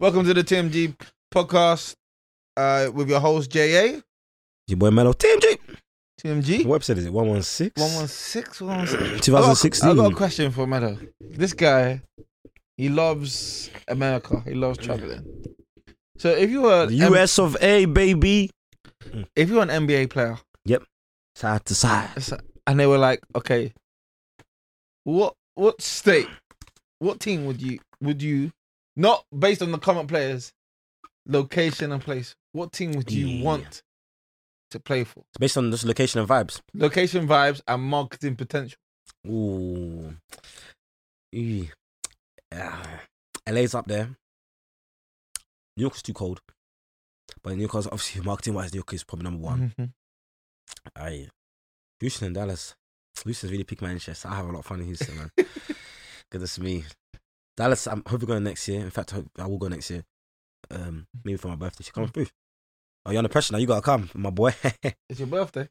Welcome 0.00 0.24
to 0.24 0.32
the 0.32 0.42
TMG 0.42 0.98
podcast 1.30 1.94
uh, 2.56 2.88
with 2.90 3.10
your 3.10 3.20
host 3.20 3.50
JA. 3.50 4.00
Your 4.66 4.78
boy 4.78 4.90
Mellow. 4.90 5.12
TMG. 5.12 5.58
TMG. 6.18 6.64
What 6.64 6.76
episode 6.76 6.96
is 6.96 7.04
it? 7.04 7.12
116? 7.12 7.72
116, 7.76 8.66
116. 8.66 9.20
2016. 9.20 9.90
I 9.90 9.92
got, 9.92 10.00
I 10.00 10.02
got 10.04 10.12
a 10.12 10.16
question 10.16 10.52
for 10.52 10.66
Meadow. 10.66 10.96
This 11.20 11.52
guy, 11.52 12.00
he 12.78 12.88
loves 12.88 13.68
America. 13.88 14.42
He 14.46 14.54
loves 14.54 14.78
traveling. 14.78 15.44
So 16.16 16.30
if 16.30 16.48
you 16.48 16.62
were 16.62 16.88
US 16.90 17.38
of 17.38 17.58
A, 17.60 17.84
baby. 17.84 18.48
if 19.36 19.50
you 19.50 19.56
were 19.56 19.62
an 19.64 19.68
NBA 19.68 20.08
player 20.08 20.38
Yep. 20.64 20.82
Side 21.34 21.66
to 21.66 21.74
side. 21.74 22.08
and 22.66 22.80
they 22.80 22.86
were 22.86 22.96
like, 22.96 23.20
okay, 23.36 23.74
what 25.04 25.34
what 25.56 25.82
state, 25.82 26.28
what 27.00 27.20
team 27.20 27.44
would 27.44 27.60
you 27.60 27.80
would 28.00 28.22
you 28.22 28.50
not 29.00 29.24
based 29.36 29.62
on 29.62 29.72
the 29.72 29.78
current 29.78 30.08
players, 30.08 30.52
location 31.26 31.92
and 31.92 32.02
place? 32.02 32.34
What 32.52 32.72
team 32.72 32.92
would 32.92 33.10
you 33.10 33.26
Yeah. 33.26 33.44
want 33.44 33.82
to 34.70 34.80
play 34.80 35.04
for? 35.04 35.20
It's 35.30 35.38
based 35.38 35.56
on 35.56 35.70
this 35.70 35.84
location 35.84 36.20
and 36.20 36.28
vibes. 36.28 36.60
Location, 36.74 37.26
vibes, 37.26 37.60
and 37.66 37.82
marketing 37.82 38.36
potential. 38.36 38.78
Ooh. 39.26 40.16
Yeah. 41.32 41.66
LA's 43.46 43.74
up 43.74 43.86
there. 43.86 44.06
New 45.76 45.82
York's 45.82 46.02
too 46.02 46.12
cold. 46.12 46.40
But 47.42 47.54
New 47.54 47.60
York's 47.62 47.86
obviously 47.86 48.20
marketing 48.24 48.54
wise, 48.54 48.72
New 48.72 48.78
York 48.78 48.92
is 48.92 49.04
probably 49.04 49.24
number 49.24 49.42
one. 49.42 49.74
Mhm. 49.78 49.92
Aye. 50.96 51.28
Houston 52.00 52.26
and 52.26 52.34
Dallas. 52.34 52.74
Houston's 53.24 53.52
really 53.52 53.64
piqued 53.64 53.82
my 53.82 53.90
interest. 53.90 54.26
I 54.26 54.34
have 54.36 54.46
a 54.48 54.52
lot 54.52 54.60
of 54.60 54.66
fun 54.66 54.80
in 54.80 54.86
Houston, 54.86 55.16
man. 55.16 55.30
Goodness 56.30 56.58
me. 56.58 56.84
Dallas, 57.60 57.86
I'm 57.86 57.98
hopefully 58.06 58.26
going 58.26 58.44
next 58.44 58.66
year. 58.68 58.80
In 58.80 58.88
fact, 58.88 59.12
I, 59.12 59.16
hope 59.16 59.26
I 59.38 59.46
will 59.46 59.58
go 59.58 59.68
next 59.68 59.90
year. 59.90 60.02
Um, 60.70 61.06
maybe 61.22 61.36
for 61.36 61.48
my 61.48 61.56
birthday. 61.56 61.84
She 61.84 61.90
comes 61.90 62.10
through. 62.10 62.26
Oh, 63.04 63.10
you're 63.10 63.18
under 63.18 63.28
pressure 63.28 63.52
now. 63.52 63.58
You 63.58 63.66
gotta 63.66 63.82
come, 63.82 64.08
my 64.14 64.30
boy. 64.30 64.54
It's 65.10 65.18
your 65.20 65.26
birthday, 65.28 65.68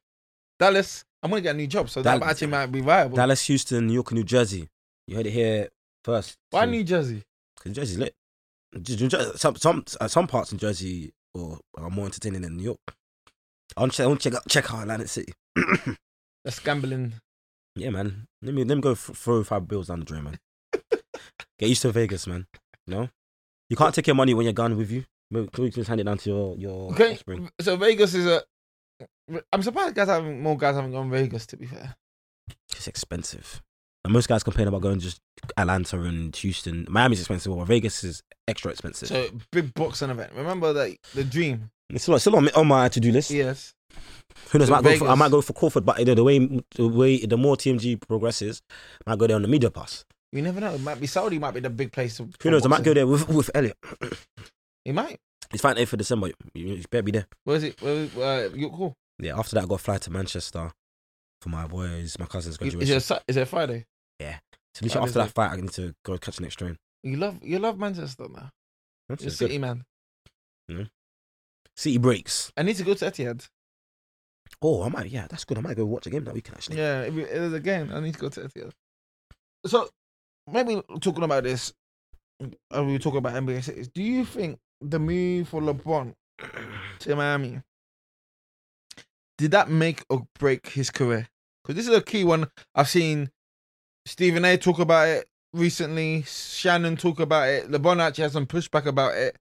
Dallas. 0.59 1.03
I'm 1.23 1.31
gonna 1.31 1.41
get 1.41 1.55
a 1.55 1.57
new 1.57 1.65
job, 1.65 1.89
so 1.89 2.03
that 2.03 2.21
actually 2.21 2.47
might 2.47 2.67
be 2.67 2.81
viable. 2.81 3.15
Dallas, 3.17 3.43
Houston, 3.47 3.87
New 3.87 3.93
York, 3.93 4.11
New 4.11 4.23
Jersey. 4.23 4.67
You 5.07 5.15
heard 5.15 5.25
it 5.25 5.31
here 5.31 5.69
first. 6.03 6.37
Why 6.51 6.65
So- 6.65 6.69
New 6.69 6.83
Jersey? 6.83 7.23
Because 7.57 7.71
Jersey's 7.75 7.97
lit. 7.97 8.15
Some 9.39 9.55
some 9.55 9.83
uh, 9.99 10.07
some 10.07 10.27
parts 10.27 10.51
in 10.51 10.59
Jersey 10.59 11.11
or 11.33 11.59
are 11.75 11.89
more 11.89 12.05
entertaining 12.05 12.43
than 12.43 12.55
New 12.57 12.63
York. 12.65 12.79
I 13.75 13.81
want 13.81 13.93
to 13.93 13.97
check, 13.97 14.03
I 14.05 14.07
want 14.07 14.21
to 14.21 14.29
check 14.29 14.37
out 14.37 14.47
check 14.47 14.71
out 14.73 14.81
Atlantic 14.83 15.07
City. 15.07 15.33
That's 16.45 16.59
gambling. 16.59 17.13
yeah, 17.75 17.89
man. 17.89 18.27
Let 18.43 18.53
me 18.53 18.63
let 18.63 18.75
me 18.75 18.81
go 18.81 18.93
throw 18.93 19.43
five 19.43 19.67
bills 19.67 19.87
down 19.87 19.99
the 20.01 20.05
drain, 20.05 20.23
man. 20.23 20.37
Get 21.57 21.69
used 21.69 21.81
to 21.83 21.91
Vegas, 21.91 22.27
man. 22.27 22.47
You 22.87 22.93
know, 22.95 23.09
you 23.69 23.75
can't 23.77 23.93
take 23.93 24.07
your 24.07 24.15
money 24.15 24.33
when 24.33 24.45
you're 24.45 24.53
gone 24.53 24.75
with 24.77 24.91
you. 24.91 25.05
Maybe- 25.31 25.47
Can 25.49 25.63
we 25.65 25.69
just 25.69 25.87
hand 25.87 25.99
it 26.01 26.05
down 26.05 26.17
to 26.19 26.29
your 26.29 26.57
your 26.57 26.91
Okay, 26.93 27.13
offspring? 27.13 27.49
so 27.61 27.75
Vegas 27.77 28.13
is 28.15 28.25
a. 28.25 28.41
I'm 29.53 29.61
surprised 29.61 29.95
guys 29.95 30.07
haven't 30.07 30.41
more 30.41 30.57
guys 30.57 30.75
haven't 30.75 30.91
gone 30.91 31.09
to 31.09 31.15
Vegas. 31.17 31.45
To 31.47 31.57
be 31.57 31.65
fair, 31.67 31.95
It's 32.75 32.87
expensive. 32.87 33.61
And 34.05 34.13
most 34.13 34.27
guys 34.29 34.43
complain 34.43 34.67
about 34.69 34.81
going 34.81 34.99
just 34.99 35.19
Atlanta 35.57 35.99
and 36.01 36.33
Houston. 36.37 36.87
Miami's 36.89 37.19
expensive, 37.19 37.53
but 37.55 37.65
Vegas 37.65 38.03
is 38.03 38.23
extra 38.47 38.71
expensive. 38.71 39.09
so 39.09 39.29
big 39.51 39.73
boxing 39.73 40.09
event. 40.09 40.31
Remember 40.33 40.71
that 40.73 40.95
the 41.13 41.23
dream. 41.25 41.69
it's 41.89 42.03
still, 42.03 42.15
it's 42.15 42.23
still 42.23 42.37
on, 42.37 42.45
my- 42.45 42.51
on 42.55 42.67
my 42.67 42.87
to 42.89 42.99
do 42.99 43.11
list. 43.11 43.29
Yes. 43.29 43.73
Who 44.51 44.57
knows? 44.59 44.69
So 44.69 44.73
I 44.75 44.81
might, 44.81 44.83
go 44.93 44.97
for, 44.97 45.07
I 45.09 45.15
might 45.15 45.31
go 45.31 45.41
for 45.41 45.53
Crawford, 45.53 45.85
but 45.85 45.99
you 45.99 46.05
know, 46.05 46.15
the 46.15 46.23
way 46.23 46.39
the 46.75 46.87
way 46.87 47.25
the 47.25 47.37
more 47.37 47.55
TMG 47.57 47.99
progresses, 48.07 48.61
I 49.05 49.11
might 49.11 49.19
go 49.19 49.27
there 49.27 49.35
on 49.35 49.41
the 49.41 49.47
media 49.49 49.69
pass. 49.69 50.05
You 50.31 50.41
never 50.41 50.59
know. 50.59 50.73
It 50.75 50.81
might 50.81 50.99
be 50.99 51.07
Saudi. 51.07 51.39
Might 51.39 51.53
be 51.55 51.59
the 51.59 51.69
big 51.69 51.91
place. 51.91 52.17
to- 52.17 52.29
Who 52.41 52.51
knows? 52.51 52.65
I 52.65 52.69
might 52.69 52.83
go 52.83 52.93
there 52.93 53.07
with 53.07 53.27
with 53.29 53.49
Elliot. 53.55 53.77
He 54.85 54.91
might. 54.91 55.19
It's 55.51 55.61
fine 55.61 55.83
for 55.85 55.97
December. 55.97 56.27
You, 56.53 56.67
you 56.75 56.83
better 56.91 57.01
be 57.03 57.11
there. 57.11 57.25
Where 57.43 57.55
is 57.57 57.63
it? 57.63 57.81
Where, 57.81 58.07
uh, 58.17 58.49
you 58.53 58.69
cool. 58.69 58.95
Yeah. 59.17 59.37
After 59.37 59.55
that, 59.55 59.63
I 59.63 59.67
got 59.67 59.77
to 59.79 59.83
fly 59.83 59.97
to 59.97 60.11
Manchester 60.11 60.71
for 61.41 61.49
my 61.49 61.65
boys, 61.67 62.17
my 62.19 62.25
cousin's 62.27 62.53
Is 62.53 62.57
graduation. 62.57 62.97
it, 62.97 62.99
Sa- 63.01 63.19
is 63.27 63.37
it 63.37 63.47
Friday? 63.47 63.85
Yeah. 64.19 64.37
So 64.75 64.85
literally 64.85 65.07
after 65.07 65.19
that 65.19 65.31
fight, 65.33 65.51
I 65.51 65.55
need 65.55 65.71
to 65.71 65.93
go 66.05 66.17
catch 66.17 66.35
the 66.37 66.43
next 66.43 66.55
train. 66.57 66.77
You 67.03 67.17
love 67.17 67.39
you 67.41 67.57
love 67.59 67.79
Manchester 67.79 68.27
now. 68.29 68.49
That's 69.07 69.23
You're 69.23 69.27
a 69.27 69.29
just 69.31 69.39
good. 69.39 69.45
City 69.47 69.57
man. 69.57 69.85
City 71.75 71.97
breaks. 71.97 72.51
I 72.57 72.63
need 72.63 72.75
to 72.75 72.83
go 72.83 72.93
to 72.93 73.05
Etihad. 73.05 73.47
Oh, 74.61 74.83
I 74.83 74.89
might. 74.89 75.09
Yeah, 75.09 75.27
that's 75.29 75.45
good. 75.45 75.57
I 75.57 75.61
might 75.61 75.77
go 75.77 75.85
watch 75.85 76.05
a 76.07 76.09
game 76.09 76.25
that 76.25 76.33
weekend 76.33 76.57
actually. 76.57 76.77
Yeah, 76.77 77.01
if 77.03 77.17
it- 77.17 77.29
there's 77.31 77.53
a 77.53 77.59
game. 77.59 77.91
I 77.93 77.99
need 78.01 78.13
to 78.13 78.19
go 78.19 78.29
to 78.29 78.41
Etihad. 78.41 78.71
So, 79.65 79.89
maybe 80.51 80.81
talking 81.01 81.23
about 81.23 81.43
this, 81.43 81.73
and 82.39 82.55
we 82.87 82.93
were 82.93 82.99
talking 82.99 83.19
about 83.19 83.33
NBA 83.33 83.63
cities. 83.63 83.87
Do 83.87 84.01
you 84.01 84.25
think 84.25 84.59
the 84.81 84.99
move 84.99 85.49
for 85.49 85.61
LeBron 85.61 86.13
to 86.99 87.15
Miami 87.15 87.61
did 89.39 89.51
that 89.51 89.69
make 89.69 90.03
or 90.09 90.27
break 90.37 90.67
his 90.67 90.91
career? 90.91 91.29
Because 91.63 91.75
this 91.77 91.87
is 91.87 91.97
a 91.97 92.01
key 92.01 92.25
one. 92.25 92.51
I've 92.75 92.89
seen 92.89 93.31
Stephen 94.05 94.43
A. 94.43 94.57
talk 94.57 94.79
about 94.79 95.07
it 95.07 95.29
recently. 95.53 96.23
Shannon 96.23 96.97
talk 96.97 97.21
about 97.21 97.47
it. 97.47 97.71
LeBron 97.71 98.01
actually 98.01 98.23
has 98.23 98.33
some 98.33 98.45
pushback 98.45 98.85
about 98.85 99.15
it. 99.15 99.37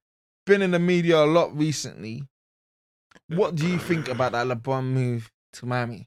Been 0.46 0.62
in 0.62 0.70
the 0.70 0.78
media 0.78 1.18
a 1.18 1.26
lot 1.26 1.54
recently. 1.56 2.22
What 3.26 3.56
do 3.56 3.66
you 3.66 3.78
think 3.78 4.08
about 4.08 4.32
that 4.32 4.46
LeBron 4.46 4.84
move 4.84 5.32
to 5.54 5.66
Miami? 5.66 6.06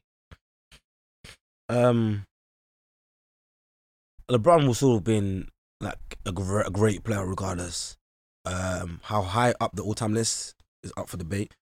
Um, 1.68 2.24
LeBron 4.32 4.66
will 4.66 4.74
still 4.74 4.94
have 4.94 5.04
been 5.04 5.48
like 5.80 5.98
a, 6.26 6.32
gr- 6.32 6.60
a 6.60 6.70
great 6.70 7.04
player 7.04 7.26
regardless. 7.26 7.96
Um, 8.44 9.00
how 9.04 9.22
high 9.22 9.54
up 9.60 9.76
the 9.76 9.82
all-time 9.82 10.14
list 10.14 10.54
is 10.82 10.92
up 10.96 11.08
for 11.08 11.16
debate. 11.16 11.54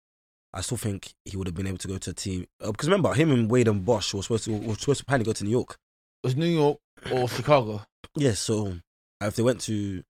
I 0.53 0.63
still 0.63 0.79
think 0.79 1.13
he 1.25 1.37
would 1.37 1.47
have 1.47 1.55
been 1.55 1.67
able 1.67 1.79
to 1.79 1.89
go 1.89 1.99
to 1.99 2.11
a 2.11 2.15
team 2.15 2.47
uh, 2.63 2.71
because 2.73 2.89
remember 2.89 3.13
him 3.13 3.31
and 3.31 3.51
Wade 3.51 3.69
and 3.69 3.85
Bosh 3.85 4.15
were 4.15 4.23
supposed 4.23 4.45
to 4.45 4.53
were 4.53 4.75
supposed 4.75 5.01
to 5.01 5.05
apparently 5.05 5.27
go 5.27 5.33
to 5.35 5.45
New 5.45 5.51
York. 5.51 5.77
It 6.23 6.27
was 6.27 6.37
New 6.37 6.47
York 6.47 6.79
or 7.13 7.29
Chicago. 7.29 7.83
Yeah, 8.17 8.33
so 8.33 8.75
uh, 9.23 9.27
if 9.27 9.37
they 9.37 9.43
went 9.43 9.61
to 9.63 10.03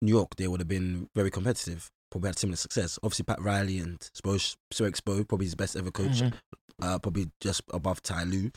New 0.00 0.10
York, 0.14 0.36
they 0.36 0.48
would 0.48 0.60
have 0.60 0.68
been 0.68 1.08
very 1.14 1.30
competitive. 1.30 1.90
Probably 2.10 2.28
had 2.28 2.38
similar 2.38 2.56
success. 2.56 2.98
Obviously, 3.02 3.24
Pat 3.24 3.42
Riley 3.42 3.78
and 3.78 3.98
Spo, 4.16 4.56
Sir 4.72 4.90
Expo, 4.90 5.26
probably 5.28 5.46
his 5.46 5.54
best 5.54 5.76
ever 5.76 5.90
coach. 5.90 6.22
Mhm. 6.22 6.32
uh, 6.82 6.98
probably 6.98 7.30
just 7.40 7.60
above 7.72 8.02
Ty 8.02 8.24
Lue. 8.24 8.50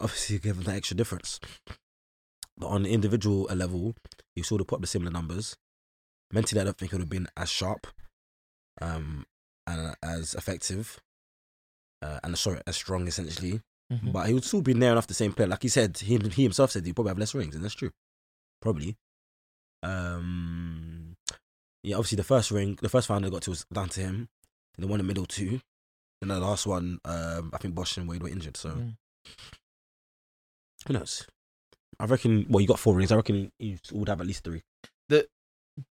Obviously, 0.00 0.38
give 0.38 0.56
him 0.56 0.64
that 0.64 0.74
extra 0.76 0.96
difference. 0.96 1.38
But 2.62 2.68
on 2.68 2.84
the 2.84 2.92
individual 2.92 3.42
level, 3.52 3.96
you 4.36 4.44
sort 4.44 4.60
of 4.60 4.68
put 4.68 4.76
up 4.76 4.80
the 4.82 4.86
similar 4.86 5.10
numbers. 5.10 5.56
Mentally, 6.32 6.60
I 6.60 6.64
don't 6.64 6.78
think 6.78 6.92
it 6.92 6.94
would 6.94 7.02
have 7.02 7.08
been 7.10 7.26
as 7.36 7.50
sharp, 7.50 7.88
um, 8.80 9.26
and 9.66 9.96
as 10.00 10.34
effective, 10.34 11.00
uh, 12.02 12.20
and 12.22 12.38
sorry, 12.38 12.60
as 12.68 12.76
strong 12.76 13.08
essentially. 13.08 13.60
Mhm. 13.92 14.12
But 14.12 14.28
he 14.28 14.34
would 14.34 14.44
still 14.44 14.62
be 14.62 14.74
near 14.74 14.92
enough 14.92 15.08
the 15.08 15.12
same 15.14 15.32
player. 15.32 15.48
Like 15.48 15.62
he 15.62 15.68
said, 15.68 15.98
he, 15.98 16.18
he 16.18 16.44
himself 16.44 16.70
said 16.70 16.86
he'd 16.86 16.94
probably 16.94 17.10
have 17.10 17.18
less 17.18 17.34
rings, 17.34 17.56
and 17.56 17.64
that's 17.64 17.74
true. 17.74 17.90
Probably. 18.60 18.96
Um, 19.82 21.16
yeah, 21.82 21.96
obviously 21.96 22.16
the 22.16 22.22
first 22.24 22.52
ring, 22.52 22.78
the 22.80 22.88
first 22.88 23.08
final 23.08 23.28
they 23.28 23.34
got 23.34 23.42
to 23.42 23.50
was 23.50 23.66
down 23.72 23.88
to 23.90 24.00
him. 24.00 24.28
And 24.76 24.84
the 24.84 24.86
one 24.86 25.00
in 25.00 25.06
the 25.06 25.10
middle 25.10 25.26
two. 25.26 25.60
And 26.22 26.30
the 26.30 26.38
last 26.38 26.64
one, 26.66 27.00
um, 27.04 27.50
I 27.52 27.58
think 27.58 27.74
Bosh 27.74 27.96
and 27.96 28.08
Wade 28.08 28.22
were 28.22 28.28
injured. 28.28 28.56
So 28.56 28.70
Mm. 28.70 28.96
who 30.86 30.92
knows? 30.92 31.26
I 32.02 32.06
reckon. 32.06 32.46
Well, 32.48 32.60
you 32.60 32.66
got 32.66 32.80
four 32.80 32.96
rings. 32.96 33.12
I 33.12 33.16
reckon 33.16 33.52
you 33.60 33.78
would 33.92 34.08
have 34.08 34.20
at 34.20 34.26
least 34.26 34.42
three. 34.42 34.62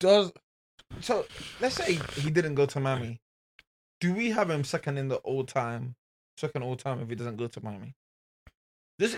Does 0.01 0.33
so? 1.01 1.25
Let's 1.61 1.77
say 1.77 1.99
he 2.17 2.31
didn't 2.31 2.57
go 2.57 2.67
to 2.67 2.81
Miami. 2.81 3.21
Do 4.01 4.13
we 4.13 4.31
have 4.31 4.51
him 4.51 4.65
second 4.65 4.99
in 4.99 5.09
the 5.09 5.17
all 5.17 5.45
time, 5.45 5.95
second 6.37 6.65
all 6.65 6.75
time 6.75 7.01
if 7.01 7.09
he 7.09 7.15
doesn't 7.15 7.37
go 7.37 7.47
to 7.47 7.65
Miami? 7.65 7.95
This 8.99 9.17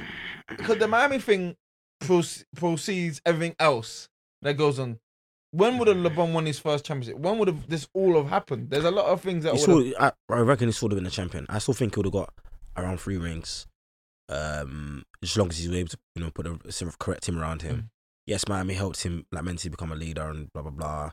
because 0.48 0.78
the 0.78 0.86
Miami 0.86 1.18
thing 1.18 1.56
proce- 2.00 2.44
proceeds 2.54 3.22
everything 3.24 3.56
else 3.58 4.08
that 4.42 4.54
goes 4.54 4.78
on. 4.78 4.98
When 5.50 5.78
would 5.78 5.88
LeBron 5.88 6.32
won 6.32 6.46
his 6.46 6.58
first 6.58 6.84
championship? 6.84 7.18
When 7.18 7.38
would 7.38 7.48
have 7.48 7.68
this 7.68 7.88
all 7.94 8.16
have 8.16 8.28
happened? 8.28 8.70
There's 8.70 8.84
a 8.84 8.90
lot 8.90 9.06
of 9.06 9.22
things 9.22 9.44
that 9.44 9.54
would 9.54 9.94
I, 9.98 10.12
I 10.30 10.40
reckon 10.40 10.68
he 10.68 10.78
would 10.82 10.92
have 10.92 10.98
been 10.98 11.06
a 11.06 11.10
champion. 11.10 11.46
I 11.48 11.58
still 11.58 11.74
think 11.74 11.94
he 11.94 11.98
would 11.98 12.06
have 12.06 12.12
got 12.12 12.34
around 12.76 13.00
three 13.00 13.16
rings. 13.16 13.66
Um, 14.32 15.04
as 15.22 15.36
long 15.36 15.48
as 15.50 15.58
he's 15.58 15.70
able 15.70 15.88
to, 15.90 15.98
you 16.14 16.22
know, 16.24 16.30
put 16.30 16.46
a 16.46 16.72
sort 16.72 16.88
of 16.88 16.98
correct 16.98 17.24
team 17.24 17.38
around 17.38 17.62
him. 17.62 17.90
yes, 18.26 18.48
Miami 18.48 18.74
helped 18.74 19.02
him 19.02 19.26
like 19.30 19.44
mentally 19.44 19.70
become 19.70 19.92
a 19.92 19.96
leader 19.96 20.28
and 20.30 20.52
blah 20.52 20.62
blah 20.62 20.70
blah, 20.70 21.10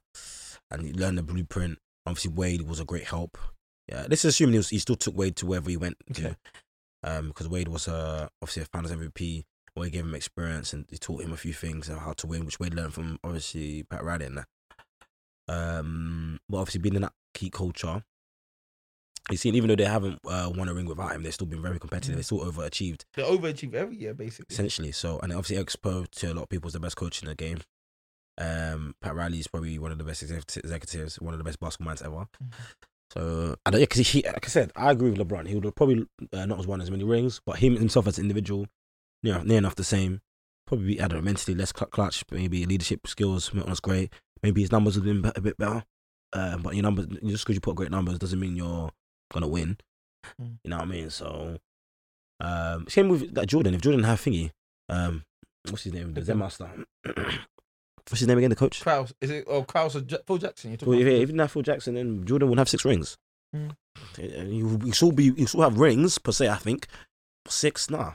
and 0.71 0.83
he 0.83 0.93
learned 0.93 1.17
the 1.17 1.23
blueprint. 1.23 1.77
Obviously, 2.05 2.31
Wade 2.31 2.61
was 2.61 2.79
a 2.79 2.85
great 2.85 3.03
help. 3.05 3.37
Yeah, 3.87 4.05
let's 4.09 4.23
assume 4.23 4.51
he, 4.51 4.57
was, 4.57 4.69
he 4.69 4.79
still 4.79 4.95
took 4.95 5.17
Wade 5.17 5.35
to 5.37 5.45
wherever 5.47 5.69
he 5.69 5.75
went 5.77 5.97
Okay. 6.11 6.35
um, 7.03 7.29
because 7.29 7.49
Wade 7.49 7.67
was 7.67 7.87
uh, 7.87 8.27
obviously 8.41 8.61
a 8.61 8.65
Finals 8.65 8.93
MVP. 8.93 9.43
Wade 9.75 9.91
gave 9.93 10.03
him 10.05 10.15
experience 10.15 10.73
and 10.73 10.85
he 10.89 10.97
taught 10.97 11.23
him 11.23 11.33
a 11.33 11.37
few 11.37 11.53
things 11.53 11.89
and 11.89 11.99
how 11.99 12.13
to 12.13 12.27
win, 12.27 12.45
which 12.45 12.59
Wade 12.59 12.73
learned 12.73 12.93
from 12.93 13.19
obviously 13.23 13.83
Pat 13.83 14.03
Riley 14.03 14.25
and 14.27 14.37
that. 14.37 14.47
Um, 15.47 16.39
but 16.47 16.57
obviously 16.59 16.81
being 16.81 16.95
in 16.95 17.01
that 17.01 17.13
key 17.33 17.49
culture, 17.49 18.03
you 19.31 19.37
seen 19.37 19.55
even 19.55 19.67
though 19.69 19.75
they 19.75 19.85
haven't 19.85 20.19
uh, 20.25 20.51
won 20.55 20.69
a 20.69 20.73
ring 20.73 20.85
without 20.85 21.11
him, 21.13 21.23
they've 21.23 21.33
still 21.33 21.47
been 21.47 21.61
very 21.61 21.79
competitive. 21.79 22.13
Mm. 22.13 22.17
They 22.17 22.23
still 22.23 22.39
overachieved 22.39 23.03
They 23.15 23.23
overachieve 23.23 23.73
every 23.73 23.97
year, 23.97 24.13
basically. 24.13 24.53
essentially. 24.53 24.91
So 24.91 25.19
and 25.21 25.31
obviously 25.31 25.63
Expo 25.63 26.07
to 26.09 26.31
a 26.31 26.33
lot 26.33 26.43
of 26.43 26.49
people 26.49 26.67
is 26.67 26.73
the 26.73 26.79
best 26.79 26.95
coach 26.95 27.21
in 27.21 27.27
the 27.29 27.35
game. 27.35 27.59
Um, 28.37 28.95
Pat 29.01 29.15
Riley 29.15 29.39
is 29.39 29.47
probably 29.47 29.77
one 29.79 29.91
of 29.91 29.97
the 29.97 30.03
best 30.05 30.23
exec- 30.23 30.57
executives, 30.63 31.19
one 31.19 31.33
of 31.33 31.37
the 31.37 31.43
best 31.43 31.59
basketball 31.59 31.87
minds 31.87 32.01
ever. 32.01 32.25
So 33.11 33.55
I 33.65 33.71
don't, 33.71 33.81
yeah, 33.81 33.85
because 33.85 34.07
he, 34.07 34.21
like 34.23 34.45
I 34.45 34.49
said, 34.49 34.71
I 34.75 34.91
agree 34.91 35.09
with 35.09 35.19
LeBron. 35.19 35.47
He 35.47 35.55
would 35.55 35.65
have 35.65 35.75
probably 35.75 36.05
uh, 36.31 36.45
not 36.45 36.59
as 36.59 36.67
won 36.67 36.79
as 36.79 36.91
many 36.91 37.03
rings, 37.03 37.41
but 37.45 37.57
him 37.57 37.75
himself 37.75 38.07
as 38.07 38.17
an 38.17 38.23
individual, 38.25 38.67
you 39.23 39.33
know, 39.33 39.41
near 39.41 39.57
enough 39.57 39.75
the 39.75 39.83
same. 39.83 40.21
Probably, 40.67 41.01
I 41.01 41.07
don't 41.07 41.17
know, 41.19 41.25
mentally 41.25 41.55
less 41.57 41.73
cl- 41.75 41.89
clutch, 41.89 42.23
maybe 42.31 42.65
leadership 42.65 43.07
skills 43.07 43.51
not 43.53 43.67
as 43.67 43.79
great. 43.79 44.13
Maybe 44.43 44.61
his 44.61 44.71
numbers 44.71 44.95
have 44.95 45.03
been 45.03 45.25
a 45.35 45.41
bit 45.41 45.57
better. 45.57 45.83
Uh, 46.31 46.57
but 46.59 46.75
your 46.75 46.83
numbers, 46.83 47.07
just 47.25 47.43
because 47.43 47.55
you 47.55 47.61
put 47.61 47.75
great 47.75 47.89
numbers 47.89 48.19
doesn't 48.19 48.39
mean 48.39 48.55
you're 48.55 48.91
gonna 49.31 49.47
win. 49.47 49.77
Mm. 50.41 50.57
You 50.63 50.69
know 50.69 50.77
what 50.77 50.87
I 50.87 50.89
mean? 50.91 51.09
So, 51.09 51.57
um, 52.39 52.85
same 52.87 53.09
with 53.09 53.35
like 53.35 53.47
Jordan. 53.47 53.73
If 53.73 53.81
Jordan 53.81 54.03
had 54.03 54.17
thingy, 54.17 54.51
um, 54.89 55.23
what's 55.69 55.83
his 55.83 55.93
name? 55.93 56.13
The 56.13 56.21
Zen 56.23 56.37
master. 56.37 56.69
what's 57.05 58.19
his 58.19 58.27
name 58.27 58.37
again? 58.37 58.49
The 58.49 58.55
coach. 58.55 58.81
Krause, 58.81 59.13
is 59.21 59.29
it? 59.29 59.45
Oh, 59.47 59.63
Krause 59.63 59.95
or 59.95 60.01
J- 60.01 60.17
Phil 60.25 60.37
Jackson? 60.37 60.71
You're 60.71 60.77
Well, 60.81 60.97
talking 60.97 61.07
if, 61.07 61.13
about? 61.13 61.29
if 61.35 61.39
have 61.39 61.51
Phil 61.51 61.61
Jackson, 61.61 61.95
then 61.95 62.25
Jordan 62.25 62.49
would 62.49 62.57
have 62.57 62.69
six 62.69 62.85
rings. 62.85 63.17
Mm. 63.55 63.71
You, 64.17 64.79
you 64.83 64.91
still 64.93 65.11
be 65.11 65.25
you 65.35 65.47
still 65.47 65.61
have 65.61 65.77
rings 65.79 66.17
per 66.17 66.31
se. 66.31 66.49
I 66.49 66.55
think 66.55 66.87
six. 67.47 67.89
Nah. 67.89 68.13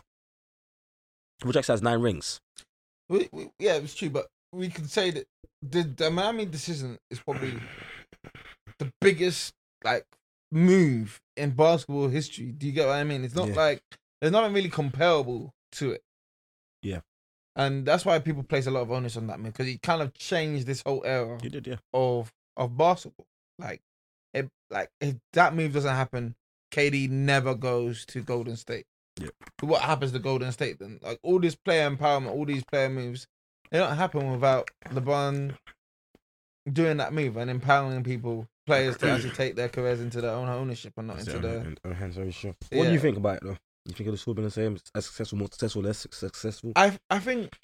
Phil 1.43 1.52
Jackson 1.52 1.72
has 1.75 1.82
nine 1.82 2.00
rings. 2.00 2.40
We, 3.08 3.28
we, 3.32 3.50
yeah, 3.58 3.75
it's 3.75 3.94
true, 3.94 4.08
but 4.10 4.28
we 4.52 4.69
can 4.70 4.87
say 4.87 5.10
that 5.10 5.26
the, 5.60 5.82
the 5.82 6.10
Miami 6.10 6.46
decision 6.46 6.96
is 7.10 7.19
probably 7.19 7.55
the 8.78 8.90
biggest 9.00 9.52
like 9.84 10.06
move 10.54 11.20
in 11.36 11.50
basketball 11.50 12.08
history. 12.08 12.52
Do 12.52 12.66
you 12.66 12.72
get 12.72 12.86
what 12.86 12.94
I 12.94 13.04
mean? 13.04 13.24
It's 13.24 13.34
not 13.34 13.48
Yeah. 13.48 13.54
like 13.56 13.82
there's 14.20 14.32
nothing 14.32 14.54
really 14.54 14.70
comparable 14.70 15.52
to 15.72 15.90
it. 15.92 16.02
Yeah. 16.82 17.00
and 17.56 17.86
that's 17.86 18.04
why 18.04 18.18
people 18.18 18.42
place 18.42 18.66
a 18.66 18.70
lot 18.70 18.80
of 18.82 18.90
onus 18.90 19.16
on 19.16 19.26
that 19.28 19.38
move 19.40 19.52
because 19.52 19.68
it 19.68 19.80
kind 19.82 20.02
of 20.02 20.12
changed 20.14 20.66
this 20.66 20.82
whole 20.84 21.02
era 21.04 21.38
You 21.42 21.50
did, 21.50 21.66
yeah. 21.66 21.76
of 21.92 22.32
of 22.56 22.76
basketball. 22.76 23.26
Like, 23.58 23.80
it 24.32 24.48
like 24.70 24.90
if 25.00 25.16
that 25.32 25.54
move 25.54 25.72
doesn't 25.72 25.94
happen, 25.94 26.34
KD 26.72 27.08
never 27.10 27.54
goes 27.54 28.04
to 28.06 28.22
Golden 28.22 28.56
State. 28.56 28.86
Yep. 29.20 29.30
What 29.60 29.82
happens 29.82 30.12
to 30.12 30.18
Golden 30.18 30.50
State 30.52 30.78
then? 30.78 30.98
Like 31.02 31.18
all 31.22 31.38
this 31.38 31.54
player 31.54 31.88
empowerment, 31.88 32.30
all 32.30 32.44
these 32.44 32.64
player 32.64 32.88
moves, 32.88 33.26
they 33.70 33.78
don't 33.78 33.96
happen 33.96 34.30
without 34.32 34.68
LeBron 34.90 35.56
doing 36.72 36.96
that 36.98 37.12
move 37.12 37.36
and 37.36 37.50
empowering 37.50 38.02
people, 38.02 38.46
players 38.66 38.96
to 38.99 39.11
actually 39.11 39.31
take 39.31 39.56
their 39.56 39.69
careers 39.69 40.00
into 40.00 40.20
their 40.20 40.32
own 40.32 40.49
ownership 40.49 40.93
and 40.96 41.08
not 41.08 41.19
into 41.20 41.38
the. 41.38 41.76
I'm 41.84 42.12
very 42.12 42.31
sure. 42.32 42.55
What 42.72 42.84
do 42.87 42.93
you 42.93 42.99
think 42.99 43.16
about 43.16 43.37
it 43.38 43.43
though? 43.44 43.56
You 43.87 43.93
think 43.94 44.06
it 44.06 44.11
would 44.11 44.19
still 44.20 44.32
been 44.34 44.44
the 44.44 44.50
same, 44.50 44.78
as 44.94 45.05
successful, 45.06 45.38
more 45.38 45.49
successful, 45.50 45.82
less 45.82 46.06
successful? 46.11 46.72
I 46.76 46.96
I 47.11 47.19
think 47.19 47.58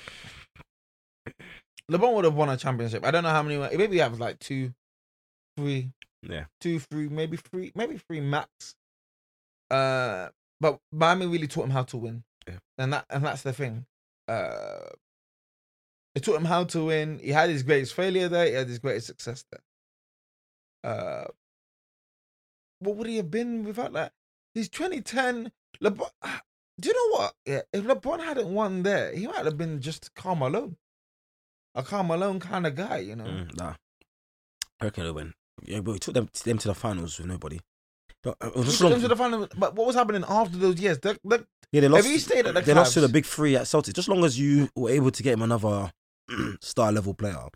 LeBron 1.91 2.15
would 2.15 2.25
have 2.25 2.35
won 2.35 2.49
a 2.51 2.57
championship. 2.57 3.05
I 3.05 3.11
don't 3.11 3.23
know 3.23 3.31
how 3.31 3.43
many. 3.43 3.57
Maybe 3.77 3.95
he 3.95 3.99
has 3.99 4.19
like 4.21 4.39
two, 4.39 4.73
three, 5.57 5.91
Yeah. 6.23 6.45
two, 6.61 6.79
three, 6.79 7.09
maybe 7.09 7.37
three, 7.37 7.73
maybe 7.75 7.99
three 7.99 8.21
max. 8.21 8.49
Uh, 9.71 10.29
but 10.61 10.79
Miami 10.93 11.27
really 11.27 11.47
taught 11.47 11.65
him 11.65 11.71
how 11.71 11.85
to 11.85 11.97
win, 11.97 12.23
Yeah. 12.47 12.59
and 12.79 12.93
that 12.93 13.07
and 13.11 13.25
that's 13.25 13.43
the 13.43 13.53
thing. 13.53 13.87
Uh, 14.29 14.91
it 16.15 16.23
taught 16.25 16.37
him 16.37 16.45
how 16.45 16.65
to 16.65 16.85
win. 16.85 17.19
He 17.19 17.31
had 17.31 17.49
his 17.51 17.63
greatest 17.63 17.95
failure 17.95 18.29
there. 18.29 18.47
He 18.47 18.53
had 18.53 18.69
his 18.69 18.79
greatest 18.79 19.07
success 19.07 19.45
there. 19.51 19.61
Uh, 20.85 21.25
what 22.79 22.97
would 22.97 23.07
he 23.07 23.17
have 23.17 23.31
been 23.31 23.65
without 23.65 23.93
that? 23.93 24.13
He's 24.55 24.69
2010. 24.69 25.53
LeBron. 25.83 26.09
Do 26.81 26.89
you 26.89 26.95
know 26.95 27.19
what? 27.19 27.35
Yeah, 27.45 27.61
if 27.73 27.85
LeBron 27.85 28.21
hadn't 28.25 28.49
won 28.49 28.83
there, 28.83 29.15
he 29.15 29.27
might 29.27 29.45
have 29.45 29.59
been 29.59 29.81
just 29.81 30.15
Karl 30.15 30.35
Malone, 30.37 30.77
a 31.75 31.83
Karl 31.83 32.05
Malone 32.05 32.41
kind 32.41 32.67
of 32.67 32.75
guy. 32.75 32.99
You 32.99 33.17
know. 33.17 33.25
Mm, 33.25 33.57
nah. 33.57 33.75
I 34.81 34.85
reckon 34.87 35.05
they'll 35.05 35.13
win. 35.13 35.35
Yeah, 35.63 35.81
but 35.81 35.93
we 35.93 35.99
took 35.99 36.15
them, 36.15 36.29
them 36.45 36.57
to 36.59 36.69
the 36.69 36.75
finals 36.75 37.19
with 37.19 37.27
nobody. 37.27 37.61
But, 38.23 38.37
uh, 38.41 38.47
it 38.49 38.57
was 38.57 38.65
He 38.65 38.71
just 38.71 38.81
long- 38.83 39.01
to 39.01 39.09
the 39.09 39.17
final, 39.17 39.47
but 39.59 39.75
what 39.75 39.87
was 39.87 39.95
happening 39.97 40.25
after 40.27 40.57
those 40.57 40.81
years? 40.81 40.99
Yeah, 41.05 41.13
they 41.73 41.89
lost. 41.89 42.07
he 42.07 42.19
stayed 42.19 42.47
at 42.47 42.55
the 42.55 42.61
they 42.63 42.75
lost 42.75 42.95
to 42.95 43.01
the 43.03 43.09
big 43.09 43.25
three 43.27 43.57
at 43.57 43.63
Celtics. 43.63 43.95
Just 43.95 44.09
long 44.09 44.25
as 44.25 44.39
you 44.39 44.69
were 44.75 44.91
able 44.91 45.11
to 45.11 45.23
get 45.23 45.35
him 45.35 45.43
another 45.43 45.93
star 46.61 46.93
level 46.93 47.13
player, 47.15 47.47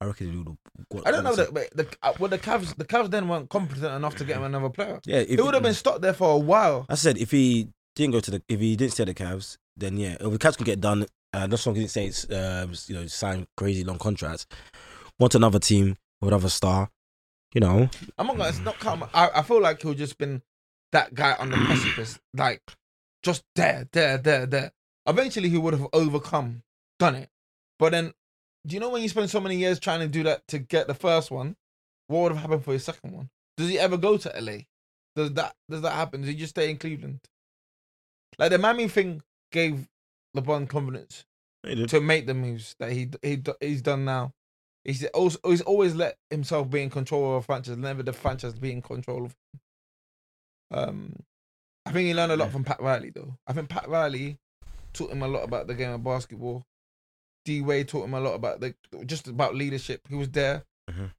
I 0.00 0.04
reckon 0.06 0.30
he 0.30 0.36
would 0.36 0.48
have. 0.48 0.56
got- 0.92 1.06
I 1.06 1.10
don't 1.10 1.24
know 1.24 1.34
that, 1.34 1.54
but 1.54 1.70
the 1.74 1.88
uh, 2.02 2.12
well, 2.18 2.28
the 2.28 2.38
Cavs, 2.38 2.76
the 2.76 2.84
Cavs 2.84 3.10
then 3.10 3.28
weren't 3.28 3.48
competent 3.48 3.86
enough 3.94 4.14
to 4.16 4.24
get 4.24 4.36
him 4.36 4.44
another 4.44 4.68
player. 4.68 5.00
Yeah, 5.06 5.18
if 5.18 5.30
He 5.30 5.40
would 5.40 5.54
have 5.54 5.62
been 5.62 5.74
stuck 5.74 6.00
there 6.00 6.12
for 6.12 6.34
a 6.34 6.38
while. 6.38 6.86
I 6.88 6.94
said 6.96 7.16
if 7.18 7.30
he 7.30 7.68
didn't 7.94 8.12
go 8.12 8.20
to 8.20 8.30
the, 8.32 8.42
if 8.48 8.60
he 8.60 8.76
didn't 8.76 8.92
stay 8.92 9.02
at 9.04 9.06
the 9.06 9.14
Cavs, 9.14 9.56
then 9.76 9.96
yeah, 9.96 10.16
if 10.20 10.30
the 10.30 10.38
Cavs 10.38 10.56
could 10.56 10.66
get 10.66 10.80
done. 10.80 11.06
Uh, 11.32 11.40
long 11.40 11.52
as 11.52 11.64
he 11.66 11.72
didn't 11.74 11.90
say 11.90 12.06
it's, 12.06 12.24
uh, 12.30 12.66
you 12.86 12.94
know, 12.94 13.06
sign 13.06 13.46
crazy 13.58 13.84
long 13.84 13.98
contracts. 13.98 14.46
Want 15.18 15.34
another 15.34 15.58
team 15.58 15.96
with 16.20 16.28
another 16.28 16.48
star, 16.48 16.88
you 17.52 17.60
know. 17.60 17.90
I'm 18.16 18.26
not 18.26 18.36
gonna. 18.38 18.48
It's 18.48 18.60
not 18.60 18.78
come. 18.78 19.04
I, 19.12 19.28
I 19.36 19.42
feel 19.42 19.60
like 19.60 19.82
he'll 19.82 19.92
just 19.94 20.16
been 20.16 20.40
that 20.92 21.14
guy 21.14 21.34
on 21.38 21.50
the 21.50 21.56
precipice, 21.56 22.18
like 22.34 22.62
just 23.22 23.42
there, 23.54 23.86
there, 23.92 24.16
there, 24.18 24.46
there. 24.46 24.72
Eventually, 25.06 25.48
he 25.50 25.58
would 25.58 25.74
have 25.74 25.86
overcome, 25.92 26.62
done 26.98 27.16
it. 27.16 27.28
But 27.78 27.92
then, 27.92 28.12
do 28.66 28.74
you 28.74 28.80
know 28.80 28.88
when 28.88 29.02
you 29.02 29.08
spend 29.08 29.30
so 29.30 29.40
many 29.40 29.56
years 29.56 29.78
trying 29.78 30.00
to 30.00 30.08
do 30.08 30.22
that 30.24 30.46
to 30.48 30.58
get 30.58 30.86
the 30.86 30.94
first 30.94 31.30
one, 31.30 31.56
what 32.08 32.22
would 32.22 32.32
have 32.32 32.40
happened 32.40 32.64
for 32.64 32.72
your 32.72 32.80
second 32.80 33.12
one? 33.12 33.30
Does 33.56 33.68
he 33.68 33.78
ever 33.78 33.96
go 33.96 34.16
to 34.16 34.32
LA? 34.40 34.58
Does 35.14 35.32
that 35.34 35.54
does 35.70 35.82
that 35.82 35.92
happen? 35.92 36.20
Does 36.20 36.30
he 36.30 36.36
just 36.36 36.50
stay 36.50 36.70
in 36.70 36.76
Cleveland? 36.76 37.20
Like 38.38 38.50
the 38.50 38.58
Miami 38.58 38.88
thing 38.88 39.22
gave 39.50 39.88
LeBron 40.36 40.68
confidence 40.68 41.24
to 41.64 42.00
make 42.00 42.26
the 42.26 42.34
moves 42.34 42.76
that 42.78 42.92
he 42.92 43.10
he 43.22 43.42
he's 43.60 43.82
done 43.82 44.04
now. 44.04 44.32
He's 44.84 45.04
also 45.06 45.38
he's 45.44 45.62
always 45.62 45.94
let 45.94 46.16
himself 46.30 46.70
be 46.70 46.82
in 46.82 46.90
control 46.90 47.36
of 47.36 47.42
a 47.42 47.42
franchise, 47.42 47.76
never 47.76 48.02
the 48.02 48.12
franchise 48.12 48.54
be 48.54 48.72
in 48.72 48.82
control 48.82 49.26
of. 49.26 49.30
Him. 49.32 49.60
Um, 50.78 51.12
I 51.86 51.92
think 51.92 52.08
he 52.08 52.14
learned 52.14 52.32
a 52.32 52.36
lot 52.36 52.50
from 52.50 52.64
Pat 52.64 52.80
Riley 52.80 53.10
though. 53.10 53.36
I 53.46 53.52
think 53.52 53.68
Pat 53.68 53.88
Riley 53.88 54.38
taught 54.92 55.12
him 55.12 55.22
a 55.22 55.28
lot 55.28 55.44
about 55.44 55.66
the 55.66 55.74
game 55.74 55.92
of 55.92 56.04
basketball. 56.04 56.64
D 57.46 57.62
Wade 57.62 57.88
taught 57.88 58.04
him 58.04 58.14
a 58.14 58.20
lot 58.20 58.34
about 58.34 58.60
the 58.60 58.74
just 59.06 59.28
about 59.28 59.54
leadership. 59.54 60.06
He 60.08 60.16
was 60.16 60.28
there. 60.30 60.64
Mhm. 60.90 61.12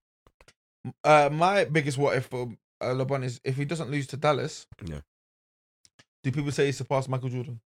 Uh, 1.03 1.29
my 1.31 1.65
biggest 1.65 1.97
what 1.97 2.15
if 2.17 2.27
for 2.27 2.53
uh, 2.81 2.85
LeBron 2.87 3.23
is 3.23 3.41
if 3.43 3.55
he 3.55 3.65
doesn't 3.65 3.89
lose 3.89 4.05
to 4.07 4.17
Dallas. 4.17 4.67
Yeah. 4.85 4.99
Do 6.23 6.31
people 6.31 6.51
say 6.51 6.67
he 6.67 6.71
surpassed 6.71 7.09
Michael 7.09 7.29
Jordan? 7.29 7.61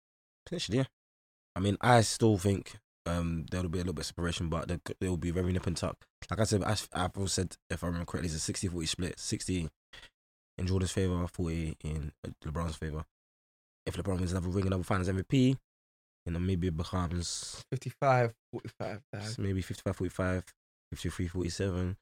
Potentially, 0.44 0.78
yeah. 0.78 0.84
I 1.56 1.60
mean, 1.60 1.76
I 1.80 2.00
still 2.02 2.36
think 2.38 2.78
um 3.06 3.46
there'll 3.50 3.68
be 3.68 3.78
a 3.78 3.82
little 3.82 3.94
bit 3.94 4.02
of 4.02 4.06
separation, 4.06 4.48
but 4.48 4.68
there, 4.68 4.80
there 5.00 5.10
will 5.10 5.16
be 5.16 5.30
very 5.30 5.52
nip 5.52 5.66
and 5.66 5.76
tuck. 5.76 5.96
Like 6.30 6.40
I 6.40 6.44
said, 6.44 6.62
as 6.64 6.88
I've 6.92 7.12
said, 7.26 7.56
if 7.70 7.82
I 7.82 7.86
remember 7.86 8.06
correctly, 8.06 8.30
it's 8.32 8.48
a 8.48 8.52
60-40 8.52 8.88
split. 8.88 9.18
60 9.18 9.68
in 10.58 10.66
Jordan's 10.66 10.90
favor, 10.92 11.26
40 11.26 11.76
in 11.84 12.12
uh, 12.26 12.30
LeBron's 12.44 12.76
favor. 12.76 13.04
If 13.86 13.96
LeBron 13.96 14.18
wins 14.18 14.32
another 14.32 14.48
ring, 14.48 14.66
another 14.66 14.82
Finals 14.82 15.08
MVP, 15.08 15.56
you 16.28 16.34
know, 16.34 16.38
maybe 16.38 16.68
it 16.68 16.76
becomes 16.76 17.64
55, 17.72 18.34
45. 18.52 19.38
maybe 19.38 19.62
55, 19.62 19.96
45, 19.96 20.44
53, 20.92 21.26
47, 21.26 21.96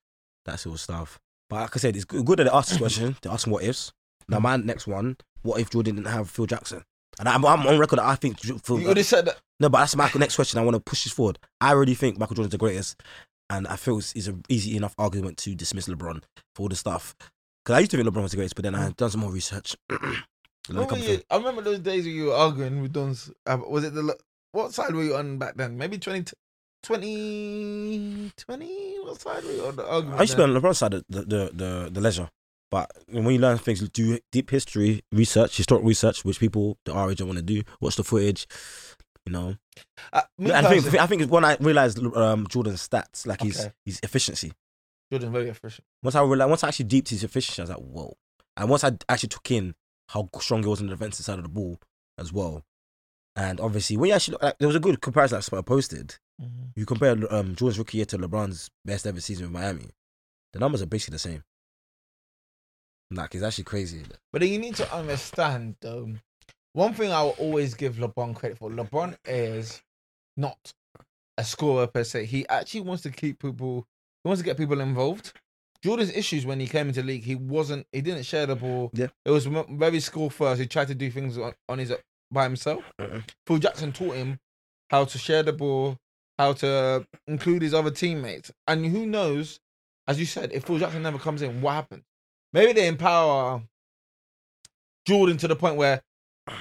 that 0.44 0.58
sort 0.58 0.74
of 0.74 0.80
stuff. 0.80 1.20
But 1.48 1.60
like 1.60 1.76
I 1.76 1.78
said, 1.78 1.94
it's 1.94 2.04
good 2.04 2.26
that 2.26 2.44
they 2.44 2.50
asked 2.50 2.70
this 2.70 2.78
question. 2.78 3.16
They're 3.22 3.32
asking 3.32 3.52
what 3.52 3.62
ifs. 3.62 3.92
Now, 4.28 4.40
my 4.40 4.56
next 4.56 4.88
one, 4.88 5.16
what 5.42 5.60
if 5.60 5.70
Jordan 5.70 5.94
didn't 5.94 6.08
have 6.08 6.28
Phil 6.28 6.46
Jackson? 6.46 6.82
And 7.20 7.28
I'm, 7.28 7.46
I'm 7.46 7.64
on 7.64 7.78
record 7.78 8.00
that 8.00 8.04
I 8.04 8.16
think 8.16 8.40
Phil. 8.40 8.80
You 8.80 8.86
already 8.86 9.04
said 9.04 9.26
that. 9.26 9.38
no, 9.60 9.68
but 9.68 9.78
that's 9.78 9.94
my 9.94 10.10
next 10.16 10.34
question. 10.34 10.58
I 10.58 10.64
want 10.64 10.74
to 10.74 10.80
push 10.80 11.04
this 11.04 11.12
forward. 11.12 11.38
I 11.60 11.70
already 11.70 11.94
think 11.94 12.18
Michael 12.18 12.34
Jordan's 12.34 12.50
the 12.50 12.58
greatest, 12.58 13.00
and 13.48 13.68
I 13.68 13.76
feel 13.76 13.98
it's, 13.98 14.12
it's 14.14 14.26
an 14.26 14.42
easy 14.48 14.76
enough 14.76 14.96
argument 14.98 15.38
to 15.38 15.54
dismiss 15.54 15.86
LeBron 15.86 16.24
for 16.56 16.62
all 16.62 16.68
the 16.68 16.74
stuff. 16.74 17.14
Because 17.64 17.76
I 17.76 17.78
used 17.78 17.92
to 17.92 17.96
think 17.96 18.08
LeBron 18.08 18.22
was 18.22 18.32
the 18.32 18.38
greatest, 18.38 18.56
but 18.56 18.64
then 18.64 18.74
I've 18.74 18.94
mm. 18.94 18.96
done 18.96 19.10
some 19.10 19.20
more 19.20 19.30
research. 19.30 19.76
I'm 20.70 20.76
you- 21.02 21.22
I 21.30 21.36
remember 21.36 21.62
those 21.62 21.78
days 21.80 22.04
when 22.04 22.14
you 22.14 22.24
were 22.26 22.34
arguing 22.34 22.82
with 22.82 22.92
Don's. 22.92 23.30
Uh, 23.46 23.58
was 23.68 23.84
it 23.84 23.94
the 23.94 24.16
what 24.52 24.72
side 24.74 24.94
were 24.94 25.02
you 25.04 25.16
on 25.16 25.38
back 25.38 25.56
then? 25.56 25.76
Maybe 25.76 25.98
20, 25.98 26.32
20, 26.82 28.32
20? 28.36 28.96
What 29.02 29.20
side 29.20 29.44
were 29.44 29.52
you 29.52 29.66
on 29.66 29.76
the 29.76 29.86
argument? 29.86 30.18
I 30.18 30.22
used 30.22 30.32
to 30.32 30.36
be 30.38 30.42
on 30.44 30.50
LeBron's 30.54 30.78
side, 30.78 30.94
of 30.94 31.04
the, 31.08 31.22
the 31.22 31.50
the 31.54 31.90
the 31.92 32.00
leisure. 32.00 32.28
But 32.70 32.90
when 33.08 33.26
you 33.30 33.38
learn 33.38 33.58
things, 33.58 33.86
do 33.90 34.18
deep 34.32 34.50
history 34.50 35.02
research, 35.12 35.56
historic 35.56 35.84
research, 35.84 36.24
which 36.24 36.40
people 36.40 36.78
the 36.84 36.92
our 36.92 37.10
age 37.10 37.18
don't 37.18 37.28
want 37.28 37.38
to 37.38 37.44
do. 37.44 37.62
Watch 37.80 37.96
the 37.96 38.04
footage. 38.04 38.46
You 39.24 39.32
know, 39.32 39.56
Uh, 40.12 40.22
me 40.38 40.52
I 40.52 40.62
think 40.62 40.94
I 41.00 41.06
think 41.06 41.30
when 41.30 41.44
I 41.44 41.56
realized 41.60 41.98
um, 42.16 42.46
Jordan's 42.48 42.86
stats, 42.88 43.26
like 43.26 43.42
his 43.42 43.58
Okay. 43.60 43.72
his 43.84 44.00
efficiency. 44.02 44.52
Jordan's 45.10 45.32
very 45.32 45.48
efficient. 45.48 45.84
Once 46.02 46.14
I 46.16 46.22
realized, 46.22 46.48
once 46.50 46.64
I 46.64 46.68
actually 46.68 46.86
deeped 46.86 47.08
his 47.10 47.22
efficiency, 47.24 47.60
I 47.60 47.64
was 47.64 47.70
like, 47.70 47.78
whoa. 47.78 48.16
And 48.56 48.68
once 48.70 48.84
I 48.84 48.92
actually 49.08 49.28
took 49.30 49.50
in 49.50 49.74
how 50.08 50.28
strong 50.40 50.62
he 50.62 50.68
was 50.68 50.80
on 50.80 50.86
the 50.86 50.94
defensive 50.94 51.24
side 51.24 51.38
of 51.38 51.44
the 51.44 51.48
ball 51.48 51.78
as 52.18 52.32
well. 52.32 52.64
And 53.34 53.60
obviously, 53.60 53.96
when 53.96 54.08
you 54.08 54.14
actually 54.14 54.32
look, 54.32 54.42
like, 54.42 54.58
there 54.58 54.68
was 54.68 54.76
a 54.76 54.80
good 54.80 55.00
comparison 55.00 55.38
that 55.38 55.42
Spur 55.42 55.62
posted. 55.62 56.16
You 56.74 56.84
compare 56.84 57.12
um, 57.30 57.54
Jordan's 57.54 57.78
rookie 57.78 57.98
year 57.98 58.06
to 58.06 58.18
LeBron's 58.18 58.70
best 58.84 59.06
ever 59.06 59.20
season 59.20 59.46
with 59.46 59.52
Miami, 59.52 59.90
the 60.52 60.58
numbers 60.58 60.82
are 60.82 60.86
basically 60.86 61.14
the 61.14 61.18
same. 61.18 61.42
Like 63.10 63.34
it's 63.34 63.44
actually 63.44 63.64
crazy. 63.64 64.02
But 64.32 64.42
then 64.42 64.50
you 64.50 64.58
need 64.58 64.76
to 64.76 64.94
understand, 64.94 65.76
though. 65.80 66.12
One 66.72 66.92
thing 66.92 67.12
I 67.12 67.22
will 67.22 67.36
always 67.38 67.74
give 67.74 67.96
LeBron 67.96 68.34
credit 68.34 68.58
for: 68.58 68.70
LeBron 68.70 69.16
is 69.24 69.80
not 70.36 70.58
a 71.38 71.44
scorer 71.44 71.86
per 71.86 72.04
se. 72.04 72.26
He 72.26 72.46
actually 72.48 72.82
wants 72.82 73.02
to 73.04 73.10
keep 73.10 73.40
people. 73.40 73.86
He 74.22 74.28
wants 74.28 74.42
to 74.42 74.44
get 74.44 74.58
people 74.58 74.80
involved. 74.80 75.32
Jordan's 75.86 76.10
issues 76.10 76.44
when 76.44 76.58
he 76.58 76.66
came 76.66 76.88
into 76.88 77.00
the 77.00 77.06
league, 77.06 77.22
he 77.22 77.36
wasn't. 77.36 77.86
He 77.92 78.00
didn't 78.00 78.24
share 78.24 78.44
the 78.44 78.56
ball. 78.56 78.90
Yeah. 78.92 79.06
it 79.24 79.30
was 79.30 79.46
very 79.70 80.00
score 80.00 80.32
first. 80.32 80.60
He 80.60 80.66
tried 80.66 80.88
to 80.88 80.96
do 80.96 81.12
things 81.12 81.38
on, 81.38 81.54
on 81.68 81.78
his 81.78 81.92
by 82.32 82.42
himself. 82.42 82.82
Uh-uh. 82.98 83.20
Phil 83.46 83.58
Jackson 83.58 83.92
taught 83.92 84.16
him 84.16 84.40
how 84.90 85.04
to 85.04 85.16
share 85.16 85.44
the 85.44 85.52
ball, 85.52 85.96
how 86.40 86.54
to 86.54 87.06
include 87.28 87.62
his 87.62 87.72
other 87.72 87.92
teammates, 87.92 88.50
and 88.66 88.84
who 88.84 89.06
knows, 89.06 89.60
as 90.08 90.18
you 90.18 90.26
said, 90.26 90.50
if 90.52 90.64
Phil 90.64 90.78
Jackson 90.78 91.02
never 91.04 91.18
comes 91.18 91.40
in, 91.40 91.60
what 91.60 91.74
happens? 91.74 92.02
Maybe 92.52 92.72
they 92.72 92.88
empower 92.88 93.62
Jordan 95.06 95.36
to 95.38 95.46
the 95.48 95.54
point 95.56 95.76
where 95.76 96.02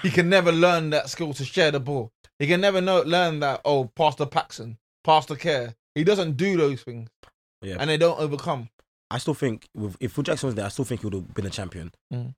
he 0.04 0.12
can 0.12 0.30
never 0.30 0.52
learn 0.52 0.92
that 0.92 1.10
skill 1.10 1.34
to 1.34 1.44
share 1.44 1.72
the 1.72 1.80
ball. 1.80 2.12
He 2.38 2.46
can 2.48 2.62
never 2.62 2.80
know 2.80 3.02
learn 3.02 3.40
that 3.40 3.62
oh, 3.66 3.86
Pastor 3.96 4.26
Paxson, 4.26 4.78
Pastor 5.04 5.36
Kerr. 5.36 5.74
He 5.96 6.04
doesn't 6.04 6.38
do 6.38 6.58
those 6.58 6.84
things, 6.84 7.10
Yeah. 7.62 7.78
and 7.80 7.90
they 7.90 7.98
don't 7.98 8.20
overcome. 8.20 8.70
I 9.16 9.20
still 9.20 9.34
think 9.34 9.68
with, 9.74 9.96
if 10.00 10.12
Phil 10.14 10.24
Jackson 10.24 10.48
was 10.48 10.56
there, 10.56 10.66
I 10.66 10.70
still 10.70 10.86
think 10.86 11.02
he 11.02 11.08
would 11.08 11.14
have 11.14 11.34
been 11.34 11.46
a 11.46 11.50
champion. 11.50 11.92
Mm. 12.14 12.34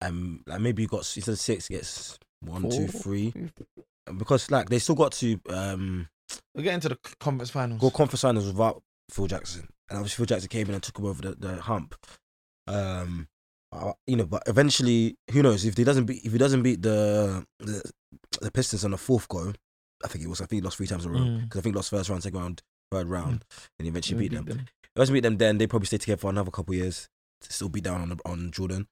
Um, 0.00 0.42
like 0.46 0.60
maybe 0.60 0.82
he 0.82 0.86
got 0.88 0.98
instead 1.16 1.28
of 1.32 1.38
six, 1.38 1.68
he 1.68 1.74
gets 1.74 2.18
one, 2.40 2.68
two, 2.70 2.88
Four. 2.88 3.00
three. 3.02 3.34
Because 4.18 4.50
like 4.50 4.68
they 4.68 4.78
still 4.80 4.94
got 4.96 5.12
to 5.12 5.38
um 5.48 6.08
We're 6.54 6.64
getting 6.64 6.80
to 6.80 6.88
the 6.90 6.98
conference 7.20 7.50
finals. 7.50 7.80
go 7.80 7.90
conference 7.90 8.22
finals 8.22 8.46
without 8.46 8.82
Phil 9.10 9.26
Jackson, 9.28 9.68
and 9.88 9.98
obviously 9.98 10.16
Phil 10.22 10.26
Jackson 10.26 10.48
came 10.48 10.66
in 10.68 10.74
and 10.74 10.82
took 10.82 10.98
him 10.98 11.06
over 11.06 11.22
the, 11.22 11.34
the 11.36 11.60
hump. 11.62 11.94
Um, 12.66 13.28
uh, 13.70 13.92
you 14.06 14.16
know, 14.16 14.26
but 14.26 14.42
eventually, 14.46 15.16
who 15.30 15.42
knows 15.42 15.64
if 15.64 15.76
he 15.76 15.84
doesn't 15.84 16.04
beat 16.06 16.24
if 16.24 16.32
he 16.32 16.38
doesn't 16.38 16.62
beat 16.62 16.82
the 16.82 17.44
the, 17.60 17.82
the 18.40 18.50
Pistons 18.50 18.84
on 18.84 18.90
the 18.90 18.98
fourth 18.98 19.28
go, 19.28 19.52
I 20.04 20.08
think 20.08 20.24
it 20.24 20.28
was 20.28 20.40
I 20.40 20.46
think 20.46 20.62
he 20.62 20.64
lost 20.64 20.76
three 20.78 20.86
times 20.86 21.04
in 21.04 21.10
a 21.10 21.14
row 21.14 21.20
Mm. 21.20 21.42
because 21.44 21.58
I 21.60 21.62
think 21.62 21.74
he 21.74 21.76
lost 21.76 21.90
first 21.90 22.10
round, 22.10 22.22
second 22.22 22.40
round, 22.40 22.62
third 22.92 23.08
round, 23.08 23.44
and 23.78 23.88
eventually 23.88 24.18
We 24.18 24.28
beat 24.28 24.34
them. 24.34 24.48
If 24.48 24.56
he 24.58 25.00
doesn't 25.00 25.12
beat 25.14 25.20
them, 25.20 25.38
then 25.38 25.58
they 25.58 25.66
probably 25.66 25.86
stay 25.86 25.98
together 25.98 26.20
for 26.20 26.30
another 26.30 26.50
couple 26.50 26.74
of 26.74 26.78
years 26.78 27.08
to 27.40 27.52
still 27.52 27.68
be 27.68 27.80
down 27.80 28.02
on 28.02 28.08
the, 28.10 28.18
on 28.26 28.50
Jordan. 28.50 28.86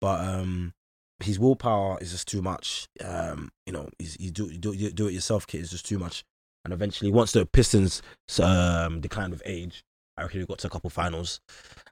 But 0.00 0.20
um, 0.24 0.72
his 1.20 1.38
willpower 1.38 1.98
is 2.00 2.10
just 2.12 2.28
too 2.28 2.42
much. 2.42 2.88
Um, 3.04 3.50
you 3.66 3.72
know, 3.72 3.88
he's, 3.98 4.16
do 4.16 4.50
do 4.50 4.74
do 4.90 5.08
it 5.08 5.12
yourself 5.12 5.46
kid 5.46 5.60
is 5.60 5.70
just 5.70 5.86
too 5.86 5.98
much. 5.98 6.24
And 6.64 6.72
eventually, 6.72 7.10
once 7.12 7.32
the 7.32 7.44
Pistons 7.44 8.00
um 8.40 9.00
declined 9.00 9.32
with 9.32 9.42
age, 9.44 9.84
I 10.16 10.22
reckon 10.22 10.40
he 10.40 10.46
got 10.46 10.58
to 10.60 10.66
a 10.66 10.70
couple 10.70 10.90
finals, 10.90 11.40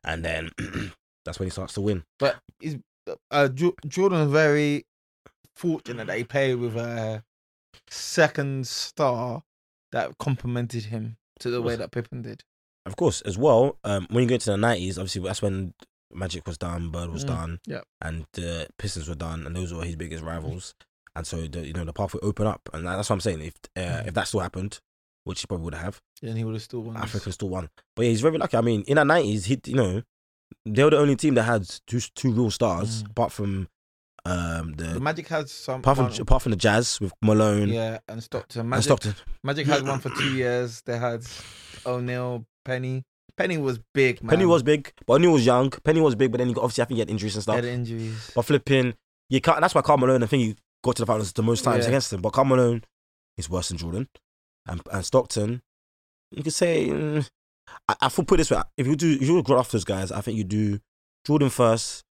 and 0.03 0.25
then 0.25 0.51
that's 1.25 1.39
when 1.39 1.47
he 1.47 1.51
starts 1.51 1.75
to 1.75 1.83
win. 1.83 2.05
But 2.19 2.37
he's, 2.59 2.79
uh, 3.31 3.49
Jo- 3.49 3.77
Jordan 3.87 4.31
very 4.31 4.87
fortunate 5.55 6.07
that 6.07 6.17
he 6.17 6.25
played 6.25 6.55
with 6.55 6.77
a 6.77 7.23
second 7.91 8.67
star 8.67 9.43
that 9.93 10.17
complemented 10.19 10.85
him 10.85 11.17
to 11.43 11.51
the 11.51 11.63
way 11.63 11.77
that 11.77 11.91
Pippen 11.93 12.23
did. 12.23 12.43
Of 12.87 12.97
course, 12.97 13.21
as 13.23 13.39
well, 13.39 13.79
um, 13.85 14.07
when 14.11 14.23
you 14.25 14.29
go 14.29 14.35
into 14.35 14.51
the 14.51 14.57
nineties, 14.57 14.99
obviously 14.99 15.23
that's 15.23 15.43
when 15.43 15.75
Magic 16.13 16.47
was 16.47 16.59
done, 16.59 16.91
Bird 16.91 17.11
was 17.11 17.25
Mm, 17.25 17.29
done, 17.29 17.61
yep. 17.67 17.85
and 18.01 18.27
the 18.33 18.69
Pistons 18.79 19.09
were 19.09 19.15
done, 19.15 19.47
and 19.47 19.55
those 19.55 19.73
were 19.73 19.85
his 19.85 19.97
biggest 19.97 20.23
rivals. 20.25 20.75
And 21.15 21.27
so 21.27 21.47
the 21.47 21.67
you 21.67 21.73
know 21.75 21.85
the 21.85 21.93
path 21.93 22.13
would 22.15 22.25
open 22.25 22.47
up, 22.47 22.69
and 22.73 22.87
that's 22.87 23.09
what 23.09 23.15
I'm 23.15 23.21
saying. 23.21 23.41
If 23.43 23.55
uh, 23.77 23.81
Mm. 24.03 24.09
if 24.09 24.15
that 24.15 24.29
still 24.29 24.41
happened, 24.41 24.81
which 25.25 25.41
he 25.41 25.47
probably 25.47 25.65
would 25.67 25.75
have, 25.75 26.01
And 26.23 26.37
he 26.37 26.43
would 26.45 26.55
have 26.55 26.63
still 26.63 26.83
won. 26.83 26.97
Africa 26.97 27.31
still 27.33 27.49
won. 27.51 27.69
But 27.95 28.03
yeah, 28.05 28.11
he's 28.11 28.21
very 28.21 28.37
lucky. 28.39 28.57
I 28.57 28.61
mean, 28.63 28.83
in 28.89 28.97
the 28.97 29.05
nineties, 29.05 29.45
he 29.45 29.61
you 29.67 29.75
know 29.77 30.03
they 30.67 30.83
were 30.85 30.91
the 30.91 30.99
only 30.99 31.17
team 31.17 31.35
that 31.35 31.45
had 31.45 31.69
two 31.87 32.01
two 32.01 32.33
real 32.33 32.51
stars, 32.51 33.03
Mm. 33.05 33.11
apart 33.11 33.33
from 33.33 33.69
um 34.25 34.73
The 34.75 34.85
the 34.85 35.01
Magic 35.01 35.27
has 35.29 35.51
some. 35.51 35.81
apart 35.81 35.97
from 35.97 36.07
one- 36.11 36.21
apart 36.21 36.43
from 36.43 36.51
the 36.51 36.57
Jazz 36.57 37.01
with 37.01 37.13
Malone 37.23 37.69
yeah, 37.69 37.99
and 38.09 38.23
Stockton. 38.23 38.61
and 38.61 38.71
Magic, 38.71 38.85
Stockton. 38.85 39.15
Magic 39.43 39.67
had 39.67 39.87
one 39.87 39.99
for 40.01 40.11
two 40.11 40.35
years. 40.35 40.83
They 40.83 40.99
had 40.99 41.25
O'Neal, 41.87 42.45
Penny. 42.65 43.05
Penny 43.37 43.57
was 43.59 43.81
big, 43.95 44.23
man. 44.23 44.31
Penny 44.31 44.45
was 44.47 44.63
big, 44.63 44.93
but 45.07 45.15
O'Neal 45.15 45.33
was 45.33 45.45
young. 45.47 45.71
Penny 45.71 46.01
was 46.01 46.15
big, 46.15 46.31
but 46.31 46.39
then 46.39 46.49
he 46.49 46.55
got, 46.55 46.63
obviously 46.65 46.83
I 46.83 46.85
think 46.85 46.97
he 46.97 47.01
had 47.01 47.11
injuries 47.11 47.35
and 47.35 47.41
He 47.41 47.43
stuff. 47.43 47.57
had 47.57 47.65
injuries. 47.65 48.31
But 48.35 48.43
flipping, 48.43 48.95
you 49.31 49.41
can't. 49.41 49.61
That's 49.61 49.75
why 49.75 49.83
Karl 49.83 49.99
Malone. 49.99 50.23
I 50.23 50.27
think 50.27 50.43
he 50.43 50.57
got 50.85 50.97
to 50.97 51.03
the 51.03 51.07
finals 51.07 51.33
the 51.33 51.43
most 51.43 51.65
times 51.65 51.85
Yeah. 51.85 51.89
against 51.91 52.13
him. 52.13 52.21
But 52.21 52.33
Karl 52.35 52.45
Malone 52.45 52.85
is 53.39 53.49
worse 53.51 53.69
than 53.71 53.79
Jordan, 53.79 54.09
and 54.67 54.81
and 54.93 55.05
Stockton. 55.05 55.63
You 56.31 56.43
could 56.45 56.53
say. 56.53 56.89
mm, 56.89 57.29
I, 57.89 57.95
I 58.03 58.09
put 58.11 58.37
this 58.37 58.51
way: 58.51 58.61
if 58.77 58.87
you 58.87 58.95
do, 58.97 59.13
if 59.15 59.23
you 59.23 59.43
go 59.43 59.59
after 59.59 59.77
those 59.79 59.85
guys, 59.85 60.13
I 60.13 60.21
think 60.21 60.37
you 60.37 60.45
do 60.45 60.79
Jordan 61.27 61.49
first, 61.49 62.05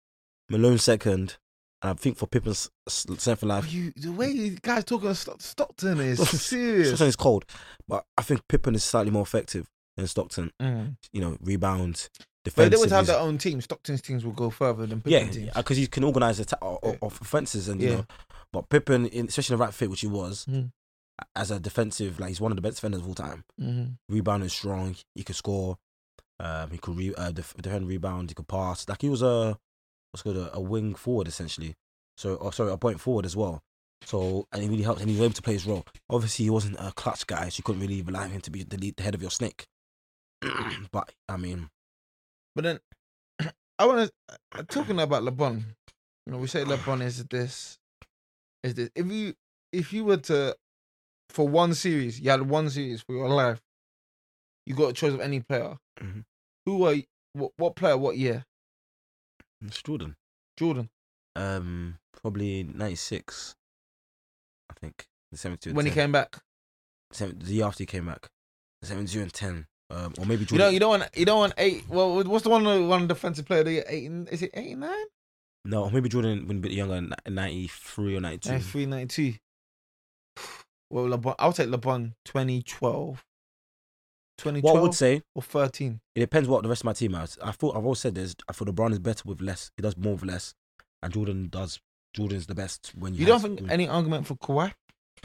Malone 0.49 0.79
second, 0.79 1.37
and 1.81 1.91
I 1.91 1.93
think 1.93 2.17
for 2.17 2.27
Pippen's 2.27 2.69
Oh, 2.87 3.35
life, 3.43 3.71
you, 3.71 3.91
the 3.95 4.11
way 4.11 4.29
you 4.29 4.57
guys 4.61 4.83
talking 4.85 5.13
Stock- 5.13 5.41
Stockton 5.41 5.99
is 5.99 6.19
serious. 6.41 6.87
Stockton 6.89 7.07
is 7.07 7.15
cold, 7.15 7.45
but 7.87 8.05
I 8.17 8.21
think 8.21 8.41
Pippen 8.47 8.75
is 8.75 8.83
slightly 8.83 9.11
more 9.11 9.23
effective 9.23 9.69
than 9.97 10.07
Stockton. 10.07 10.51
Mm. 10.61 10.97
You 11.11 11.21
know, 11.21 11.37
rebounds, 11.41 12.09
But 12.55 12.71
they 12.71 12.77
would 12.77 12.91
have 12.91 13.07
their 13.07 13.19
own 13.19 13.37
team. 13.37 13.61
Stockton's 13.61 14.01
teams 14.01 14.23
will 14.25 14.31
go 14.33 14.49
further 14.49 14.85
than 14.85 15.01
Pippen 15.01 15.43
Yeah, 15.43 15.51
because 15.55 15.77
he 15.77 15.87
can 15.87 16.03
organize 16.03 16.39
attack 16.39 16.59
or, 16.63 16.79
Yeah. 16.83 16.95
offenses 17.01 17.67
and 17.67 17.81
you 17.81 17.89
know. 17.89 18.05
But 18.53 18.69
Pippen, 18.69 19.05
in, 19.07 19.27
especially 19.27 19.53
in 19.53 19.59
the 19.59 19.65
right 19.65 19.73
fit, 19.73 19.89
which 19.89 20.01
he 20.01 20.07
was, 20.07 20.45
Mhm. 20.45 20.71
as 21.35 21.51
a 21.51 21.59
defensive, 21.59 22.19
like 22.19 22.29
he's 22.29 22.41
one 22.41 22.51
of 22.51 22.55
the 22.57 22.61
best 22.61 22.75
defenders 22.77 23.01
of 23.01 23.07
all 23.07 23.13
time. 23.15 23.43
Mm-hmm. 23.61 23.93
Rebounding 24.13 24.49
strong, 24.49 24.95
he 25.15 25.23
could 25.23 25.35
score. 25.35 25.77
Um, 26.39 26.71
he 26.71 26.77
could 26.79 26.97
re- 26.97 27.13
uh, 27.15 27.31
def- 27.31 27.55
defend, 27.61 27.87
rebound. 27.87 28.29
He 28.29 28.33
could 28.33 28.47
pass. 28.47 28.89
Like 28.89 29.01
he 29.01 29.09
was 29.09 29.21
a 29.21 29.57
what's 30.11 30.23
called 30.23 30.37
a, 30.37 30.55
a 30.55 30.59
wing 30.59 30.95
forward 30.95 31.27
essentially. 31.27 31.75
So, 32.17 32.35
or 32.35 32.53
sorry, 32.53 32.71
a 32.71 32.77
point 32.77 32.99
forward 32.99 33.25
as 33.25 33.35
well. 33.35 33.61
So, 34.03 34.45
and 34.51 34.63
he 34.63 34.69
really 34.69 34.83
helped, 34.83 34.99
and 35.01 35.09
he 35.09 35.15
was 35.15 35.23
able 35.23 35.33
to 35.35 35.41
play 35.41 35.53
his 35.53 35.65
role. 35.67 35.85
Obviously, 36.09 36.45
he 36.45 36.49
wasn't 36.49 36.75
a 36.79 36.91
clutch 36.95 37.27
guy, 37.27 37.49
so 37.49 37.59
you 37.59 37.63
couldn't 37.63 37.81
really 37.81 38.01
rely 38.01 38.23
on 38.23 38.31
him 38.31 38.41
to 38.41 38.49
be 38.51 38.63
the 38.63 38.77
lead, 38.77 38.95
the 38.97 39.03
head 39.03 39.13
of 39.15 39.21
your 39.21 39.29
snake. 39.31 39.65
but 40.91 41.11
I 41.29 41.37
mean, 41.37 41.69
But 42.55 42.63
then 42.63 42.79
I 43.79 43.85
want 43.85 44.11
to 44.55 44.63
talking 44.63 44.99
about 44.99 45.23
LeBron. 45.23 45.63
You 46.25 46.33
know, 46.33 46.39
we 46.39 46.47
say 46.47 46.63
LeBron 46.63 47.01
is 47.03 47.23
this, 47.25 47.77
is 48.63 48.73
this. 48.73 48.89
If 48.95 49.05
you 49.11 49.33
if 49.71 49.93
you 49.93 50.03
were 50.03 50.17
to, 50.17 50.55
for 51.29 51.47
one 51.47 51.73
series, 51.73 52.19
you 52.19 52.29
had 52.31 52.41
one 52.41 52.69
series 52.69 53.01
for 53.01 53.15
your 53.15 53.29
life, 53.29 53.61
you 54.65 54.75
got 54.75 54.89
a 54.89 54.93
choice 54.93 55.13
of 55.13 55.21
any 55.21 55.39
player. 55.41 55.77
Mhm. 55.99 56.23
Who 56.65 56.85
are 56.85 56.93
you, 56.93 57.03
what, 57.33 57.51
what 57.57 57.75
player? 57.75 57.97
What 57.97 58.17
year? 58.17 58.45
It's 59.65 59.81
Jordan. 59.81 60.15
Jordan. 60.57 60.89
Um, 61.35 61.97
probably 62.21 62.63
ninety 62.63 62.95
six. 62.95 63.55
I 64.69 64.73
think 64.79 65.05
the 65.31 65.37
seventy 65.37 65.69
two. 65.69 65.73
When 65.75 65.85
he 65.85 65.91
came 65.91 66.11
back, 66.11 66.37
Seven, 67.11 67.39
the 67.39 67.53
year 67.53 67.65
after 67.65 67.83
he 67.83 67.85
came 67.85 68.05
back, 68.05 68.29
seventy 68.83 69.11
two 69.11 69.21
and 69.21 69.33
ten, 69.33 69.67
um, 69.89 70.13
or 70.17 70.25
maybe 70.25 70.41
you 70.41 70.45
Jordan. 70.47 70.57
don't 70.65 70.73
you 70.73 70.79
don't 70.79 70.89
want 70.99 71.17
you 71.17 71.25
don't 71.25 71.39
want 71.39 71.53
eight. 71.57 71.83
Well, 71.89 72.23
what's 72.23 72.43
the 72.43 72.49
one 72.49 72.87
one 72.87 73.07
defensive 73.07 73.45
player? 73.45 73.63
The 73.63 73.83
eight 73.93 74.09
and- 74.09 74.29
is 74.29 74.41
it 74.41 74.51
eighty 74.53 74.75
nine? 74.75 75.05
no, 75.63 75.89
maybe 75.89 76.09
Jordan 76.09 76.47
when 76.47 76.57
a 76.57 76.61
bit 76.61 76.71
younger, 76.71 77.07
ninety 77.29 77.67
three 77.67 78.15
or 78.15 78.21
ninety 78.21 78.39
two. 78.39 78.49
93, 78.49 78.85
92. 78.87 79.33
Well, 80.89 81.05
LeBron, 81.17 81.35
I'll 81.39 81.53
take 81.53 81.69
LeBron 81.69 82.15
2012. 82.25 83.23
2012 84.41 84.63
What 84.73 84.79
I 84.79 84.81
would 84.81 84.93
say, 84.93 85.21
or 85.35 85.41
13. 85.41 85.99
it 86.15 86.19
depends 86.19 86.47
what 86.49 86.63
the 86.63 86.69
rest 86.69 86.81
of 86.81 86.85
my 86.85 86.93
team 86.93 87.13
has. 87.13 87.37
I 87.43 87.51
thought 87.51 87.75
I've 87.75 87.83
always 87.83 87.99
said 87.99 88.15
this. 88.15 88.35
I 88.49 88.53
thought 88.53 88.67
LeBron 88.67 88.91
is 88.91 88.99
better 88.99 89.23
with 89.25 89.41
less. 89.41 89.71
He 89.77 89.81
does 89.81 89.95
more 89.97 90.13
with 90.13 90.25
less, 90.25 90.53
and 91.01 91.13
Jordan 91.13 91.47
does. 91.49 91.79
Jordan's 92.13 92.47
the 92.47 92.55
best 92.55 92.91
when 92.97 93.13
you. 93.13 93.21
You 93.21 93.25
don't 93.27 93.39
think 93.41 93.61
any 93.71 93.87
argument 93.87 94.27
for 94.27 94.35
Kawhi? 94.35 94.73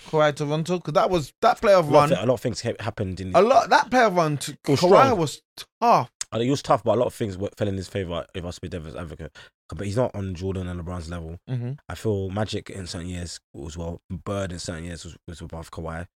Kawhi 0.09 0.35
Toronto? 0.37 0.77
Because 0.77 0.93
that 0.95 1.11
was 1.11 1.33
that 1.43 1.61
player 1.61 1.77
a 1.79 1.83
run. 1.83 2.13
of, 2.13 2.19
a 2.19 2.27
lot 2.27 2.35
of 2.35 2.41
things 2.41 2.61
happened 2.61 3.21
in. 3.21 3.35
A 3.35 3.41
lot 3.43 3.71
that 3.71 3.91
player 3.91 4.09
run 4.11 4.37
to 4.39 4.57
was 4.69 4.81
Kawhi 4.81 4.87
strong. 5.07 5.19
was 5.19 5.43
tough. 5.81 6.11
I 6.33 6.39
think 6.39 6.49
it 6.49 6.51
was 6.51 6.63
tough, 6.63 6.85
but 6.85 6.97
a 6.97 7.01
lot 7.01 7.07
of 7.07 7.15
things 7.15 7.37
fell 7.57 7.69
in 7.69 7.77
his 7.77 7.89
favor. 7.89 8.25
If 8.35 8.45
I 8.45 8.51
be 8.61 8.69
Devil's 8.69 8.95
advocate, 8.97 9.35
but 9.75 9.87
he's 9.87 9.97
not 9.97 10.15
on 10.15 10.35
Jordan 10.35 10.69
and 10.69 10.81
LeBron's 10.81 11.09
level. 11.09 11.39
Mm-hmm. 11.49 11.73
I 11.89 11.95
feel 11.95 12.31
Magic 12.31 12.69
in 12.71 12.87
certain 12.87 13.09
years 13.09 13.41
was 13.55 13.77
well. 13.77 14.01
Bird 14.11 14.53
in 14.53 14.59
certain 14.59 14.85
years 14.85 15.05
was, 15.05 15.17
was 15.27 15.41
above 15.41 15.71
Kawhi. 15.71 16.07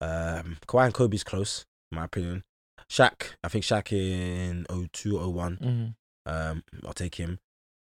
Um, 0.00 0.56
Kawhi 0.66 0.86
and 0.86 0.94
Kobe's 0.94 1.22
close, 1.24 1.64
my 1.92 2.04
opinion. 2.04 2.44
Shaq, 2.90 3.34
I 3.42 3.48
think 3.48 3.64
Shaq 3.64 3.92
in 3.92 4.66
02, 4.92 5.18
01. 5.18 5.56
Mm-hmm. 5.56 5.86
Um, 6.32 6.62
I'll 6.86 6.92
take 6.92 7.14
him. 7.16 7.38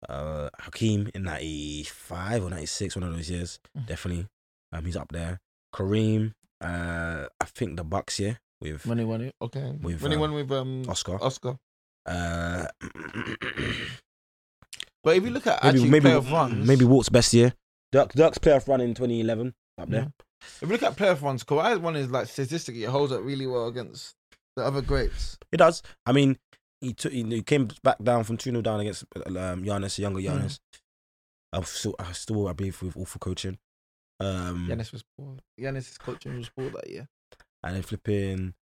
Uh, 0.08 0.48
Hakeem 0.60 1.10
in 1.14 1.22
95 1.24 2.44
or 2.44 2.50
96, 2.50 2.96
one 2.96 3.02
of 3.04 3.14
those 3.14 3.30
years. 3.30 3.58
Mhm. 3.76 3.86
Definitely. 3.86 4.26
Um, 4.72 4.84
he's 4.84 4.96
up 4.96 5.12
there. 5.12 5.40
Kareem. 5.74 6.32
Uh, 6.60 7.26
I 7.40 7.44
think 7.44 7.76
the 7.76 7.84
Bucks. 7.84 8.18
Yeah, 8.20 8.34
with 8.60 8.86
When 8.86 8.98
he 8.98 9.04
won 9.04 9.20
it, 9.22 9.34
okay. 9.42 9.72
With, 9.80 10.00
when 10.02 10.12
he 10.12 10.16
um, 10.16 10.20
won 10.20 10.32
with 10.34 10.50
um 10.52 10.84
Oscar. 10.88 11.22
Oscar. 11.22 11.56
Uh, 12.06 12.66
But 15.04 15.16
if 15.16 15.24
you 15.24 15.30
look 15.30 15.46
at 15.46 15.62
maybe 15.64 15.74
actually 15.76 15.90
maybe 15.90 16.08
playoff 16.10 16.30
runs, 16.32 16.66
maybe 16.66 16.84
Walt's 16.84 17.08
best 17.08 17.34
year. 17.34 17.52
Dirk 17.90 18.12
Dirk's 18.12 18.38
playoff 18.38 18.68
run 18.68 18.80
in 18.80 18.94
2011 18.94 19.52
up 19.78 19.88
there. 19.90 20.02
Yeah. 20.02 20.08
If 20.60 20.62
you 20.62 20.68
look 20.68 20.82
at 20.82 20.96
playoff 20.96 21.22
runs, 21.22 21.44
Kawhi's 21.44 21.78
one 21.78 21.96
is 21.96 22.10
like 22.10 22.26
statistically 22.28 22.84
it 22.84 22.90
holds 22.90 23.12
up 23.12 23.22
really 23.22 23.46
well 23.46 23.66
against 23.66 24.14
the 24.56 24.64
other 24.64 24.82
greats. 24.82 25.38
It 25.50 25.56
does. 25.58 25.82
I 26.06 26.12
mean, 26.12 26.38
he 26.80 26.92
took 26.94 27.12
he, 27.12 27.42
came 27.42 27.68
back 27.82 28.02
down 28.02 28.24
from 28.24 28.36
two 28.36 28.50
0 28.50 28.62
down 28.62 28.80
against 28.80 29.04
um, 29.26 29.62
Giannis, 29.64 29.98
younger 29.98 30.20
Mm. 30.20 30.40
Giannis. 30.42 30.58
I 31.52 31.60
still, 31.62 31.94
I 31.98 32.12
still, 32.12 32.48
I 32.48 32.52
believe 32.54 32.80
with 32.82 32.96
awful 32.96 33.18
coaching. 33.18 33.58
Um, 34.20 34.68
Giannis 34.70 34.92
was 34.92 35.04
poor. 35.18 35.36
Giannis' 35.60 35.98
coaching 35.98 36.36
was 36.38 36.48
poor 36.48 36.70
that 36.70 36.88
year. 36.88 37.08
and 37.62 37.76
then 37.76 37.82
flipping 37.82 38.54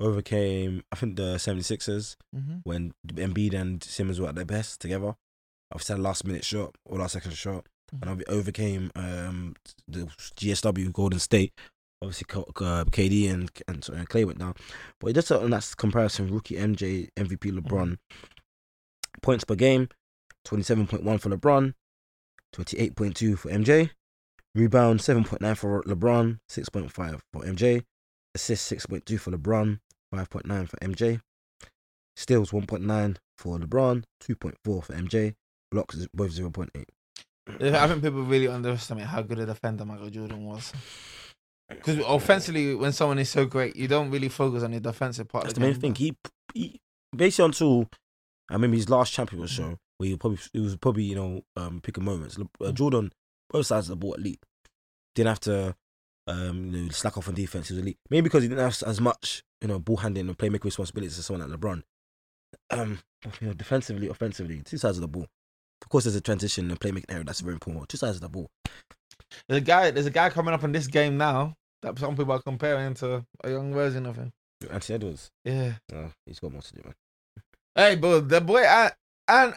overcame. 0.00 0.82
I 0.92 0.96
think 0.96 1.16
the 1.16 1.36
76ers 1.36 2.16
Mm-hmm. 2.34 2.56
when 2.64 2.92
Embiid 3.08 3.54
and 3.54 3.82
Simmons 3.82 4.20
were 4.20 4.28
at 4.28 4.34
their 4.34 4.44
best 4.44 4.80
together. 4.80 5.14
Had 5.88 5.98
a 5.98 6.02
last 6.02 6.26
minute 6.26 6.44
shot 6.44 6.74
or 6.84 6.98
last 6.98 7.12
second 7.12 7.32
shot, 7.32 7.66
Mm-hmm. 7.94 8.10
obvi- 8.10 8.28
overcame 8.28 8.90
um, 8.96 9.54
the 9.88 10.08
GSW 10.36 10.92
Golden 10.92 11.18
State. 11.18 11.52
Obviously, 12.00 12.26
uh, 12.34 12.84
KD 12.84 13.30
and 13.30 13.50
and, 13.68 13.88
and 13.88 14.08
Clay 14.08 14.24
went 14.24 14.38
down, 14.40 14.54
but 15.00 15.14
just 15.14 15.30
on 15.30 15.50
that 15.50 15.72
comparison, 15.76 16.32
rookie 16.32 16.56
MJ, 16.56 17.08
MVP 17.16 17.52
LeBron, 17.56 17.96
points 19.22 19.44
per 19.44 19.54
game, 19.54 19.88
twenty 20.44 20.64
seven 20.64 20.86
point 20.86 21.04
one 21.04 21.18
for 21.18 21.30
LeBron, 21.30 21.74
twenty 22.52 22.78
eight 22.78 22.96
point 22.96 23.14
two 23.14 23.36
for 23.36 23.50
MJ, 23.50 23.90
rebound 24.54 25.00
seven 25.00 25.22
point 25.22 25.42
nine 25.42 25.54
for 25.54 25.82
LeBron, 25.84 26.38
six 26.48 26.68
point 26.68 26.90
five 26.90 27.22
for 27.32 27.42
MJ, 27.44 27.84
assist 28.34 28.66
six 28.66 28.84
point 28.84 29.06
two 29.06 29.18
for 29.18 29.30
LeBron, 29.30 29.78
five 30.10 30.28
point 30.28 30.46
nine 30.46 30.66
for 30.66 30.78
MJ, 30.78 31.20
steals 32.16 32.50
1.9 32.50 33.16
for 33.38 33.58
LeBron, 33.58 34.04
2.4 34.22 34.54
for 34.62 34.82
MJ, 34.92 35.34
blocks 35.70 36.06
both 36.14 36.32
0.8. 36.32 36.84
I 37.48 37.88
think 37.88 38.02
people 38.02 38.22
really 38.22 38.48
underestimate 38.48 39.06
how 39.06 39.22
good 39.22 39.38
a 39.38 39.46
defender 39.46 39.84
Michael 39.84 40.10
Jordan 40.10 40.44
was. 40.44 40.72
Because 41.68 41.98
offensively, 42.06 42.74
when 42.74 42.92
someone 42.92 43.18
is 43.18 43.30
so 43.30 43.46
great, 43.46 43.76
you 43.76 43.88
don't 43.88 44.10
really 44.10 44.28
focus 44.28 44.62
on 44.62 44.72
the 44.72 44.80
defensive 44.80 45.28
part. 45.28 45.44
That's 45.44 45.52
of 45.52 45.60
the 45.60 45.66
the 45.66 45.72
main 45.72 45.80
thing. 45.80 45.94
He, 45.94 46.14
he 46.54 46.80
basically 47.14 47.46
until 47.46 47.88
I 48.50 48.54
remember 48.54 48.76
his 48.76 48.88
last 48.90 49.12
championship 49.12 49.48
show 49.48 49.78
where 49.98 50.08
he 50.08 50.16
probably 50.16 50.38
it 50.52 50.60
was 50.60 50.76
probably 50.76 51.04
you 51.04 51.14
know 51.14 51.42
um 51.56 51.80
picking 51.80 52.04
moments. 52.04 52.38
Uh, 52.38 52.44
Mm. 52.60 52.74
Jordan 52.74 53.12
both 53.50 53.66
sides 53.66 53.88
of 53.88 53.98
the 53.98 54.04
ball 54.04 54.14
elite. 54.14 54.42
Didn't 55.14 55.28
have 55.28 55.40
to 55.40 55.74
um 56.26 56.74
you 56.74 56.82
know 56.84 56.88
slack 56.90 57.16
off 57.16 57.28
on 57.28 57.34
defense. 57.34 57.68
He 57.68 57.74
was 57.74 57.82
elite. 57.82 57.98
Maybe 58.10 58.22
because 58.24 58.42
he 58.42 58.48
didn't 58.48 58.64
have 58.64 58.82
as 58.86 59.00
much 59.00 59.42
you 59.60 59.68
know 59.68 59.78
ball 59.78 59.96
handling 59.98 60.28
and 60.28 60.36
playmaking 60.38 60.64
responsibilities 60.64 61.18
as 61.18 61.26
someone 61.26 61.48
like 61.50 61.58
LeBron. 61.58 61.82
Um, 62.70 62.98
you 63.40 63.48
know 63.48 63.54
defensively, 63.54 64.08
offensively, 64.08 64.60
two 64.62 64.76
sides 64.78 64.98
of 64.98 65.02
the 65.02 65.08
ball. 65.08 65.26
Of 65.82 65.88
course, 65.88 66.04
there's 66.04 66.16
a 66.16 66.20
transition 66.20 66.70
and 66.70 66.80
playmaking 66.80 67.10
area 67.10 67.24
that's 67.24 67.40
very 67.40 67.54
important. 67.54 67.88
Two 67.88 67.96
sides 67.98 68.16
of 68.16 68.22
the 68.22 68.28
ball. 68.28 68.48
There's 69.48 69.60
a 69.62 69.64
guy. 69.64 69.90
There's 69.90 70.06
a 70.06 70.10
guy 70.10 70.30
coming 70.30 70.54
up 70.54 70.64
in 70.64 70.72
this 70.72 70.86
game 70.86 71.16
now 71.18 71.54
that 71.82 71.98
some 71.98 72.16
people 72.16 72.32
are 72.32 72.40
comparing 72.42 72.94
to 72.94 73.24
a 73.44 73.50
young 73.50 73.72
version 73.74 74.06
of 74.06 74.16
him. 74.16 74.32
Anthony 74.70 74.94
Edwards, 74.94 75.30
Yeah. 75.44 75.72
uh, 75.92 76.06
he's 76.24 76.38
got 76.38 76.52
more 76.52 76.62
to 76.62 76.72
do, 76.72 76.82
man. 76.84 76.94
Hey, 77.74 77.96
but 77.96 78.28
the 78.28 78.40
boy 78.40 78.60
and, 78.62 78.92
and 79.28 79.54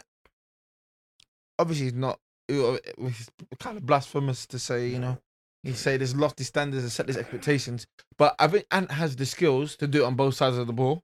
obviously 1.58 1.84
he's 1.86 1.94
not. 1.94 2.18
It's 2.48 3.30
kind 3.60 3.76
of 3.76 3.86
blasphemous 3.86 4.46
to 4.48 4.58
say, 4.58 4.88
you 4.88 4.98
know. 4.98 5.18
He 5.62 5.72
say 5.72 5.96
there's 5.96 6.14
lofty 6.14 6.44
standards 6.44 6.84
and 6.84 6.92
set 6.92 7.08
these 7.08 7.16
expectations, 7.16 7.86
but 8.18 8.36
I 8.38 8.46
think 8.46 8.66
Ant 8.70 8.90
has 8.92 9.16
the 9.16 9.26
skills 9.26 9.74
to 9.78 9.88
do 9.88 10.02
it 10.04 10.06
on 10.06 10.14
both 10.14 10.34
sides 10.34 10.56
of 10.58 10.68
the 10.68 10.72
ball. 10.72 11.02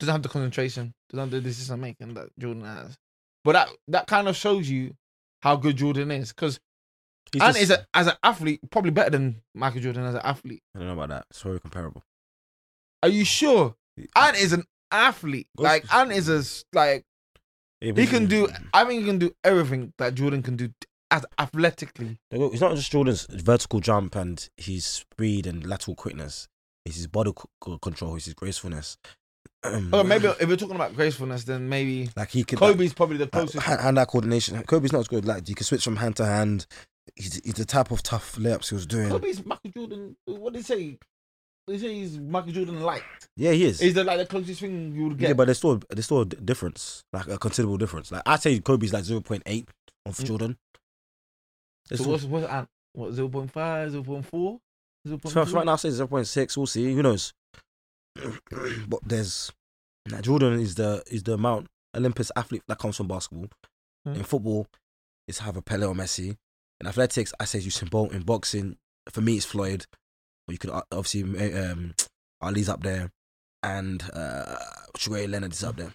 Doesn't 0.00 0.12
have 0.12 0.22
the 0.22 0.30
concentration, 0.30 0.94
doesn't 1.10 1.24
have 1.24 1.30
the 1.30 1.40
decision 1.42 1.80
making 1.80 2.14
that 2.14 2.28
Jordan 2.38 2.64
has. 2.64 2.96
But 3.44 3.52
that 3.52 3.68
that 3.88 4.06
kind 4.06 4.28
of 4.28 4.36
shows 4.36 4.68
you 4.68 4.94
how 5.42 5.56
good 5.56 5.76
Jordan 5.76 6.10
is, 6.10 6.32
because 6.32 6.58
He's 7.32 7.42
Ant 7.42 7.52
just- 7.56 7.62
is 7.64 7.70
a, 7.70 7.86
as 7.94 8.06
an 8.06 8.14
athlete 8.22 8.60
probably 8.70 8.90
better 8.90 9.10
than 9.10 9.42
Michael 9.54 9.80
Jordan 9.82 10.04
as 10.04 10.14
an 10.14 10.22
athlete. 10.24 10.62
I 10.74 10.78
don't 10.78 10.88
know 10.88 10.94
about 10.94 11.10
that. 11.10 11.26
It's 11.30 11.42
very 11.42 11.60
comparable. 11.60 12.02
Are 13.02 13.08
you 13.10 13.24
sure? 13.24 13.74
Ant 14.16 14.36
is 14.38 14.52
an 14.52 14.64
athlete. 14.90 15.48
Like 15.56 15.92
Ant 15.94 16.10
is 16.12 16.28
a 16.28 16.42
like 16.76 17.04
Yeah, 17.80 17.92
he 17.94 18.06
can 18.06 18.26
do. 18.26 18.48
I 18.72 18.84
think 18.84 19.00
he 19.00 19.06
can 19.06 19.18
do 19.18 19.30
everything 19.44 19.92
that 19.98 20.14
Jordan 20.14 20.42
can 20.42 20.56
do 20.56 20.70
as 21.10 21.24
athletically. 21.38 22.18
It's 22.30 22.60
not 22.60 22.74
just 22.76 22.90
Jordan's 22.90 23.26
vertical 23.30 23.80
jump 23.80 24.14
and 24.16 24.48
his 24.56 24.84
speed 24.86 25.46
and 25.46 25.66
lateral 25.66 25.94
quickness. 25.94 26.48
It's 26.84 26.96
his 26.96 27.06
body 27.06 27.32
c- 27.38 27.78
control. 27.82 28.16
It's 28.16 28.24
his 28.24 28.34
gracefulness. 28.34 28.96
Oh, 29.64 30.04
maybe 30.04 30.28
if 30.28 30.48
we're 30.48 30.56
talking 30.56 30.76
about 30.76 30.94
gracefulness, 30.94 31.44
then 31.44 31.68
maybe 31.68 32.08
like 32.16 32.30
he 32.30 32.44
could 32.44 32.58
Kobe's 32.58 32.94
probably 32.94 33.16
the 33.16 33.26
closest. 33.26 33.64
hand, 33.66 33.80
hand 33.80 33.98
eye 33.98 34.04
coordination. 34.04 34.62
Kobe's 34.62 34.92
not 34.92 35.00
as 35.00 35.08
good. 35.08 35.24
Like 35.24 35.48
you 35.48 35.54
can 35.54 35.64
switch 35.64 35.82
from 35.84 35.96
hand 35.96 36.16
to 36.16 36.26
hand. 36.26 36.66
He's, 37.16 37.40
he's 37.44 37.54
the 37.54 37.64
type 37.64 37.90
of 37.90 38.02
tough 38.02 38.36
layups 38.36 38.68
he 38.68 38.74
was 38.76 38.86
doing. 38.86 39.08
Kobe's 39.08 39.44
Michael 39.44 39.70
Jordan. 39.70 40.16
What 40.26 40.52
did 40.52 40.60
he 40.60 40.62
say? 40.64 40.98
They 41.66 41.76
say 41.78 41.94
he's 41.94 42.18
Michael 42.18 42.52
Jordan 42.52 42.80
light. 42.82 43.02
Yeah, 43.36 43.50
he 43.52 43.64
is. 43.64 43.80
Is 43.82 43.94
that 43.94 44.04
like 44.04 44.18
the 44.18 44.26
closest 44.26 44.60
thing 44.60 44.94
you 44.94 45.08
would 45.08 45.18
get? 45.18 45.28
Yeah, 45.28 45.34
but 45.34 45.46
there's 45.46 45.58
still 45.58 45.80
there's 45.90 46.04
still 46.04 46.20
a 46.20 46.24
difference, 46.26 47.04
like 47.12 47.26
a 47.26 47.36
considerable 47.36 47.78
difference. 47.78 48.12
Like 48.12 48.22
I'd 48.26 48.40
say 48.40 48.58
Kobe's 48.60 48.92
like 48.92 49.04
zero 49.04 49.20
point 49.20 49.42
eight 49.46 49.68
of 50.06 50.16
Mm. 50.16 50.24
Jordan. 50.24 50.58
There's 51.88 51.98
so 52.00 52.04
still- 52.04 52.12
what's 52.12 52.24
what's 52.24 52.46
Ant? 52.46 52.68
What 52.94 53.12
0.5, 53.12 53.50
0.4? 53.52 54.60
0.3? 55.06 55.30
So 55.30 55.44
right 55.56 55.66
now, 55.66 55.72
I 55.74 55.76
say 55.76 55.90
zero 55.90 56.06
point 56.06 56.26
six. 56.26 56.56
We'll 56.56 56.66
see. 56.66 56.94
Who 56.94 57.02
knows? 57.02 57.32
but 58.88 59.00
there's 59.04 59.52
now 60.06 60.20
Jordan 60.20 60.60
is 60.60 60.74
the 60.74 61.02
is 61.10 61.22
the 61.22 61.36
Mount 61.38 61.66
Olympus 61.96 62.30
athlete 62.36 62.62
that 62.68 62.78
comes 62.78 62.96
from 62.96 63.08
basketball. 63.08 63.48
Hmm. 64.04 64.14
In 64.14 64.22
football, 64.24 64.66
it's 65.26 65.42
either 65.42 65.60
Pele 65.60 65.86
or 65.86 65.94
Messi. 65.94 66.36
In 66.80 66.86
athletics, 66.86 67.32
I 67.40 67.44
say 67.44 67.58
Usain 67.60 67.90
Bolt. 67.90 68.12
In 68.12 68.22
boxing, 68.22 68.76
for 69.10 69.20
me, 69.20 69.36
it's 69.36 69.44
Floyd. 69.46 69.86
But 70.46 70.52
you 70.52 70.58
could 70.58 70.70
uh, 70.70 70.82
obviously 70.92 71.22
um, 71.54 71.94
Ali's 72.40 72.68
up 72.68 72.82
there, 72.82 73.10
and 73.62 74.02
uh, 74.12 74.56
Sugar 74.96 75.26
Leonard 75.26 75.52
is 75.52 75.64
up 75.64 75.76
there. 75.76 75.92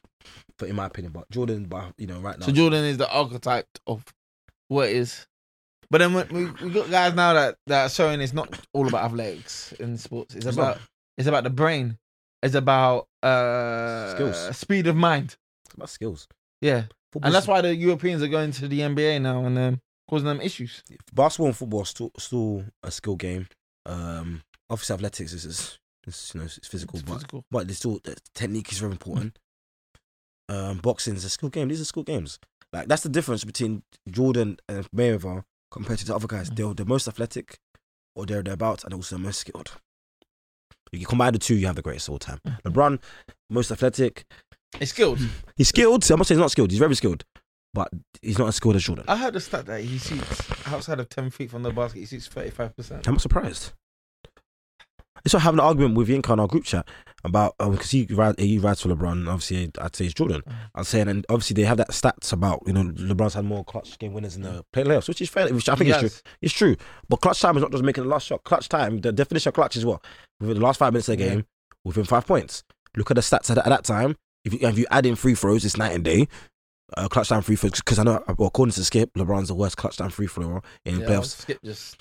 But 0.59 0.69
in 0.69 0.75
my 0.75 0.85
opinion, 0.85 1.13
but 1.13 1.29
Jordan, 1.31 1.65
but 1.65 1.93
you 1.97 2.07
know, 2.07 2.19
right 2.19 2.37
now, 2.37 2.45
So 2.45 2.51
Jordan 2.51 2.83
is 2.85 2.97
the 2.97 3.09
archetype 3.11 3.67
of 3.87 4.03
what 4.67 4.89
is. 4.89 5.25
But 5.89 5.99
then 5.99 6.13
we, 6.13 6.23
we, 6.23 6.51
we 6.51 6.69
got 6.71 6.89
guys 6.89 7.13
now 7.13 7.33
that, 7.33 7.55
that 7.67 7.85
are 7.85 7.89
showing 7.89 8.19
it's 8.19 8.33
not 8.33 8.59
all 8.73 8.87
about 8.87 9.05
athletics 9.05 9.73
in 9.73 9.97
sports. 9.97 10.33
It's, 10.35 10.45
It's 10.45 10.55
about 10.55 10.77
not. 10.77 10.81
it's 11.17 11.27
about 11.27 11.43
the 11.43 11.49
brain. 11.49 11.97
It's 12.43 12.55
about 12.55 13.07
uh 13.23 14.11
Skills. 14.15 14.57
speed 14.57 14.87
of 14.87 14.95
mind. 14.95 15.37
it's 15.65 15.75
about 15.75 15.89
skills. 15.89 16.27
Yeah. 16.61 16.83
Football's- 17.11 17.25
And 17.27 17.35
that's 17.35 17.47
why 17.47 17.61
the 17.61 17.73
Europeans 17.75 18.21
are 18.21 18.27
going 18.27 18.51
to 18.51 18.67
the 18.67 18.81
NBA 18.81 19.21
now 19.21 19.45
and 19.45 19.57
um, 19.57 19.81
causing 20.09 20.27
them 20.27 20.41
issues. 20.41 20.83
basketball 21.13 21.47
and 21.47 21.57
football 21.57 21.81
are 21.81 21.85
still 21.85 22.11
still 22.17 22.65
a 22.83 22.91
skill 22.91 23.15
game. 23.15 23.47
Um, 23.85 24.41
obviously, 24.69 24.93
athletics 24.95 25.31
is, 25.33 25.45
is, 25.45 25.79
is 26.07 26.31
you 26.33 26.39
know 26.39 26.45
it's 26.45 26.67
physical, 26.67 26.99
It's 26.99 27.07
but 27.07 27.13
physical. 27.15 27.43
but 27.51 27.67
there's 27.67 27.77
still 27.79 27.99
the 28.03 28.15
technique 28.35 28.71
is 28.71 28.79
very 28.79 28.91
important. 28.93 29.37
Um, 30.49 30.79
boxing 30.79 31.15
is 31.15 31.23
a 31.25 31.29
skill 31.29 31.49
game. 31.49 31.69
These 31.69 31.81
are 31.81 31.85
skill 31.85 32.03
games. 32.03 32.39
Like 32.73 32.87
that's 32.87 33.03
the 33.03 33.09
difference 33.09 33.43
between 33.43 33.83
Jordan 34.09 34.57
and 34.67 34.87
Mayweather 34.91 35.43
compared 35.71 35.99
to 35.99 36.05
the 36.05 36.15
other 36.15 36.27
guys. 36.27 36.49
Mm. 36.49 36.55
They're 36.55 36.73
the 36.73 36.85
most 36.85 37.07
athletic, 37.07 37.57
or 38.15 38.25
they're 38.25 38.43
thereabouts, 38.43 38.83
and 38.83 38.93
also 38.93 39.15
the 39.17 39.21
most 39.21 39.39
skilled. 39.39 39.71
If 40.93 40.99
you 40.99 41.07
combine 41.07 41.33
the 41.33 41.39
two, 41.39 41.55
you 41.55 41.65
have 41.65 41.75
the 41.75 41.81
greatest 41.81 42.07
of 42.07 42.13
all 42.13 42.19
time. 42.19 42.39
Mm. 42.47 42.61
LeBron, 42.61 42.99
most 43.49 43.71
athletic. 43.71 44.25
It's 44.79 44.91
skilled. 44.91 45.19
He's 45.55 45.69
skilled. 45.69 46.09
I'm 46.09 46.19
not 46.19 46.27
saying 46.27 46.37
he's 46.37 46.43
not 46.43 46.51
skilled. 46.51 46.69
He's 46.69 46.79
very 46.79 46.95
skilled, 46.95 47.25
but 47.73 47.89
he's 48.21 48.37
not 48.37 48.47
as 48.47 48.55
skilled 48.55 48.75
as 48.75 48.83
Jordan. 48.83 49.05
I 49.07 49.17
heard 49.17 49.35
a 49.35 49.39
stat 49.39 49.65
that 49.65 49.81
he 49.81 49.97
shoots 49.97 50.67
outside 50.67 50.99
of 50.99 51.09
10 51.09 51.31
feet 51.31 51.49
from 51.49 51.63
the 51.63 51.71
basket, 51.71 51.99
he 51.99 52.05
shoots 52.05 52.29
35%. 52.29 53.07
I'm 53.07 53.13
not 53.13 53.21
surprised. 53.21 53.73
It's 55.25 55.33
like 55.33 55.43
having 55.43 55.59
an 55.59 55.65
argument 55.65 55.95
with 55.95 56.09
Yinka 56.09 56.33
in 56.33 56.39
our 56.41 56.47
group 56.47 56.65
chat 56.65 56.85
about 57.23 57.55
because 57.57 57.91
he 57.91 58.05
ride, 58.11 58.37
he 58.37 58.57
rides 58.59 58.81
for 58.81 58.89
LeBron. 58.89 59.27
Obviously, 59.29 59.71
I'd 59.79 59.95
say 59.95 60.05
it's 60.05 60.13
Jordan. 60.13 60.41
Mm. 60.41 60.53
I'm 60.75 60.83
saying, 60.83 61.07
and 61.07 61.25
obviously 61.29 61.53
they 61.53 61.63
have 61.63 61.77
that 61.77 61.91
stats 61.91 62.33
about 62.33 62.61
you 62.67 62.73
know 62.73 62.83
LeBron's 62.83 63.33
had 63.35 63.45
more 63.45 63.63
clutch 63.63 63.97
game 63.99 64.11
winners 64.13 64.35
in 64.35 64.41
the 64.41 64.65
playoffs, 64.73 65.07
which 65.07 65.21
is 65.21 65.29
fair. 65.29 65.47
Which 65.53 65.69
I 65.69 65.75
think 65.75 65.91
is 65.91 65.97
true. 65.97 66.09
It's 66.41 66.53
true. 66.53 66.75
But 67.07 67.21
clutch 67.21 67.39
time 67.39 67.55
is 67.55 67.61
not 67.61 67.71
just 67.71 67.83
making 67.85 68.03
the 68.03 68.09
last 68.09 68.27
shot. 68.27 68.43
Clutch 68.43 68.67
time, 68.67 68.99
the 68.99 69.13
definition 69.13 69.47
of 69.49 69.53
clutch 69.53 69.77
is 69.77 69.85
what 69.85 70.03
within 70.41 70.57
the 70.57 70.63
last 70.63 70.77
five 70.79 70.91
minutes 70.91 71.07
of 71.07 71.17
the 71.17 71.23
Yeah. 71.23 71.29
game, 71.35 71.45
within 71.85 72.03
five 72.03 72.27
points. 72.27 72.63
Look 72.97 73.09
at 73.09 73.15
the 73.15 73.21
stats 73.21 73.49
at, 73.49 73.57
at 73.59 73.65
that 73.65 73.85
time. 73.85 74.17
If 74.43 74.53
you 74.53 74.67
if 74.67 74.77
you 74.77 74.85
add 74.91 75.05
in 75.05 75.15
free 75.15 75.35
throws, 75.35 75.63
it's 75.63 75.77
night 75.77 75.93
and 75.93 76.03
day. 76.03 76.27
Uh, 76.97 77.07
clutch 77.07 77.29
time 77.29 77.41
free 77.41 77.55
throws 77.55 77.71
because 77.79 77.97
I 77.97 78.03
know 78.03 78.21
well, 78.37 78.49
according 78.49 78.73
to 78.73 78.83
Skip, 78.83 79.13
LeBron's 79.13 79.47
the 79.47 79.55
worst 79.55 79.77
clutch 79.77 79.95
time 79.95 80.09
free 80.09 80.27
thrower 80.27 80.61
in 80.83 80.99
Yeah, 80.99 81.05
playoffs. 81.07 81.37
Skip 81.37 81.59
just. 81.63 81.95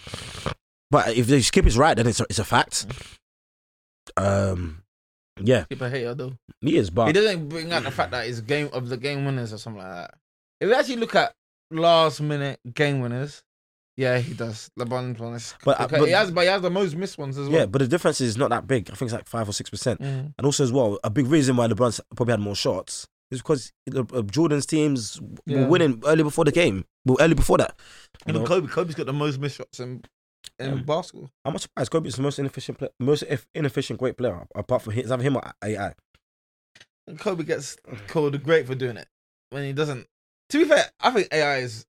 But 0.92 1.16
if 1.16 1.26
the 1.26 1.40
skip 1.40 1.64
is 1.66 1.76
right, 1.78 1.96
then 1.96 2.06
it's 2.06 2.20
a, 2.20 2.24
it's 2.28 2.38
a 2.38 2.44
fact. 2.44 2.84
Um, 4.16 4.82
yeah, 5.40 5.64
Skip 5.64 5.80
a 5.80 5.88
hater 5.90 6.14
though. 6.14 6.32
he 6.60 6.76
is. 6.76 6.90
But 6.90 7.06
He 7.06 7.12
But 7.14 7.20
doesn't 7.20 7.48
bring 7.48 7.72
out 7.72 7.84
the 7.84 7.90
fact 7.90 8.10
that 8.10 8.26
it's 8.28 8.40
game 8.40 8.68
of 8.72 8.88
the 8.90 8.96
game 8.96 9.24
winners 9.24 9.52
or 9.52 9.58
something 9.58 9.82
like 9.82 9.90
that. 9.92 10.14
If 10.60 10.68
you 10.68 10.74
actually 10.74 10.96
look 10.96 11.14
at 11.14 11.32
last 11.70 12.20
minute 12.20 12.60
game 12.74 13.00
winners, 13.00 13.42
Yeah, 13.96 14.18
he 14.18 14.34
does. 14.34 14.70
LeBron's 14.78 15.18
one. 15.18 15.38
But, 15.64 15.80
uh, 15.80 15.84
okay. 15.84 15.98
but- 15.98 16.06
he 16.06 16.12
has, 16.12 16.30
but 16.30 16.42
he 16.42 16.46
has 16.48 16.62
the 16.62 16.70
most 16.70 16.94
missed 16.96 17.16
ones 17.18 17.38
as 17.38 17.48
well. 17.48 17.60
Yeah, 17.60 17.66
but 17.66 17.78
the 17.80 17.88
difference 17.88 18.20
is 18.20 18.36
not 18.36 18.50
that 18.50 18.66
big. 18.66 18.90
I 18.90 18.94
think 18.94 19.08
it's 19.08 19.14
like 19.14 19.26
five 19.28 19.48
or 19.48 19.52
six 19.52 19.70
percent. 19.70 20.00
Mm. 20.00 20.34
And 20.36 20.44
also 20.44 20.64
as 20.64 20.72
well, 20.72 20.98
a 21.04 21.10
big 21.10 21.26
reason 21.26 21.56
why 21.56 21.68
LeBron 21.68 21.98
probably 22.14 22.32
had 22.32 22.40
more 22.40 22.54
shots 22.54 23.06
is 23.30 23.40
because 23.40 23.72
uh, 23.94 24.04
uh, 24.14 24.22
Jordan's 24.22 24.66
teams 24.66 25.20
Yeah. 25.46 25.62
were 25.62 25.68
winning 25.68 26.02
early 26.06 26.22
before 26.22 26.44
the 26.44 26.52
game. 26.52 26.84
Well, 27.06 27.16
early 27.20 27.34
before 27.34 27.58
that. 27.58 27.74
You 28.26 28.30
Even 28.32 28.42
know? 28.42 28.46
Kobe, 28.48 28.66
Kobe's 28.68 28.94
got 28.94 29.06
the 29.06 29.12
most 29.14 29.38
missed 29.40 29.56
shots 29.56 29.80
in 29.80 30.02
in 30.62 30.76
Yeah. 30.78 30.82
basketball. 30.82 31.30
I'm 31.44 31.52
not 31.52 31.62
surprised. 31.62 31.90
Kobe's 31.90 32.16
the 32.16 32.22
most 32.22 32.38
inefficient, 32.38 32.78
play, 32.78 32.88
most 33.00 33.24
eff- 33.28 33.46
inefficient 33.54 33.98
great 33.98 34.16
player 34.16 34.46
apart 34.54 34.82
from 34.82 34.92
him. 34.94 35.04
Either 35.10 35.22
him 35.22 35.36
or 35.36 35.42
AI. 35.64 35.94
And 37.06 37.18
Kobe 37.18 37.44
gets 37.44 37.76
called 38.06 38.40
great 38.42 38.66
for 38.66 38.74
doing 38.74 38.96
it 38.96 39.08
when 39.50 39.64
he 39.64 39.72
doesn't. 39.72 40.06
To 40.50 40.58
be 40.58 40.64
fair, 40.64 40.90
I 41.00 41.10
think 41.10 41.28
AI 41.32 41.58
is 41.58 41.86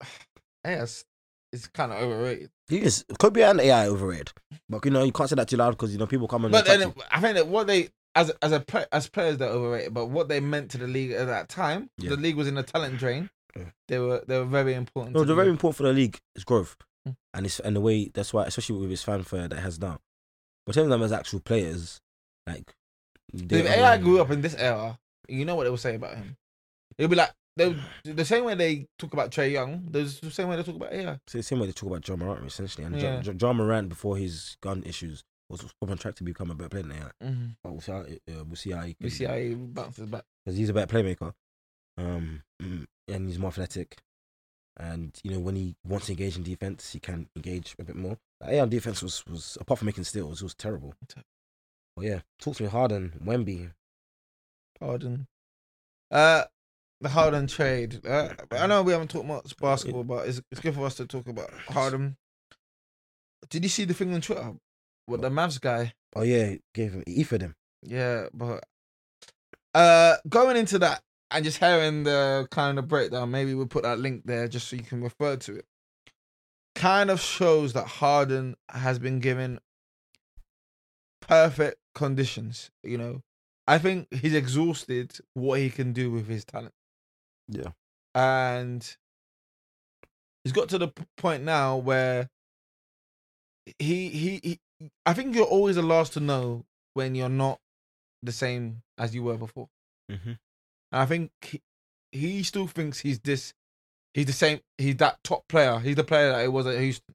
AI 0.66 0.82
is, 0.82 1.04
is 1.52 1.66
kind 1.68 1.92
of 1.92 1.98
overrated. 2.02 2.50
He 2.68 2.78
is 2.80 3.04
Kobe 3.18 3.42
and 3.42 3.60
AI 3.60 3.86
overrated, 3.86 4.32
but 4.68 4.84
you 4.84 4.90
know 4.90 5.04
you 5.04 5.12
can't 5.12 5.28
say 5.30 5.36
that 5.36 5.48
too 5.48 5.56
loud 5.56 5.70
because 5.72 5.92
you 5.92 5.98
know 5.98 6.06
people 6.06 6.26
come 6.26 6.44
and 6.44 6.52
But 6.52 6.64
then. 6.66 6.92
I 7.10 7.20
think 7.20 7.36
that 7.36 7.46
what 7.46 7.66
they 7.68 7.90
as 8.14 8.30
as 8.42 8.50
a 8.52 8.64
as 8.94 9.08
players 9.08 9.38
they're 9.38 9.48
overrated, 9.50 9.94
but 9.94 10.06
what 10.06 10.28
they 10.28 10.40
meant 10.40 10.70
to 10.72 10.78
the 10.78 10.86
league 10.88 11.12
at 11.12 11.26
that 11.26 11.48
time, 11.48 11.90
Yeah. 11.98 12.10
the 12.10 12.16
league 12.16 12.36
was 12.36 12.48
in 12.48 12.56
a 12.58 12.62
talent 12.62 12.98
drain. 12.98 13.30
Yeah. 13.54 13.64
They 13.88 13.98
were 14.00 14.24
they 14.26 14.38
were 14.38 14.44
very 14.46 14.74
important. 14.74 15.14
No, 15.14 15.20
they're 15.20 15.28
the 15.28 15.34
very 15.34 15.46
league. 15.48 15.52
important 15.54 15.76
for 15.76 15.82
the 15.84 15.92
league. 15.92 16.18
It's 16.34 16.44
growth, 16.44 16.76
Mm. 17.06 17.16
and 17.34 17.46
it's 17.46 17.60
and 17.60 17.76
the 17.76 17.80
way 17.80 18.10
that's 18.12 18.32
why, 18.34 18.44
especially 18.46 18.78
with 18.80 18.90
his 18.90 19.02
fanfare 19.02 19.48
that 19.48 19.58
has 19.60 19.80
now. 19.80 19.98
But 20.64 20.76
in 20.76 20.82
terms 20.82 20.92
of 20.92 20.98
them 20.98 21.02
as 21.04 21.12
actual 21.12 21.40
players, 21.40 22.00
like 22.46 22.74
they 23.32 23.60
If 23.60 23.66
AI 23.66 23.98
grew 23.98 24.20
up 24.20 24.30
in 24.30 24.40
this 24.40 24.54
era, 24.54 24.98
you 25.28 25.44
know 25.44 25.54
what 25.54 25.64
they 25.64 25.70
will 25.70 25.76
say 25.76 25.94
about 25.94 26.16
him. 26.16 26.36
It'll 26.98 27.10
be 27.10 27.16
like 27.16 27.32
they 27.56 27.76
the 28.04 28.24
same 28.24 28.44
way 28.44 28.54
they 28.54 28.86
talk 28.98 29.12
about 29.12 29.30
Trae 29.30 29.50
Young. 29.52 29.86
There's 29.90 30.20
the 30.20 30.30
same 30.30 30.48
way 30.48 30.56
they 30.56 30.62
talk 30.62 30.76
about 30.76 30.92
AI. 30.92 31.12
It's 31.24 31.32
the 31.32 31.42
same 31.42 31.58
way 31.60 31.66
they 31.66 31.72
talk 31.72 31.88
about 31.90 32.02
John 32.02 32.18
Morant 32.18 32.44
essentially, 32.46 32.84
and 32.84 33.00
Yeah. 33.00 33.20
John, 33.20 33.38
John, 33.38 33.56
Morant 33.56 33.88
before 33.88 34.16
his 34.16 34.56
gun 34.60 34.82
issues 34.84 35.22
was 35.48 35.64
on 35.80 35.96
track 35.98 36.16
to 36.16 36.24
become 36.24 36.50
a 36.50 36.54
better 36.54 36.68
player 36.70 36.82
than 36.82 36.92
AI. 36.92 37.10
Mm-hmm. 37.24 37.46
But 37.62 37.72
we'll 37.72 37.80
see 37.80 37.92
how, 37.92 37.98
uh, 38.00 38.44
we'll 38.44 38.56
see 38.56 38.70
how 38.72 38.82
he 38.82 38.96
We 39.00 39.10
see 39.10 39.24
how 39.24 39.36
he 39.36 39.54
bounces 39.54 40.06
back. 40.06 40.24
because 40.44 40.58
he's 40.58 40.68
a 40.68 40.74
better 40.74 40.92
playmaker, 40.92 41.32
um, 41.98 42.42
mm, 42.60 42.86
and 43.08 43.28
he's 43.28 43.38
more 43.38 43.48
athletic. 43.50 43.96
And 44.78 45.18
you 45.22 45.30
know 45.30 45.40
when 45.40 45.56
he 45.56 45.74
wants 45.84 46.06
to 46.06 46.12
engage 46.12 46.36
in 46.36 46.42
defense, 46.42 46.92
he 46.92 47.00
can 47.00 47.28
engage 47.34 47.74
a 47.78 47.84
bit 47.84 47.96
more. 47.96 48.18
Like, 48.40 48.52
AI 48.52 48.60
on 48.60 48.68
defense 48.68 49.02
was 49.02 49.24
was 49.26 49.56
apart 49.60 49.78
from 49.78 49.86
making 49.86 50.04
steals, 50.04 50.42
it 50.42 50.44
was 50.44 50.54
terrible. 50.54 50.94
But 51.96 52.04
yeah, 52.04 52.20
talk 52.38 52.56
to 52.56 52.64
me 52.64 52.68
Harden, 52.68 53.12
Wemby. 53.24 53.72
Harden. 54.80 55.26
Uh, 56.10 56.44
the 57.00 57.08
Harden 57.08 57.46
trade. 57.46 58.06
Uh, 58.06 58.34
I 58.52 58.66
know 58.66 58.82
we 58.82 58.92
haven't 58.92 59.10
talked 59.10 59.26
much 59.26 59.56
basketball, 59.56 60.04
but 60.04 60.28
it's, 60.28 60.42
it's 60.50 60.60
good 60.60 60.74
for 60.74 60.84
us 60.84 60.96
to 60.96 61.06
talk 61.06 61.26
about 61.26 61.50
Harden. 61.68 62.16
Did 63.48 63.64
you 63.64 63.68
see 63.68 63.84
the 63.84 63.94
thing 63.94 64.12
on 64.12 64.20
Twitter? 64.20 64.52
What 65.06 65.22
the 65.22 65.30
Mavs 65.30 65.60
guy? 65.60 65.94
Oh 66.14 66.22
yeah, 66.22 66.56
gave 66.74 66.92
him 66.92 67.04
he 67.06 67.22
for 67.22 67.38
him. 67.38 67.54
Yeah, 67.82 68.26
but 68.34 68.64
uh, 69.74 70.16
going 70.28 70.56
into 70.56 70.78
that 70.80 71.02
and 71.30 71.44
just 71.44 71.58
hearing 71.58 72.04
the 72.04 72.46
kind 72.50 72.78
of 72.78 72.88
breakdown, 72.88 73.30
maybe 73.30 73.54
we'll 73.54 73.66
put 73.66 73.82
that 73.82 73.98
link 73.98 74.22
there 74.24 74.48
just 74.48 74.68
so 74.68 74.76
you 74.76 74.82
can 74.82 75.02
refer 75.02 75.36
to 75.36 75.56
it. 75.56 75.64
Kind 76.74 77.10
of 77.10 77.20
shows 77.20 77.72
that 77.72 77.86
Harden 77.86 78.54
has 78.68 78.98
been 78.98 79.18
given 79.20 79.58
perfect 81.20 81.78
conditions. 81.94 82.70
You 82.82 82.98
know, 82.98 83.22
I 83.66 83.78
think 83.78 84.12
he's 84.12 84.34
exhausted 84.34 85.18
what 85.34 85.58
he 85.58 85.70
can 85.70 85.92
do 85.92 86.10
with 86.10 86.28
his 86.28 86.44
talent. 86.44 86.74
Yeah. 87.48 87.70
and 88.14 88.96
he's 90.42 90.52
got 90.52 90.68
to 90.70 90.78
the 90.78 90.88
point 91.16 91.44
now 91.44 91.76
where 91.76 92.28
he, 93.78 94.08
he 94.08 94.40
he 94.42 94.60
I 95.04 95.12
think 95.14 95.34
you're 95.34 95.44
always 95.44 95.76
the 95.76 95.82
last 95.82 96.12
to 96.14 96.20
know 96.20 96.64
when 96.94 97.14
you're 97.14 97.28
not 97.28 97.60
the 98.22 98.32
same 98.32 98.82
as 98.98 99.14
you 99.14 99.22
were 99.22 99.36
before. 99.36 99.68
Mm-hmm. 100.10 100.32
I 100.92 101.06
think 101.06 101.30
he, 101.42 101.60
he 102.12 102.42
still 102.42 102.66
thinks 102.66 103.00
he's 103.00 103.18
this 103.20 103.52
he's 104.14 104.26
the 104.26 104.32
same 104.32 104.60
he's 104.78 104.96
that 104.96 105.18
top 105.22 105.46
player. 105.48 105.78
He's 105.78 105.96
the 105.96 106.04
player 106.04 106.32
that 106.32 106.42
he 106.42 106.48
was 106.48 106.66
Houston. 106.66 107.14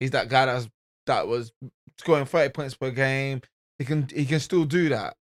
He's 0.00 0.12
that 0.12 0.28
guy 0.28 0.46
that's 0.46 0.68
that 1.06 1.26
was 1.26 1.52
scoring 1.98 2.26
30 2.26 2.52
points 2.52 2.74
per 2.74 2.90
game. 2.90 3.42
He 3.78 3.84
can 3.84 4.08
he 4.08 4.24
can 4.24 4.40
still 4.40 4.64
do 4.64 4.88
that. 4.90 5.14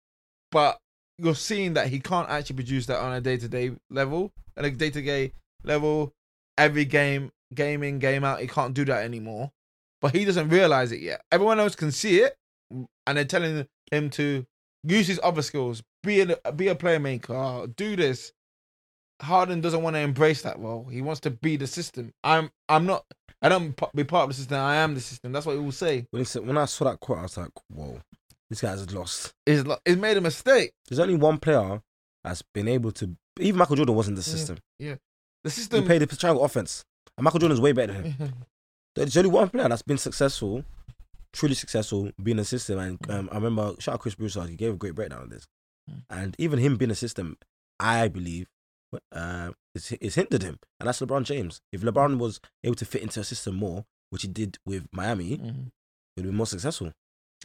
But 0.53 0.79
you're 1.19 1.35
seeing 1.35 1.75
that 1.75 1.89
he 1.89 2.01
can't 2.01 2.29
actually 2.29 2.57
produce 2.57 2.87
that 2.87 3.01
on 3.01 3.13
a 3.13 3.21
day 3.21 3.37
to 3.37 3.49
day 3.49 3.73
level. 3.91 4.33
On 4.57 4.65
a 4.65 4.71
day 4.71 4.91
to 4.91 5.03
day 5.03 5.33
level, 5.65 6.13
every 6.59 6.85
game, 6.85 7.31
game 7.55 7.83
in, 7.83 7.99
game 7.99 8.25
out, 8.25 8.41
he 8.41 8.47
can't 8.47 8.75
do 8.75 8.85
that 8.87 9.05
anymore. 9.05 9.51
But 10.01 10.15
he 10.15 10.25
doesn't 10.25 10.51
realize 10.51 10.93
it 10.93 11.01
yet. 11.01 11.23
Everyone 11.33 11.59
else 11.59 11.75
can 11.75 11.91
see 11.91 12.21
it, 12.21 12.37
and 12.71 13.17
they're 13.17 13.25
telling 13.25 13.67
him 13.91 14.11
to 14.11 14.47
use 14.85 15.07
his 15.07 15.21
other 15.23 15.43
skills, 15.43 15.83
be 16.07 16.21
a 16.21 16.53
be 16.53 16.69
a 16.69 16.75
playmaker, 16.75 17.75
do 17.77 17.97
this. 17.97 18.33
Harden 19.21 19.61
doesn't 19.61 19.83
want 19.83 19.97
to 19.97 20.01
embrace 20.01 20.43
that 20.43 20.59
role. 20.59 20.85
He 20.85 21.01
wants 21.01 21.21
to 21.21 21.31
be 21.31 21.57
the 21.57 21.67
system. 21.67 22.13
I'm 22.23 22.51
I'm 22.69 22.87
not. 22.87 23.05
I 23.43 23.49
don't 23.49 23.77
be 23.95 24.05
part 24.05 24.25
of 24.25 24.29
the 24.31 24.35
system. 24.35 24.59
I 24.59 24.77
am 24.77 24.95
the 24.95 25.01
system. 25.01 25.33
That's 25.33 25.45
what 25.47 25.53
he 25.53 25.59
will 25.59 25.73
say. 25.73 26.07
When 26.11 26.21
he 26.21 26.25
said, 26.25 26.47
when 26.47 26.57
I 26.57 26.65
saw 26.65 26.87
that 26.87 27.01
quote, 27.01 27.19
I 27.19 27.23
was 27.23 27.37
like, 27.37 27.51
whoa, 27.69 28.01
this 28.49 28.61
guy's 28.61 28.91
lost. 28.93 29.35
He's 29.45 29.65
he's 29.85 29.97
made 29.97 30.17
a 30.17 30.21
mistake. 30.21 30.73
There's 30.89 30.99
only 30.99 31.17
one 31.17 31.39
player 31.39 31.83
that's 32.25 32.43
been 32.55 32.69
able 32.69 32.93
to. 32.93 33.17
Even 33.39 33.59
Michael 33.59 33.77
Jordan 33.77 33.95
wasn't 33.95 34.17
the 34.17 34.23
system. 34.23 34.59
Yeah. 34.79 34.93
system. 34.93 35.01
The 35.45 35.51
system. 35.51 35.81
He 35.83 35.87
played 35.87 36.03
the 36.03 36.17
triangle 36.17 36.45
offense, 36.45 36.85
and 37.17 37.25
Michael 37.25 37.41
Jordan's 37.41 37.61
way 37.61 37.73
better 37.73 37.93
than 37.93 38.05
him. 38.13 38.33
There's 38.97 39.17
only 39.17 39.31
one 39.31 39.51
player 39.51 39.69
that's 39.69 39.83
been 39.83 39.99
successful, 39.99 40.65
truly 41.33 41.55
successful, 41.55 42.11
being 42.23 42.39
a 42.39 42.45
system. 42.45 42.79
And 42.79 43.11
um, 43.11 43.29
I 43.31 43.35
remember, 43.35 43.75
shout 43.79 43.95
out 43.95 44.01
Chris 44.01 44.15
Bruce, 44.15 44.35
he 44.35 44.57
gave 44.57 44.73
a 44.73 44.77
great 44.77 44.95
breakdown 44.95 45.23
of 45.23 45.31
this. 45.31 45.47
Mm. 45.91 46.03
And 46.11 46.37
even 46.39 46.59
him 46.59 46.77
being 46.77 46.91
a 46.91 46.95
system, 46.97 47.37
I 47.79 48.09
believe, 48.09 48.49
uh, 49.13 49.51
it's 49.75 50.15
hindered 50.15 50.43
him. 50.43 50.59
And 50.81 50.87
that's 50.89 51.01
LeBron 51.01 51.25
James. 51.25 51.61
If 51.73 51.83
LeBron 51.83 52.19
was 52.19 52.41
able 52.65 52.77
to 52.77 52.85
fit 52.85 53.03
into 53.03 53.21
a 53.21 53.25
system 53.25 53.57
more, 53.57 53.85
which 54.11 54.23
he 54.23 54.29
did 54.29 54.59
with 54.65 54.87
Miami, 54.93 55.37
Mhm. 55.39 55.71
he 56.15 56.23
would 56.23 56.31
be 56.31 56.37
more 56.37 56.47
successful. 56.47 56.93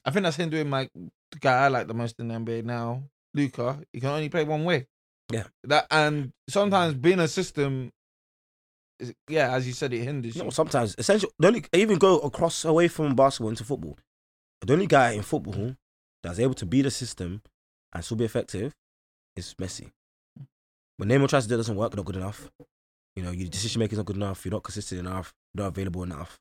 I 0.06 0.12
think 0.12 0.24
that's 0.24 0.38
him 0.38 0.50
doing 0.50 0.70
my 0.70 0.90
the 0.96 1.40
guy 1.40 1.66
I 1.66 1.68
like 1.70 1.88
the 1.88 1.94
most 1.94 2.20
in 2.20 2.28
the 2.30 2.36
NBA 2.36 2.64
now, 2.64 3.04
Luka. 3.34 3.82
He 3.94 4.00
can 4.00 4.10
only 4.10 4.30
play 4.30 4.44
one 4.44 4.64
way. 4.64 4.88
Yeah. 5.32 5.48
That 5.64 5.88
and 5.92 6.34
sometimes 6.50 6.94
being 6.96 7.20
a 7.20 7.28
system, 7.28 7.92
is, 9.00 9.14
yeah, 9.30 9.54
as 9.54 9.66
you 9.68 9.74
said, 9.74 9.94
it 9.94 10.04
hinders 10.04 10.36
You 10.36 10.44
you. 10.46 10.52
sometimes, 10.52 10.96
essentially, 10.98 11.32
the 11.40 11.48
only, 11.48 11.66
even 11.74 11.98
go 12.00 12.20
across 12.20 12.66
away 12.66 12.88
from 12.88 13.16
basketball 13.16 13.50
into 13.50 13.64
football. 13.64 13.98
The 14.62 14.74
only 14.74 14.88
guy 14.88 15.12
in 15.12 15.22
football 15.24 15.76
that's 16.24 16.40
able 16.40 16.54
to 16.56 16.66
be 16.66 16.82
the 16.82 16.92
system 16.92 17.42
and 17.94 18.04
still 18.04 18.18
be 18.18 18.26
effective 18.26 18.74
is 19.36 19.54
Messi. 19.60 19.92
When 20.98 21.10
Neymar 21.10 21.30
tries 21.30 21.44
to 21.44 21.50
do 21.50 21.56
it, 21.56 21.58
doesn't 21.58 21.76
work, 21.76 21.96
not 21.96 22.06
good 22.06 22.16
enough. 22.16 22.50
You 23.16 23.24
know, 23.24 23.32
your 23.32 23.50
decision 23.50 23.80
making 23.80 23.94
is 23.94 23.98
not 23.98 24.06
good 24.06 24.16
enough. 24.16 24.46
You're 24.46 24.54
not 24.54 24.64
consistent 24.64 25.00
enough. 25.00 25.34
You're 25.54 25.64
not 25.66 25.70
available 25.70 26.04
enough. 26.04 26.40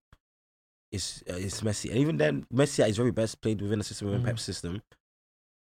It's 0.92 1.22
uh, 1.30 1.34
it's 1.36 1.60
Messi, 1.60 1.88
and 1.90 1.98
even 1.98 2.16
then, 2.16 2.46
Messi 2.52 2.80
at 2.80 2.88
his 2.88 2.96
very 2.96 3.12
best 3.12 3.40
played 3.40 3.62
within 3.62 3.78
the 3.78 3.84
system, 3.84 4.08
within 4.08 4.22
Mhm. 4.22 4.26
Pep's 4.26 4.42
system. 4.42 4.82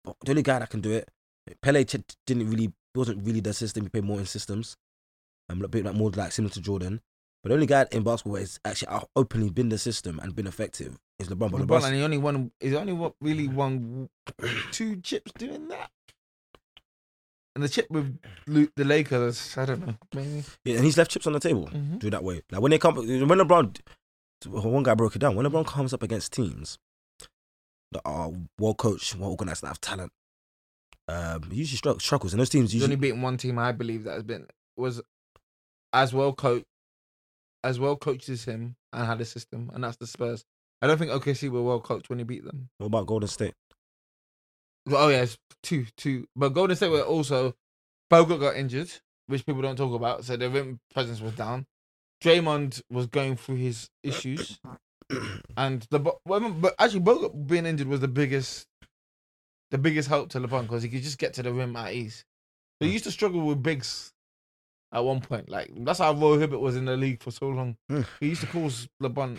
But 0.03 0.17
the 0.25 0.31
only 0.31 0.43
guy 0.43 0.59
that 0.59 0.71
can 0.71 0.81
do 0.81 0.93
it, 0.93 1.11
Pele 1.61 1.85
didn't 1.85 2.51
really 2.51 2.73
wasn't 2.95 3.25
really 3.25 3.41
the 3.41 3.53
system. 3.53 3.85
He 3.85 3.89
played 3.91 4.05
more 4.05 4.19
in 4.19 4.27
systems, 4.27 4.77
I'm 5.51 5.59
um, 5.59 5.65
a 5.65 5.69
bit 5.69 5.85
like 5.85 5.95
more 5.95 6.11
like 6.11 6.33
similar 6.33 6.53
to 6.55 6.61
Jordan. 6.61 7.01
But 7.43 7.49
the 7.49 7.55
only 7.55 7.67
guy 7.67 7.87
in 7.91 8.03
basketball 8.03 8.39
that's 8.39 8.61
actually 8.65 8.99
openly 9.17 9.51
been 9.51 9.71
the 9.71 9.79
system 9.79 10.19
and 10.21 10.35
been 10.35 10.47
effective 10.47 10.99
is 11.19 11.29
LeBron. 11.29 11.51
But 11.51 11.63
LeBron, 11.63 11.67
LeBron's- 11.67 11.85
and 11.87 11.95
he 11.97 12.03
only 12.03 12.19
won. 12.19 12.51
He's 12.61 12.75
only 12.75 12.93
what 12.93 13.15
really 13.21 13.49
won 13.49 14.09
two 14.73 14.97
chips 15.01 15.33
doing 15.39 15.69
that. 15.69 15.91
And 17.55 17.65
the 17.65 17.69
chip 17.69 17.91
with 17.91 18.17
Lu- 18.47 18.71
the 18.77 18.85
Lakers, 18.85 19.57
I 19.59 19.65
don't 19.65 19.85
know, 19.87 19.95
maybe. 20.15 20.45
yeah, 20.65 20.77
and 20.77 20.85
he's 20.85 20.97
left 20.97 21.11
chips 21.11 21.27
on 21.27 21.33
the 21.33 21.41
table. 21.41 21.67
Mhm. 21.67 21.99
Do 21.99 22.09
that 22.11 22.23
way. 22.23 22.43
Like 22.53 22.61
when 22.61 22.71
they 22.71 22.79
come, 22.79 22.95
when 22.97 23.07
LeBron, 23.09 23.77
one 24.47 24.83
guy 24.85 24.95
broke 24.95 25.17
it 25.17 25.19
down. 25.19 25.35
When 25.35 25.45
LeBron 25.47 25.67
comes 25.67 25.93
up 25.93 26.03
against 26.03 26.33
teams 26.33 26.79
that 27.93 28.03
are 28.05 28.31
well 28.59 28.75
coached, 28.75 29.17
well 29.17 29.31
organized, 29.31 29.63
that 29.63 29.69
have 29.69 29.81
talent, 29.81 30.13
um, 31.09 31.43
he 31.51 31.57
usually 31.57 31.99
struggles. 31.99 32.33
And 32.33 32.41
those 32.41 32.51
teams 32.51 32.71
He's 32.71 32.83
usually 32.83 32.95
only 32.95 33.01
beaten 33.09 33.23
one 33.23 33.37
team 33.37 33.59
I 33.59 33.73
believe 33.73 34.05
that 34.05 34.13
has 34.15 34.23
been 34.23 34.47
was 34.77 35.03
as 35.93 36.15
well 36.15 36.33
coached 36.33 36.67
as 37.65 37.79
well 37.79 37.97
coached 37.97 38.29
as 38.29 38.45
him 38.45 38.77
and 38.93 39.07
had 39.07 39.21
a 39.21 39.25
system, 39.25 39.71
and 39.75 39.85
that's 39.85 39.97
the 39.97 40.07
Spurs. 40.07 40.45
I 40.83 40.87
don't 40.87 40.99
think 40.99 41.11
OKC 41.11 41.51
were 41.51 41.63
well 41.63 41.81
coached 41.81 42.09
when 42.09 42.19
he 42.19 42.25
beat 42.25 42.45
them. 42.45 42.71
What 42.79 42.87
about 42.87 43.07
Golden 43.07 43.29
State? 43.29 43.55
Oh 44.89 45.09
yeah, 45.09 45.23
it's 45.23 45.37
two, 45.63 45.87
two. 45.97 46.27
But 46.35 46.51
Golden 46.51 46.77
State 46.77 46.91
were 46.91 47.03
also 47.03 47.55
Bogut 48.11 48.41
got 48.41 48.57
injured, 48.57 48.91
which 49.27 49.45
people 49.45 49.63
don't 49.63 49.77
talk 49.77 49.95
about, 49.95 50.25
so 50.25 50.37
their 50.37 50.49
rim 50.49 50.81
presence 50.93 51.21
was 51.21 51.35
down. 51.35 51.67
Draymond 52.23 52.83
was 52.91 53.07
going 53.07 53.37
through 53.37 53.57
his 53.57 53.89
issues, 54.03 54.59
and 55.57 55.87
the 55.91 56.13
well, 56.25 56.51
but 56.51 56.75
actually 56.79 57.01
Bogut 57.01 57.47
being 57.47 57.67
injured 57.67 57.89
was 57.89 58.01
the 58.01 58.09
biggest, 58.09 58.67
the 59.71 59.79
biggest 59.79 60.09
help 60.09 60.31
to 60.31 60.41
LeBron 60.41 60.63
because 60.63 60.83
he 60.83 60.89
could 60.89 61.03
just 61.03 61.19
get 61.19 61.35
to 61.35 61.43
the 61.43 61.53
rim 61.53 61.77
at 61.77 61.93
ease. 61.93 62.25
So 62.81 62.87
he 62.87 62.91
hmm. 62.91 62.95
used 62.95 63.05
to 63.05 63.11
struggle 63.11 63.43
with 63.43 63.63
bigs 63.63 64.13
at 64.93 65.05
one 65.05 65.21
point. 65.21 65.49
Like 65.49 65.71
that's 65.77 65.99
how 65.99 66.13
Roy 66.13 66.39
Hibbert 66.39 66.61
was 66.61 66.77
in 66.77 66.85
the 66.85 66.97
league 66.97 67.23
for 67.23 67.31
so 67.31 67.49
long. 67.49 67.77
He 68.21 68.29
used 68.29 68.41
to 68.43 68.47
cause 68.49 68.89
LeBron 69.03 69.39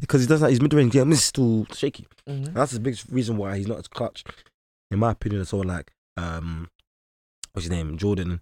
because 0.00 0.20
he 0.22 0.26
doesn't. 0.26 0.50
His 0.50 0.60
mid 0.60 0.72
range 0.74 0.92
game 0.92 1.12
is 1.12 1.24
still 1.24 1.66
shaky. 1.74 2.06
Mhm. 2.28 2.54
That's 2.54 2.72
the 2.72 2.80
biggest 2.80 3.06
reason 3.10 3.36
why 3.36 3.56
he's 3.58 3.68
not 3.68 3.78
as 3.78 3.88
clutch, 3.88 4.24
in 4.90 4.98
my 4.98 5.12
opinion. 5.12 5.42
It's 5.42 5.52
all 5.52 5.64
like 5.64 5.92
um, 6.16 6.68
what's 7.52 7.64
his 7.64 7.70
name, 7.70 7.96
Jordan, 7.98 8.40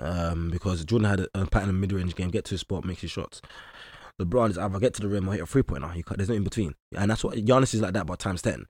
um, 0.00 0.50
because 0.50 0.84
Jordan 0.84 1.08
had 1.08 1.20
a, 1.20 1.28
a 1.34 1.46
pattern 1.46 1.70
of 1.70 1.74
mid 1.76 1.92
range 1.92 2.14
game, 2.14 2.30
get 2.30 2.44
to 2.46 2.54
the 2.54 2.58
spot, 2.58 2.84
make 2.84 3.00
his 3.00 3.10
shots. 3.10 3.40
LeBron 4.20 4.50
is 4.50 4.58
either 4.58 4.78
get 4.78 4.94
to 4.94 5.02
the 5.02 5.08
rim 5.08 5.28
or 5.28 5.32
hit 5.32 5.42
a 5.42 5.46
three 5.46 5.62
pointer. 5.62 5.88
He 5.88 6.02
can't, 6.02 6.18
there's 6.18 6.28
no 6.28 6.36
in 6.36 6.44
between, 6.44 6.74
and 6.96 7.10
that's 7.10 7.24
what 7.24 7.34
Giannis 7.36 7.74
is 7.74 7.80
like 7.80 7.94
that, 7.94 8.06
but 8.06 8.18
times 8.18 8.42
ten. 8.42 8.66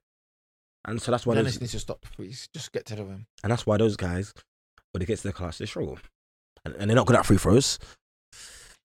And 0.87 1.01
so 1.01 1.11
that's 1.11 1.25
why, 1.25 1.35
Dennis 1.35 1.55
those, 1.55 1.61
needs 1.61 1.71
to 1.73 1.79
stop 1.79 2.05
threes. 2.15 2.47
Just 2.53 2.71
get 2.71 2.85
to 2.87 2.95
the 2.95 3.03
rim. 3.03 3.25
and 3.43 3.51
that's 3.51 3.65
why 3.65 3.77
those 3.77 3.95
guys, 3.95 4.33
when 4.95 5.01
they 5.01 5.05
get 5.05 5.17
to 5.17 5.27
the 5.27 5.33
clutch, 5.33 5.57
they 5.57 5.65
struggle, 5.65 5.99
and, 6.63 6.73
and 6.75 6.89
they're 6.89 6.95
not 6.95 7.05
good 7.05 7.17
at 7.17 7.25
free 7.25 7.35
throws. 7.35 7.79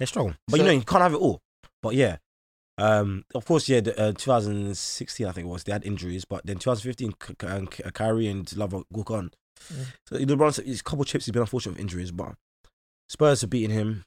They 0.00 0.06
struggle, 0.06 0.34
but 0.48 0.58
you 0.58 0.66
know 0.66 0.72
you 0.72 0.80
can't 0.80 1.02
have 1.02 1.14
it 1.14 1.18
all. 1.20 1.40
But 1.80 1.94
yeah, 1.94 2.16
um, 2.78 3.24
of 3.32 3.44
course, 3.44 3.68
yeah. 3.68 3.78
The, 3.78 3.96
uh, 3.96 4.12
2016, 4.12 5.24
I 5.24 5.30
think 5.30 5.46
it 5.46 5.48
was. 5.48 5.62
They 5.62 5.70
had 5.70 5.86
injuries, 5.86 6.24
but 6.24 6.44
then 6.44 6.56
2015, 6.56 7.12
K- 7.12 7.34
K- 7.38 7.46
um, 7.46 7.68
K- 7.68 7.84
Kyrie 7.94 8.26
and 8.26 8.56
Love 8.56 8.72
go 8.92 9.14
on. 9.14 9.30
Mm. 9.72 9.84
So 10.04 10.16
LeBron, 10.16 10.64
he's 10.64 10.80
a 10.80 10.82
couple 10.82 11.04
chips. 11.04 11.26
He's 11.26 11.32
been 11.32 11.42
unfortunate 11.42 11.74
with 11.74 11.80
injuries, 11.80 12.10
but 12.10 12.34
Spurs 13.08 13.42
have 13.42 13.50
beaten 13.50 13.70
him 13.70 14.04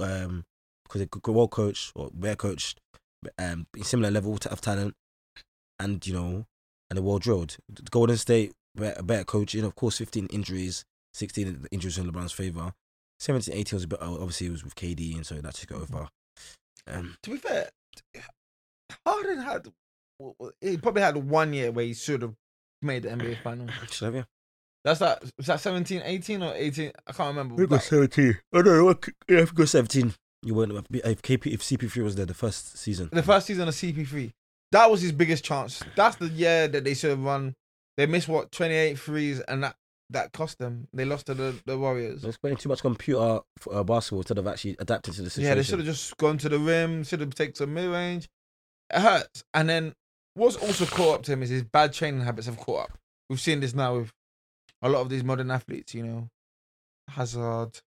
um, 0.00 0.42
because 0.82 1.06
they're 1.06 1.32
well 1.32 1.46
coached 1.46 1.92
or 1.94 2.10
well 2.18 2.34
coached, 2.34 2.80
um, 3.38 3.68
similar 3.80 4.10
level 4.10 4.36
of 4.50 4.60
talent, 4.60 4.94
and 5.78 6.04
you 6.04 6.14
know, 6.14 6.46
and 6.90 6.96
they're 6.96 7.02
well 7.04 7.20
drilled. 7.20 7.58
Golden 7.92 8.16
State, 8.16 8.54
better, 8.74 9.04
better 9.04 9.24
coaching. 9.24 9.62
Of 9.62 9.76
course, 9.76 9.98
15 9.98 10.26
injuries, 10.32 10.84
16 11.14 11.66
injuries 11.70 11.98
in 11.98 12.10
LeBron's 12.10 12.32
favor. 12.32 12.72
17, 13.20 13.54
18 13.54 13.76
was 13.76 13.84
a 13.84 13.88
bit, 13.88 13.98
obviously 14.02 14.48
it 14.48 14.50
was 14.50 14.64
with 14.64 14.74
KD, 14.74 15.14
and 15.16 15.24
so 15.26 15.36
that 15.36 15.54
took 15.54 15.70
it 15.70 15.76
over. 15.76 16.08
Um, 16.86 17.16
To 17.22 17.30
be 17.30 17.36
fair, 17.38 17.70
Harden 19.06 19.38
had 19.38 19.66
he 20.60 20.76
probably 20.76 21.02
had 21.02 21.16
one 21.16 21.52
year 21.52 21.72
where 21.72 21.84
he 21.84 21.94
should 21.94 22.22
have 22.22 22.34
made 22.82 23.02
the 23.04 23.10
NBA 23.10 23.42
final. 23.42 23.66
should 23.90 24.06
have, 24.06 24.14
yeah. 24.14 24.22
That's 24.84 25.00
that. 25.00 25.22
Was 25.38 25.46
that 25.46 25.60
17, 25.60 26.02
18 26.04 26.42
or 26.42 26.52
18? 26.54 26.92
I 27.06 27.12
can't 27.12 27.28
remember. 27.28 27.54
We 27.54 27.66
got 27.66 27.82
17. 27.82 28.38
Oh 28.52 28.60
no, 28.60 28.84
what- 28.84 29.08
yeah, 29.28 29.38
if 29.38 29.50
you 29.52 29.56
go 29.56 29.64
17, 29.64 30.12
you 30.42 30.54
wouldn't. 30.54 30.86
If 30.92 31.22
KP, 31.22 31.46
if 31.54 31.62
CP3 31.62 32.02
was 32.04 32.16
there 32.16 32.26
the 32.26 32.34
first 32.34 32.76
season, 32.76 33.08
the 33.12 33.22
first 33.22 33.46
season 33.46 33.66
of 33.66 33.74
CP3, 33.74 34.30
that 34.72 34.90
was 34.90 35.00
his 35.00 35.12
biggest 35.12 35.42
chance. 35.44 35.82
That's 35.96 36.16
the 36.16 36.28
year 36.28 36.68
that 36.68 36.84
they 36.84 36.94
should 36.94 37.10
have 37.10 37.22
run. 37.24 37.54
They 37.96 38.06
missed 38.06 38.28
what 38.28 38.52
28 38.52 38.98
threes, 38.98 39.40
and 39.40 39.64
that 39.64 39.76
that 40.10 40.32
cost 40.32 40.58
them. 40.58 40.88
They 40.92 41.04
lost 41.04 41.26
to 41.26 41.34
the, 41.34 41.54
the 41.66 41.78
Warriors. 41.78 42.22
they're 42.22 42.32
playing 42.32 42.56
too 42.56 42.68
much 42.68 42.80
computer 42.80 43.40
uh, 43.70 43.84
basketball 43.84 44.20
instead 44.20 44.38
of 44.38 44.46
actually 44.46 44.76
adapting 44.78 45.14
to 45.14 45.22
the 45.22 45.30
situation. 45.30 45.48
Yeah, 45.48 45.54
they 45.54 45.62
should 45.62 45.78
have 45.78 45.86
just 45.86 46.16
gone 46.16 46.38
to 46.38 46.48
the 46.48 46.58
rim. 46.58 47.04
Should 47.04 47.20
have 47.20 47.34
taken 47.34 47.54
some 47.54 47.74
mid 47.74 47.90
range. 47.90 48.28
It 48.92 49.00
hurts. 49.00 49.44
And 49.54 49.68
then 49.68 49.94
what's 50.34 50.56
also 50.56 50.86
caught 50.86 51.16
up 51.16 51.22
to 51.24 51.32
him 51.32 51.42
is 51.42 51.50
his 51.50 51.64
bad 51.64 51.92
training 51.92 52.20
habits 52.20 52.46
have 52.46 52.58
caught 52.58 52.84
up. 52.84 52.98
We've 53.30 53.40
seen 53.40 53.60
this 53.60 53.74
now 53.74 53.96
with 53.96 54.12
a 54.82 54.88
lot 54.88 55.00
of 55.00 55.08
these 55.08 55.24
modern 55.24 55.50
athletes. 55.50 55.94
You 55.94 56.04
know, 56.04 56.28
Hazard. 57.08 57.80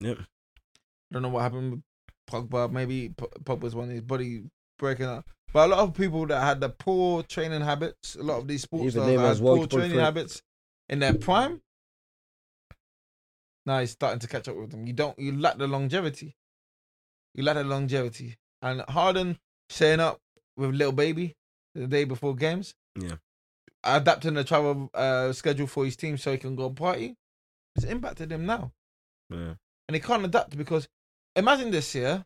Yep. 0.00 0.18
I 0.20 1.12
don't 1.12 1.22
know 1.22 1.28
what 1.30 1.42
happened 1.42 1.70
with 1.72 1.82
Pogba. 2.30 2.70
Maybe 2.70 3.08
Pogba's 3.08 3.74
one 3.74 3.88
of 3.88 3.94
his 3.94 4.02
body 4.02 4.42
breaking 4.78 5.06
up. 5.06 5.26
But 5.52 5.66
a 5.66 5.74
lot 5.74 5.78
of 5.80 5.94
people 5.94 6.26
that 6.26 6.42
had 6.42 6.60
the 6.60 6.68
poor 6.68 7.22
training 7.22 7.62
habits, 7.62 8.16
a 8.16 8.22
lot 8.22 8.38
of 8.38 8.46
these 8.46 8.62
sports 8.62 8.94
Even 8.94 9.16
stars 9.16 9.38
had 9.38 9.44
well, 9.44 9.56
poor 9.56 9.66
training 9.66 9.98
habits 9.98 10.42
in 10.88 10.98
their 11.00 11.14
prime. 11.14 11.60
Now 13.66 13.80
he's 13.80 13.90
starting 13.90 14.18
to 14.20 14.28
catch 14.28 14.48
up 14.48 14.56
with 14.56 14.70
them. 14.70 14.86
You 14.86 14.92
don't. 14.92 15.18
You 15.18 15.38
lack 15.38 15.58
the 15.58 15.66
longevity. 15.66 16.34
You 17.34 17.44
lack 17.44 17.56
the 17.56 17.64
longevity. 17.64 18.36
And 18.62 18.82
Harden 18.88 19.38
staying 19.68 20.00
up 20.00 20.20
with 20.56 20.74
Lil 20.74 20.92
Baby 20.92 21.36
the 21.74 21.86
day 21.86 22.04
before 22.04 22.34
games. 22.34 22.74
Yeah. 22.98 23.16
Adapting 23.84 24.34
the 24.34 24.44
travel 24.44 24.90
uh, 24.94 25.32
schedule 25.32 25.66
for 25.66 25.84
his 25.84 25.96
team 25.96 26.16
so 26.18 26.32
he 26.32 26.38
can 26.38 26.56
go 26.56 26.70
party. 26.70 27.14
It's 27.76 27.84
impacted 27.84 28.32
him 28.32 28.44
now 28.44 28.72
Yeah. 29.30 29.54
and 29.86 29.94
he 29.94 30.00
can't 30.00 30.24
adapt 30.24 30.56
because 30.58 30.88
imagine 31.36 31.70
this 31.70 31.94
year. 31.94 32.24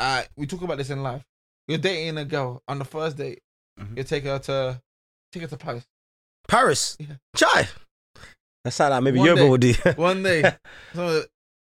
Uh, 0.00 0.22
we 0.36 0.46
talk 0.46 0.62
about 0.62 0.78
this 0.78 0.90
in 0.90 1.02
life. 1.02 1.24
You're 1.68 1.78
dating 1.78 2.18
a 2.18 2.24
girl 2.24 2.62
on 2.66 2.80
the 2.80 2.84
first 2.84 3.16
date. 3.16 3.40
Mhm. 3.78 3.96
You 3.98 4.02
take 4.02 4.24
her 4.24 4.38
to 4.40 4.82
take 5.30 5.42
her 5.42 5.48
to 5.48 5.56
Paris. 5.56 5.86
Paris, 6.48 6.96
Yeah. 6.98 7.06
chai. 7.36 7.68
That 8.64 8.70
sound 8.72 8.92
like 8.92 9.02
maybe 9.02 9.18
One 9.18 9.28
Yobo 9.28 9.36
day. 9.36 9.48
would 9.48 9.60
do. 9.60 9.74
One 9.96 10.22
day, 10.22 10.42
so 10.94 11.22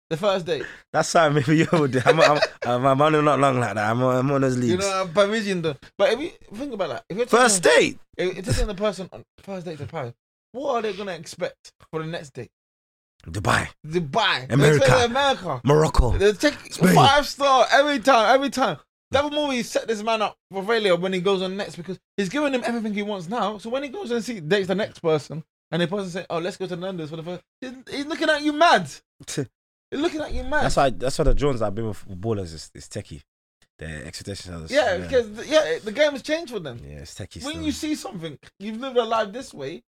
the 0.09 0.17
first 0.17 0.45
date. 0.45 0.63
that 0.91 1.05
sound 1.05 1.35
maybe 1.35 1.65
Yobo 1.65 1.79
would 1.81 1.91
do. 1.91 2.01
I'm, 2.05 2.19
I'm, 2.19 2.39
I'm, 2.65 2.85
I'm 2.85 3.01
only 3.01 3.21
not 3.21 3.39
long 3.39 3.59
like 3.59 3.73
that. 3.75 3.89
I'm, 3.89 4.01
on- 4.03 4.15
I'm 4.17 4.31
on 4.31 4.41
those 4.41 4.57
leagues. 4.57 4.71
You 4.73 4.77
know, 4.77 5.09
Parisian 5.13 5.61
though. 5.61 5.75
But 5.97 6.13
if 6.13 6.19
you 6.19 6.31
think 6.55 6.73
about 6.73 6.89
that, 6.89 7.03
if 7.09 7.17
you're 7.17 7.25
First 7.27 7.63
date. 7.63 7.97
if 8.17 8.33
you're 8.35 8.43
taking 8.43 8.67
the 8.67 8.75
person 8.75 9.09
on 9.11 9.23
first 9.39 9.65
date 9.65 9.77
to 9.79 9.85
Paris, 9.87 10.13
what 10.51 10.75
are 10.75 10.81
they 10.83 10.93
gonna 10.93 11.13
expect 11.13 11.71
for 11.91 12.01
the 12.01 12.07
next 12.07 12.33
date? 12.33 12.49
Dubai, 13.25 13.69
Dubai, 13.87 14.51
America. 14.51 15.05
America. 15.05 15.61
Morocco. 15.63 16.11
They 16.17 16.33
take 16.33 16.73
Spain. 16.73 16.93
five 16.93 17.25
star 17.25 17.65
every 17.71 17.99
time, 17.99 18.35
every 18.35 18.49
time. 18.49 18.77
That 19.13 19.31
movie 19.31 19.63
set 19.63 19.87
this 19.87 20.03
man 20.03 20.21
up 20.21 20.37
for 20.51 20.63
failure 20.63 20.95
when 20.95 21.13
he 21.13 21.21
goes 21.21 21.41
on 21.41 21.55
next 21.55 21.75
because 21.75 21.99
he's 22.17 22.29
giving 22.29 22.53
him 22.53 22.63
everything 22.65 22.93
he 22.93 23.03
wants 23.03 23.29
now. 23.29 23.57
So 23.57 23.69
when 23.69 23.83
he 23.83 23.89
goes 23.89 24.11
and 24.11 24.23
see 24.23 24.39
dates 24.39 24.67
the 24.67 24.75
next 24.75 24.99
person 24.99 25.43
and 25.71 25.81
the 25.81 25.87
person 25.87 26.09
say, 26.09 26.25
"Oh, 26.29 26.39
let's 26.39 26.57
go 26.57 26.67
to 26.67 26.75
Nando's 26.75 27.09
for 27.09 27.15
the 27.15 27.23
first, 27.23 27.43
he's, 27.61 27.71
he's 27.89 28.05
looking 28.05 28.29
at 28.29 28.41
you 28.43 28.53
mad. 28.53 28.89
He's 29.93 30.01
looking 30.01 30.21
at 30.21 30.33
you 30.33 30.43
mad. 30.43 30.63
That's 30.63 30.75
why. 30.75 30.89
That's 30.89 31.19
why 31.19 31.25
the 31.25 31.35
Jones 31.35 31.61
I've 31.61 31.75
been 31.75 31.87
with 31.87 32.03
ballers 32.07 32.51
is, 32.55 32.71
is 32.73 32.87
techie. 32.87 33.21
Their 33.77 34.05
expectations. 34.05 34.71
Are, 34.71 34.73
yeah, 34.73 34.97
because 34.97 35.31
the- 35.33 35.45
yeah, 35.45 35.77
the 35.83 35.91
game 35.91 36.13
has 36.13 36.23
changed 36.23 36.51
for 36.51 36.59
them. 36.59 36.79
yeah, 36.83 36.99
it's 36.99 37.13
techie. 37.13 37.43
When 37.43 37.53
still. 37.53 37.65
you 37.65 37.71
see 37.71 37.93
something, 37.93 38.39
you've 38.59 38.79
lived 38.79 38.97
a 38.97 39.03
life 39.03 39.31
this 39.31 39.53
way. 39.53 39.83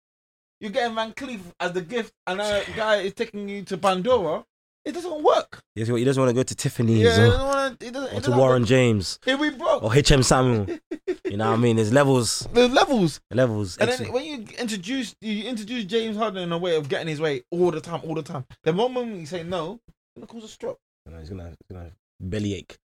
You're 0.58 0.70
getting 0.70 0.94
Van 0.94 1.12
Cleef 1.12 1.40
as 1.60 1.72
the 1.72 1.82
gift, 1.82 2.14
and 2.26 2.40
a 2.40 2.62
guy 2.76 2.96
is 2.96 3.12
taking 3.12 3.46
you 3.48 3.62
to 3.64 3.76
Pandora. 3.76 4.44
It 4.84 4.92
doesn't 4.92 5.22
work. 5.22 5.60
He 5.74 5.84
doesn't 5.84 6.20
want 6.22 6.30
to 6.30 6.34
go 6.34 6.42
to 6.42 6.54
Tiffany's 6.54 7.00
Yeah, 7.00 7.10
or, 7.12 7.26
doesn't 7.30 7.46
wanna, 7.46 7.76
it 7.80 7.92
doesn't, 7.92 8.14
or 8.14 8.16
it 8.18 8.24
to 8.24 8.30
Warren 8.32 8.64
James 8.64 9.18
Here 9.24 9.36
we 9.36 9.50
broke. 9.50 9.82
or 9.82 9.92
HM 9.92 10.22
Samuel. 10.22 10.66
you 11.24 11.36
know 11.36 11.48
what 11.50 11.54
I 11.54 11.56
mean? 11.58 11.76
There's 11.76 11.92
levels, 11.92 12.48
The 12.52 12.66
levels. 12.68 13.20
levels. 13.30 13.76
And 13.76 13.90
Excellent. 13.90 14.12
then 14.14 14.22
when 14.22 14.24
you 14.24 14.46
introduce 14.58 15.14
you 15.20 15.44
introduce 15.44 15.84
James 15.84 16.16
Harden 16.16 16.42
in 16.42 16.52
a 16.52 16.58
way 16.58 16.76
of 16.76 16.88
getting 16.88 17.08
his 17.08 17.20
way 17.20 17.42
all 17.50 17.70
the 17.70 17.80
time, 17.80 18.00
all 18.04 18.14
the 18.14 18.22
time. 18.22 18.46
The 18.64 18.72
moment 18.72 19.16
you 19.20 19.26
say 19.26 19.42
no, 19.42 19.80
it's 19.86 20.14
gonna 20.16 20.26
cause 20.26 20.44
a 20.44 20.48
stroke. 20.48 20.78
You 21.06 21.12
know, 21.12 21.18
he's 21.18 21.28
gonna, 21.28 21.48
he's 21.50 21.76
gonna 21.76 21.90
bellyache. 22.18 22.78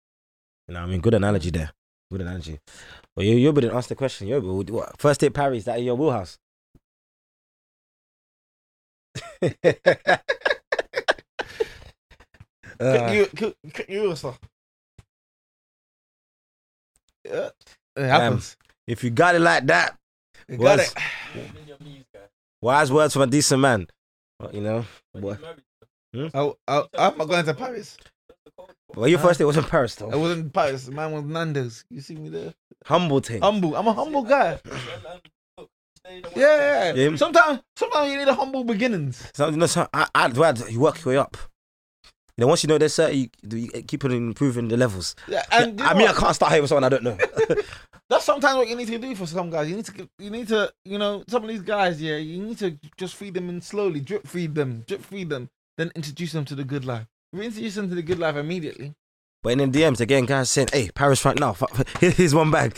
You 0.69 0.75
know 0.75 0.81
what 0.81 0.87
I 0.87 0.91
mean? 0.91 1.01
Good 1.03 1.15
analogy 1.15 1.51
there. 1.51 1.73
Good 2.11 2.23
analogy. 2.23 2.59
Well, 3.17 3.27
you, 3.27 3.37
you 3.37 3.53
didn't 3.53 3.77
ask 3.77 3.89
the 3.91 3.95
question. 3.95 4.29
Yo, 4.29 4.41
but 4.41 4.71
what, 4.71 4.99
first 4.99 5.21
date 5.21 5.35
Paris, 5.35 5.65
that 5.65 5.79
in 5.79 5.85
your 5.85 5.95
wheelhouse? 5.97 6.39
Uh, 12.83 13.13
you, 13.13 13.29
you, 13.39 13.55
you 13.89 14.09
also. 14.11 14.37
Yeah, 17.25 17.51
it 17.97 18.09
happens. 18.09 18.57
if 18.87 19.05
you 19.05 19.11
got 19.11 19.35
it 19.35 19.41
like 19.41 19.67
that, 19.67 19.97
you 20.49 20.57
got 20.59 20.79
was- 20.79 20.95
it. 21.37 21.53
wise 22.61 22.91
words 22.91 23.13
from 23.13 23.23
a 23.23 23.27
decent 23.29 23.61
man. 23.61 23.87
Well, 24.41 24.51
you 24.53 24.61
know, 24.61 24.85
what? 25.13 25.39
Hmm? 26.15 26.27
I, 26.35 26.53
I, 26.67 26.85
I'm 26.99 27.17
not 27.19 27.29
going 27.29 27.45
to 27.45 27.55
Paris. 27.55 27.97
Well, 28.95 29.09
your 29.09 29.19
first 29.21 29.39
date 29.39 29.45
was 29.47 29.57
in 29.57 29.65
Paris, 29.65 30.01
I 30.03 30.11
though. 30.11 30.19
wasn't 30.19 30.41
in 30.47 30.51
Paris. 30.51 30.89
Man 30.89 31.13
was 31.13 31.25
Nando's. 31.25 31.85
You 31.91 32.01
see 32.01 32.17
me 32.17 32.29
there? 32.29 32.53
Humble 32.85 33.21
thing. 33.21 33.41
Humble. 33.41 33.77
I'm 33.77 33.87
a 33.87 33.93
humble 33.93 34.23
guy. 34.23 34.59
Yeah, 36.07 36.23
yeah. 36.37 36.93
Yeah. 36.95 37.17
Sometimes, 37.17 37.61
sometimes 37.77 38.11
you 38.13 38.19
need 38.19 38.29
a 38.29 38.35
humble 38.35 38.65
beginnings. 38.65 39.31
So, 39.35 39.49
you 39.49 39.57
know, 39.57 39.67
so 39.67 39.89
I, 39.95 40.09
I'd 40.15 40.37
rather 40.37 40.69
you 40.69 40.81
work 40.81 41.03
your 41.05 41.15
way 41.15 41.19
up. 41.19 41.37
You 42.43 42.47
know, 42.47 42.49
once 42.49 42.65
you 42.65 42.69
know 42.69 42.77
there's 42.77 42.95
certain, 42.95 43.17
you, 43.17 43.29
you 43.53 43.69
keep 43.85 44.05
on 44.05 44.11
improving 44.11 44.67
the 44.67 44.77
levels. 44.77 45.15
Yeah, 45.29 45.45
and 45.53 45.79
you 45.79 45.87
I 45.87 45.95
mean, 45.95 46.09
what? 46.09 46.17
I 46.17 46.21
can't 46.21 46.35
start 46.35 46.51
here 46.51 46.61
with 46.61 46.71
someone 46.71 46.83
I 46.83 46.89
don't 46.89 47.05
know. 47.05 47.17
That's 48.11 48.25
sometimes 48.25 48.57
what 48.57 48.67
you 48.69 48.75
need 48.75 48.89
to 48.89 48.99
do 48.99 49.15
for 49.15 49.27
some 49.27 49.49
guys. 49.49 49.71
You 49.71 49.77
need 49.77 49.85
to, 49.85 50.09
you 50.19 50.31
need 50.31 50.49
to, 50.49 50.73
you 50.85 50.99
know, 50.99 51.23
some 51.29 51.45
of 51.45 51.49
these 51.49 51.63
guys, 51.63 52.03
yeah, 52.03 52.17
you 52.17 52.43
need 52.43 52.59
to 52.59 52.77
just 52.97 53.15
feed 53.15 53.35
them 53.35 53.49
in 53.49 53.61
slowly, 53.61 54.01
drip 54.01 54.27
feed 54.27 54.57
them, 54.57 54.83
drip 54.89 55.05
feed 55.05 55.29
them, 55.29 55.51
then 55.79 55.93
introduce 55.95 56.33
them 56.33 56.45
to 56.47 56.57
the 56.57 56.65
good 56.65 56.85
life. 56.85 57.07
If 57.33 57.39
you 57.39 57.45
introduce 57.45 57.77
them 57.77 57.89
to 57.91 57.95
the 57.95 58.03
good 58.03 58.19
life 58.19 58.35
immediately, 58.35 58.93
but 59.41 59.53
in 59.53 59.71
the 59.71 59.81
DMs 59.81 60.01
again, 60.01 60.25
guys 60.25 60.51
saying, 60.51 60.71
"Hey, 60.73 60.91
Paris 60.93 61.25
right 61.25 61.39
now. 61.39 61.57
Here's 62.01 62.35
one 62.35 62.51
bag. 62.51 62.77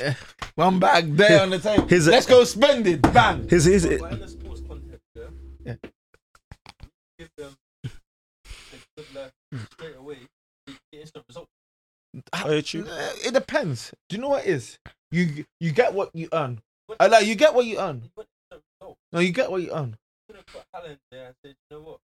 one 0.56 0.78
bag 0.78 1.16
there 1.16 1.40
on 1.40 1.48
the 1.48 1.58
table. 1.58 1.88
Here's 1.88 2.06
Let's 2.06 2.26
go 2.26 2.44
spend 2.44 2.86
it. 2.86 3.00
Bang. 3.14 3.48
Here's 3.48 3.64
here's 3.64 3.86
But 3.86 4.12
in 4.12 4.20
the 4.20 4.28
sports 4.28 4.60
context, 4.68 5.00
yeah, 5.16 5.22
Yeah. 5.64 5.74
give 7.18 7.30
them 7.38 7.56
the 7.82 7.90
good 8.96 9.14
life 9.14 9.30
straight 9.72 9.96
away, 9.96 10.18
you 10.66 10.74
get 10.92 11.00
instant 11.02 11.24
results. 11.28 11.50
Oh, 12.32 12.60
true. 12.60 12.86
Uh, 12.88 13.10
It 13.24 13.34
depends. 13.34 13.92
Do 14.08 14.16
you 14.16 14.22
know 14.22 14.28
what 14.30 14.44
it 14.46 14.50
is? 14.50 14.78
You 15.10 15.44
you 15.60 15.72
get 15.72 15.92
what 15.94 16.10
you 16.14 16.28
earn. 16.32 16.60
I 17.00 17.06
like 17.08 17.26
you 17.26 17.34
get 17.34 17.54
what 17.54 17.66
you 17.66 17.78
earn. 17.78 18.02
You 18.04 18.10
got 18.16 18.26
instant 18.52 18.62
results. 18.80 19.00
No, 19.12 19.18
you 19.20 19.32
get 19.32 19.50
what 19.50 19.62
you 19.62 19.70
earn. 19.72 19.96
You 20.28 20.34
could 20.34 20.36
have 20.36 20.46
put 20.46 20.62
Haaland 20.74 20.98
there 21.10 21.26
and 21.26 21.34
said, 21.44 21.54
you 21.70 21.76
know 21.76 21.98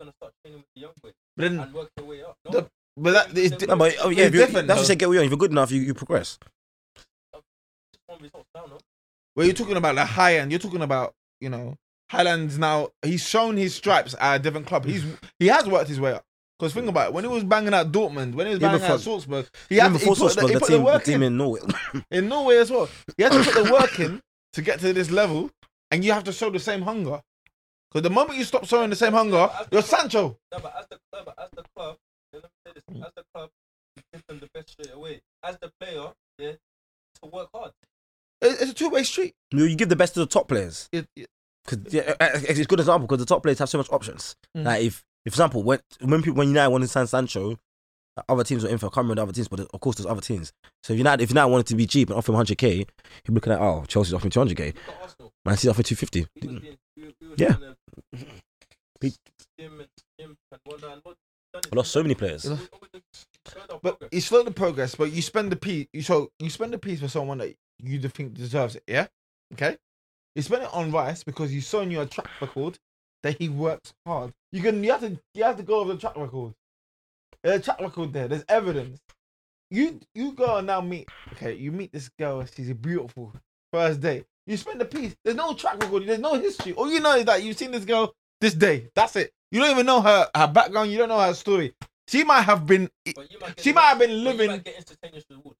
gonna 0.00 0.12
start 0.20 0.32
training 0.42 0.58
with 0.60 0.66
the 0.74 0.80
young 0.82 0.92
boys 1.02 1.12
But 1.36 1.42
then, 1.42 1.60
and 1.60 1.72
work 1.72 1.88
your 1.96 2.06
way 2.06 2.22
up. 2.22 2.36
No, 2.44 2.50
The- 2.60 2.70
but 2.96 3.12
that 3.12 3.38
is 3.38 3.52
di- 3.52 3.66
No, 3.66 3.76
but 3.76 3.94
oh, 4.00 4.08
yeah, 4.10 4.24
It's 4.24 4.34
if 4.36 4.46
different, 4.46 4.68
that's 4.68 4.80
though. 4.80 4.82
what 4.84 4.88
you 4.90 4.96
get 4.96 5.08
what 5.08 5.14
you're. 5.14 5.24
If 5.24 5.30
you're 5.30 5.38
good 5.38 5.50
enough, 5.52 5.70
you, 5.70 5.80
you 5.80 5.94
progress. 5.94 6.38
just 6.94 7.06
one 8.06 8.20
results 8.20 8.48
now, 8.54 8.66
no. 8.66 8.78
where 9.34 9.46
you're 9.46 9.54
talking 9.54 9.76
about 9.76 9.94
the 9.94 10.04
high 10.04 10.38
end, 10.38 10.50
you're 10.52 10.58
talking 10.60 10.82
about 10.82 11.14
you 11.40 11.48
know 11.48 11.76
Haaland's 12.12 12.58
now. 12.58 12.88
He's 13.02 13.22
shown 13.26 13.56
his 13.56 13.74
stripes 13.74 14.14
at 14.20 14.36
a 14.36 14.38
different 14.42 14.66
club. 14.66 14.84
He's 14.84 15.04
he 15.38 15.46
has 15.48 15.66
worked 15.68 15.88
his 15.88 16.00
way 16.00 16.12
up. 16.12 16.24
Because 16.58 16.72
think 16.72 16.88
about 16.88 17.08
it, 17.08 17.12
when 17.14 17.24
he 17.24 17.28
was 17.30 17.42
banging 17.44 17.74
out 17.74 17.90
Dortmund, 17.90 18.34
when 18.34 18.46
he 18.46 18.50
was 18.50 18.58
banging 18.60 18.76
out 18.82 18.98
before- 18.98 18.98
Salzburg, 19.20 19.48
he 19.68 19.76
had 19.76 19.92
before 19.92 20.14
he 20.14 20.20
put, 20.20 20.28
the, 20.28 20.30
Salzburg, 20.30 20.48
he 20.48 20.54
the, 20.54 20.60
put 20.60 20.68
team, 20.68 20.72
the 20.74 20.78
the 20.78 20.84
work 20.84 21.04
team 21.04 21.22
in. 21.22 21.32
in 21.32 21.36
Norway. 21.36 21.60
in 22.10 22.28
Norway 22.28 22.56
as 22.58 22.70
well. 22.70 22.88
He 23.16 23.22
had 23.24 23.32
to 23.32 23.42
put 23.42 23.64
the 23.64 23.72
work 23.72 23.98
in 23.98 24.20
to 24.52 24.62
get 24.62 24.78
to 24.80 24.92
this 24.92 25.10
level, 25.10 25.50
and 25.90 26.04
you 26.04 26.12
have 26.12 26.24
to 26.24 26.32
show 26.32 26.50
the 26.50 26.60
same 26.60 26.82
hunger. 26.82 27.20
Because 27.90 28.02
the 28.02 28.10
moment 28.10 28.38
you 28.38 28.44
stop 28.44 28.64
showing 28.66 28.90
the 28.90 28.96
same 28.96 29.12
hunger, 29.12 29.48
you're 29.72 29.82
Sancho. 29.82 30.36
No, 30.52 30.58
but 30.60 30.74
as 30.78 30.86
the 30.90 30.98
club, 31.12 31.34
as 31.38 31.48
the 31.56 31.64
club, 31.76 31.96
let 32.32 32.42
me 32.44 32.48
say 32.66 32.72
this: 32.74 33.02
as 33.04 33.12
the 33.16 33.24
club, 33.34 33.50
you 33.96 34.02
give 34.12 34.22
them 34.28 34.38
the 34.40 34.48
best 34.54 34.70
straight 34.70 34.92
away. 34.94 35.20
As 35.42 35.56
the 35.60 35.70
player, 35.80 36.06
yeah, 36.38 36.52
to 37.22 37.30
work 37.30 37.48
hard. 37.54 37.72
It's 38.40 38.70
a 38.70 38.74
two 38.74 38.90
way 38.90 39.02
street. 39.04 39.34
you, 39.52 39.64
you 39.64 39.74
give 39.76 39.88
the 39.88 39.96
best 39.96 40.14
to 40.14 40.20
the 40.20 40.26
top 40.26 40.48
players. 40.48 40.88
It- 40.92 41.06
it- 41.16 41.28
Cause 41.66 41.78
yeah, 41.88 42.12
it's 42.20 42.60
a 42.60 42.64
good 42.66 42.78
example 42.80 43.06
because 43.06 43.20
the 43.20 43.24
top 43.24 43.42
players 43.42 43.58
have 43.58 43.70
so 43.70 43.78
much 43.78 43.90
options. 43.90 44.36
Mm. 44.54 44.64
Like 44.64 44.82
if, 44.84 45.02
if 45.24 45.32
for 45.32 45.36
example, 45.36 45.62
when 45.62 45.80
when 46.00 46.22
people 46.22 46.38
when 46.38 46.48
United 46.48 46.70
wanted 46.70 46.86
to 46.86 46.92
sign 46.92 47.06
Sancho, 47.06 47.58
uh, 48.16 48.22
other 48.28 48.44
teams 48.44 48.62
were 48.64 48.68
in 48.70 48.78
for. 48.78 48.86
I 48.86 48.88
can't 48.90 48.96
remember 48.98 49.16
the 49.16 49.22
other 49.22 49.32
teams, 49.32 49.48
but 49.48 49.60
of 49.60 49.80
course 49.80 49.96
there's 49.96 50.06
other 50.06 50.20
teams. 50.20 50.52
So 50.82 50.92
if 50.92 50.98
United 50.98 51.22
if 51.22 51.30
United 51.30 51.48
wanted 51.50 51.66
to 51.68 51.76
be 51.76 51.86
cheap 51.86 52.08
and 52.10 52.18
offer 52.18 52.32
him 52.32 52.38
100k, 52.38 52.62
he'd 52.72 52.86
be 53.26 53.32
looking 53.34 53.52
at 53.52 53.60
oh 53.60 53.84
Chelsea's 53.88 54.14
offering 54.14 54.30
200k, 54.30 54.74
Look. 55.18 55.32
Man 55.44 55.56
City's 55.56 55.70
offering 55.70 55.84
250. 55.84 56.26
We 56.34 56.40
being, 56.48 56.76
we, 56.96 57.02
we 57.28 57.34
Yeah. 57.36 57.54
trying 57.54 57.74
He- 59.00 59.10
skim 59.40 59.80
and 59.80 59.88
skim 60.18 60.36
and 60.52 60.60
whatnot, 60.64 60.92
and 60.92 61.00
what- 61.04 61.16
We 61.72 61.76
lost 61.76 61.90
so 61.92 62.02
many 62.02 62.14
players. 62.14 62.46
But 62.46 63.80
progress. 63.82 64.08
you 64.12 64.20
slow 64.20 64.42
the 64.42 64.50
progress, 64.50 64.94
but 64.94 65.12
you 65.12 65.22
spend 65.22 65.52
the 65.52 65.56
piece. 65.56 65.86
You 65.92 66.02
so 66.02 66.30
you 66.38 66.50
spend 66.50 66.72
the 66.72 66.78
piece 66.78 67.00
for 67.00 67.08
someone 67.08 67.38
that 67.38 67.54
you 67.78 68.00
think 68.08 68.34
deserves 68.34 68.76
it. 68.76 68.82
Yeah, 68.86 69.06
okay. 69.52 69.76
You 70.34 70.42
spend 70.42 70.62
it 70.64 70.70
on 70.72 70.90
Rice 70.90 71.22
because 71.22 71.52
you 71.52 71.60
saw 71.60 71.80
in 71.80 71.90
your 71.90 72.06
track 72.06 72.28
record 72.40 72.78
that 73.24 73.36
he 73.38 73.48
works 73.48 73.92
hard. 74.06 74.32
You 74.52 74.62
can 74.62 74.84
you 74.84 74.92
have 74.92 75.00
to 75.00 75.18
you 75.34 75.42
have 75.44 75.56
to 75.56 75.62
go 75.64 75.80
over 75.80 75.94
the 75.94 75.98
track 75.98 76.16
record. 76.16 76.52
There's 77.42 77.60
a 77.60 77.62
track 77.62 77.80
record 77.80 78.12
there. 78.12 78.28
There's 78.28 78.44
evidence. 78.48 79.00
You 79.70 79.98
you 80.14 80.32
go 80.32 80.56
and 80.58 80.66
now 80.66 80.80
meet. 80.80 81.08
Okay, 81.32 81.54
you 81.54 81.72
meet 81.72 81.90
this 81.92 82.08
girl. 82.18 82.44
She's 82.54 82.70
a 82.70 82.74
beautiful. 82.74 83.32
First 83.72 84.00
day. 84.02 84.24
You 84.46 84.56
spend 84.58 84.80
the 84.80 84.84
piece. 84.84 85.16
There's 85.24 85.36
no 85.36 85.54
track 85.54 85.82
record. 85.82 86.06
There's 86.06 86.20
no 86.20 86.34
history. 86.34 86.74
All 86.74 86.88
you 86.90 87.00
know 87.00 87.16
is 87.16 87.24
that 87.24 87.42
you've 87.42 87.56
seen 87.56 87.70
this 87.72 87.84
girl 87.84 88.14
this 88.40 88.54
day. 88.54 88.88
That's 88.94 89.16
it. 89.16 89.32
You 89.50 89.60
don't 89.60 89.70
even 89.70 89.86
know 89.86 90.00
her 90.02 90.28
her 90.36 90.46
background. 90.46 90.92
You 90.92 90.98
don't 90.98 91.08
know 91.08 91.18
her 91.20 91.34
story. 91.34 91.74
She 92.06 92.22
might 92.24 92.42
have 92.42 92.66
been. 92.66 92.88
Might 93.16 93.58
She 93.58 93.72
might 93.72 93.88
have 93.88 93.98
been 93.98 94.22
living. 94.22 94.48
might 94.50 94.64
get 94.64 94.76
instantaneous 94.76 95.24
reward. 95.30 95.56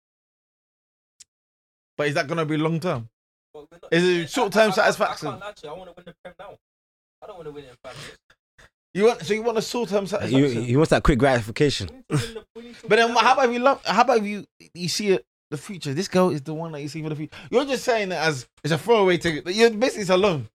But 1.97 2.09
is 2.09 2.15
that 2.15 2.27
gonna 2.29 2.45
be 2.45 2.57
long 2.59 2.79
term? 2.79 3.09
But 3.53 3.71
we're 3.71 3.79
not- 3.83 3.93
Is 3.93 4.05
it 4.05 4.19
I- 4.19 4.23
I- 4.23 4.27
short-term 4.27 4.63
I- 4.63 4.73
I- 4.73 4.75
satisfaction? 4.75 5.29
I 5.29 5.31
can't 5.33 5.41
lie 5.43 5.53
to 5.53 5.67
you. 5.67 5.73
I 5.73 5.77
want 5.79 5.91
to 5.91 5.95
win 5.97 6.05
the 6.07 6.15
Prem 6.23 6.35
now. 6.39 6.59
I 7.25 7.27
don't 7.27 7.37
want 7.37 7.47
to 7.47 7.53
win 7.53 7.65
it 7.65 7.71
in 7.71 7.77
five 7.83 7.97
years. 7.97 8.19
You 8.95 9.05
want 9.07 9.23
so 9.23 9.35
you 9.35 9.43
want 9.43 9.59
a 9.59 9.63
short 9.63 9.89
term 9.89 10.05
He, 10.05 10.09
satisfaction. 10.09 10.63
he 10.65 10.77
wants 10.77 10.91
that 10.91 11.03
quick 11.03 11.19
gratification. 11.19 11.89
We 11.91 11.97
need 11.97 12.05
to 12.09 12.15
win 12.17 12.35
the- 12.35 12.45
we 12.57 12.63
need 12.63 12.75
to 12.77 12.89
but 12.89 12.97
then 12.97 13.11
how 13.17 13.33
about 13.33 13.47
if 13.49 13.53
you 13.53 13.59
love? 13.59 13.85
How 13.85 14.03
about 14.03 14.19
if 14.19 14.25
you 14.25 14.45
you 14.75 14.89
see 14.89 15.09
it, 15.11 15.25
the 15.51 15.57
future? 15.57 15.93
This 15.95 16.07
girl 16.09 16.31
is 16.31 16.43
the 16.43 16.55
one 16.55 16.71
that 16.73 16.81
you 16.81 16.89
see 16.89 17.03
for 17.03 17.09
the 17.09 17.17
future. 17.17 17.35
You're 17.51 17.65
just 17.65 17.85
saying 17.85 18.11
that 18.11 18.27
as 18.29 18.47
it's 18.63 18.73
a 18.73 18.79
throwaway 18.79 19.17
ticket. 19.19 19.45
But 19.45 19.55
you're 19.55 19.71
basically 19.71 20.03
it's 20.03 20.11
a 20.11 20.17
loan. 20.17 20.49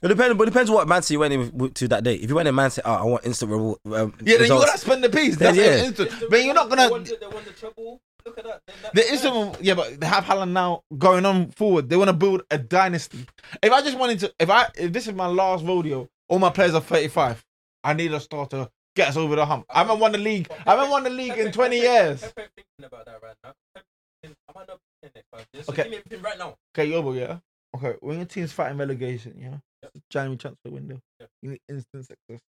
It 0.00 0.08
depends, 0.08 0.36
but 0.38 0.44
it 0.46 0.50
depends 0.52 0.70
what 0.70 0.86
Man 0.88 1.02
City 1.02 1.16
went 1.16 1.34
in 1.34 1.70
to 1.74 1.88
that 1.88 2.04
day. 2.04 2.14
If 2.14 2.28
you 2.30 2.36
went 2.36 2.46
in 2.48 2.54
Man 2.54 2.70
City, 2.70 2.84
oh, 2.86 2.92
I 2.92 3.02
want 3.04 3.24
instant 3.26 3.50
reward. 3.50 3.78
Um, 3.86 3.92
Yeah, 3.92 4.02
then 4.02 4.26
you 4.26 4.38
results. 4.38 4.66
gotta 4.66 4.78
spend 4.78 5.04
the 5.04 5.10
piece. 5.10 5.36
Then 5.36 5.56
That's 5.56 5.58
yeah. 5.66 5.74
it. 5.74 5.86
instant. 5.86 6.10
The 6.20 6.26
But 6.30 6.44
you're 6.44 6.54
not 6.54 6.68
gonna. 6.68 6.88
won 6.88 7.02
the, 7.04 7.16
they 7.20 7.26
won 7.26 7.44
the 7.44 7.50
treble. 7.50 8.00
Look 8.26 8.38
at 8.38 8.44
that. 8.44 8.60
Then 8.66 8.76
that's 8.94 9.22
The 9.22 9.30
nice. 9.30 9.60
yeah, 9.60 9.74
but 9.74 10.00
they 10.00 10.06
have 10.06 10.24
Haaland 10.24 10.50
now 10.52 10.82
going 10.98 11.24
on 11.26 11.50
forward. 11.50 11.88
They 11.88 11.96
want 11.96 12.08
to 12.08 12.16
build 12.16 12.42
a 12.50 12.58
dynasty. 12.58 13.26
If 13.62 13.72
I 13.72 13.82
just 13.82 13.98
wanted 13.98 14.20
to, 14.20 14.32
if 14.38 14.50
I, 14.50 14.68
if 14.76 14.92
this 14.92 15.06
is 15.08 15.14
my 15.14 15.26
last 15.26 15.64
rodeo, 15.64 16.08
all 16.28 16.38
my 16.38 16.50
players 16.50 16.74
are 16.74 16.80
35. 16.80 17.44
I 17.84 17.94
need 17.94 18.12
a 18.12 18.20
starter. 18.20 18.64
to 18.64 18.70
get 18.94 19.08
us 19.08 19.16
over 19.16 19.34
the 19.36 19.46
hump. 19.46 19.64
I 19.70 19.78
haven't 19.78 19.98
won 20.00 20.12
the 20.12 20.18
league. 20.18 20.48
I 20.66 20.72
haven't 20.76 20.90
won 20.90 21.02
the 21.04 21.10
league 21.10 21.36
in 21.38 21.50
20 21.50 21.76
years. 21.76 22.20
Pepe 22.20 22.42
thinking 22.54 22.84
about 22.84 23.06
that 23.06 23.22
right 23.22 23.34
now. 23.42 23.52
Pepe 23.74 23.86
thinking, 24.22 24.36
I 24.48 24.52
might 24.58 24.68
not 24.68 24.78
be 25.02 25.06
in 25.06 25.10
next 25.14 25.28
five 25.32 25.46
years. 25.52 25.66
So 25.66 25.72
Okay. 25.72 25.82
give 25.84 25.90
me 25.92 25.96
everything 25.98 26.22
right 26.22 26.38
now. 26.38 26.56
Okay, 26.76 26.90
Yobo, 26.90 27.18
yeah. 27.18 27.38
Okay, 27.74 27.96
when 28.00 28.18
your 28.18 28.26
team's 28.26 28.52
fighting 28.52 28.76
relegation, 28.78 29.34
yeah, 29.38 29.56
Yep. 29.82 29.92
January 30.10 30.36
transfer 30.36 30.70
window, 30.70 31.00
Yep. 31.20 31.28
you 31.42 31.50
need 31.52 31.60
instant 31.70 32.04
success. 32.06 32.40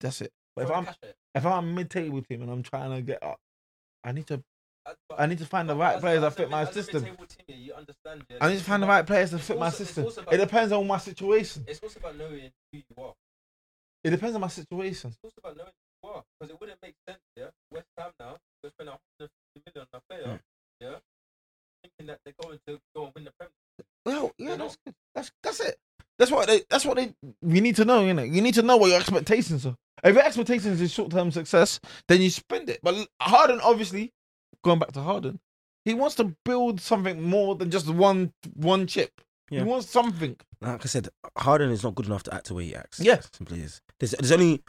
That's 0.00 0.20
it. 0.20 0.32
But 0.54 0.64
if 0.66 0.70
I'm 0.70 0.84
cash 0.84 0.96
at 1.02 1.08
it. 1.10 1.16
if 1.34 1.46
I'm 1.46 1.74
mid-table 1.74 2.22
team 2.22 2.42
and 2.42 2.50
I'm 2.50 2.62
trying 2.62 2.90
to 2.94 3.00
get 3.02 3.22
up, 3.22 3.38
I 4.06 4.12
need 4.12 4.26
to 4.28 4.42
uh, 4.86 4.92
but- 5.08 5.20
I 5.20 5.26
need 5.26 5.38
to 5.38 5.46
find 5.46 5.68
the 5.68 5.74
right 5.74 5.98
players 5.98 6.20
that 6.20 6.34
fit 6.34 6.48
my 6.48 6.64
system. 6.64 7.02
team, 7.02 7.16
yeah, 7.48 7.56
you 7.56 7.74
understand, 7.74 8.24
yeah, 8.30 8.38
I 8.40 8.50
need 8.50 8.58
to 8.58 8.64
find 8.64 8.80
the 8.82 8.86
right 8.86 9.04
players 9.04 9.30
to 9.30 9.36
it's 9.36 9.46
fit 9.46 9.58
my 9.58 9.66
also- 9.66 9.82
it's 9.82 9.92
system. 9.92 10.24
It 10.30 10.36
depends 10.36 10.72
on 10.72 10.86
my 10.86 10.98
situation. 10.98 11.64
It's 11.66 11.80
also 11.82 11.98
about 11.98 12.16
knowing 12.16 12.52
who 12.72 12.78
you 12.78 13.04
are. 13.04 13.12
It 14.04 14.10
depends 14.10 14.36
on 14.36 14.40
my 14.40 14.48
situation. 14.48 15.10
It's 15.10 15.18
also 15.24 15.34
about 15.38 15.56
knowing 15.56 15.72
who 16.02 16.08
you 16.08 16.14
are. 16.14 16.22
Because 16.38 16.54
it 16.54 16.60
wouldn't 16.60 16.78
make 16.80 16.94
sense, 17.08 17.18
yeah. 17.36 17.46
West 17.72 17.86
Ham 17.98 18.12
now, 18.20 18.36
they're 18.62 18.70
spending 18.70 18.94
150 19.18 19.72
million 19.74 19.88
on 19.92 20.00
a 20.00 20.14
player, 20.14 20.38
mm. 20.38 20.40
yeah, 20.80 20.96
thinking 21.82 22.06
that 22.06 22.20
they're 22.24 22.34
going 22.40 22.58
to 22.68 22.78
go 22.94 23.06
and 23.06 23.12
win 23.16 23.24
the 23.24 23.32
Premier 23.36 23.52
Well, 24.04 24.32
yeah, 24.38 24.48
They're 24.50 24.58
that's 24.58 24.78
good. 24.86 24.94
That's 25.16 25.32
that's 25.42 25.60
it. 25.60 25.78
That's 26.16 26.30
what 26.30 26.46
they. 26.46 26.62
That's 26.70 26.84
what 26.86 26.96
they. 26.96 27.12
You 27.42 27.60
need 27.60 27.74
to 27.76 27.84
know, 27.84 28.04
you 28.04 28.14
know. 28.14 28.22
You 28.22 28.40
need 28.40 28.54
to 28.54 28.62
know 28.62 28.76
what 28.76 28.90
your 28.90 29.00
expectations 29.00 29.66
are. 29.66 29.76
If 30.04 30.14
your 30.14 30.24
expectations 30.24 30.80
is 30.80 30.92
short-term 30.92 31.30
success, 31.30 31.80
then 32.08 32.20
you 32.20 32.30
spend 32.30 32.68
it. 32.68 32.80
But 32.82 33.08
Harden, 33.20 33.60
obviously, 33.60 34.12
going 34.62 34.78
back 34.78 34.92
to 34.92 35.00
Harden, 35.00 35.40
he 35.84 35.94
wants 35.94 36.16
to 36.16 36.36
build 36.44 36.80
something 36.80 37.22
more 37.22 37.54
than 37.54 37.70
just 37.70 37.88
one 37.88 38.32
one 38.54 38.86
chip. 38.86 39.20
Yeah. 39.50 39.60
He 39.60 39.64
wants 39.64 39.88
something. 39.88 40.36
like 40.60 40.84
I 40.84 40.88
said, 40.88 41.08
Harden 41.38 41.70
is 41.70 41.84
not 41.84 41.94
good 41.94 42.06
enough 42.06 42.24
to 42.24 42.34
act 42.34 42.48
the 42.48 42.54
way 42.54 42.64
he 42.64 42.74
acts. 42.74 42.98
Yes. 42.98 43.30
simply 43.32 43.60
is. 43.60 43.80
There's, 44.00 44.10
there's 44.12 44.32
only 44.32 44.62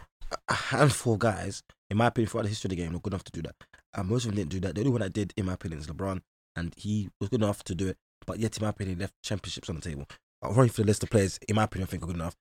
a 0.47 0.53
handful 0.53 1.13
of 1.13 1.19
guys, 1.19 1.63
in 1.89 1.97
my 1.97 2.07
opinion, 2.07 2.29
throughout 2.29 2.43
the 2.43 2.49
history 2.49 2.67
of 2.67 2.77
the 2.77 2.83
game, 2.83 2.91
not 2.91 3.01
good 3.01 3.13
enough 3.13 3.23
to 3.23 3.31
do 3.31 3.41
that. 3.41 3.55
And 3.95 4.07
most 4.07 4.25
of 4.25 4.31
them 4.31 4.35
didn't 4.37 4.51
do 4.51 4.59
that. 4.61 4.75
The 4.75 4.81
only 4.81 4.91
one 4.91 5.01
that 5.01 5.13
did, 5.13 5.33
in 5.35 5.45
my 5.45 5.53
opinion, 5.53 5.79
is 5.79 5.87
LeBron, 5.87 6.21
and 6.55 6.73
he 6.77 7.09
was 7.19 7.29
good 7.29 7.41
enough 7.41 7.63
to 7.65 7.75
do 7.75 7.87
it. 7.87 7.97
But 8.27 8.39
yet, 8.39 8.55
in 8.57 8.63
my 8.63 8.69
opinion, 8.69 8.99
left 8.99 9.15
championships 9.23 9.69
on 9.69 9.75
the 9.75 9.81
table. 9.81 10.05
I'm 10.43 10.53
running 10.53 10.69
through 10.69 10.83
the 10.83 10.89
list 10.89 11.01
of 11.03 11.09
players, 11.09 11.39
in 11.49 11.55
my 11.55 11.63
opinion, 11.63 11.87
I 11.87 11.91
think 11.91 12.03
are 12.03 12.07
good 12.07 12.15
enough. 12.15 12.35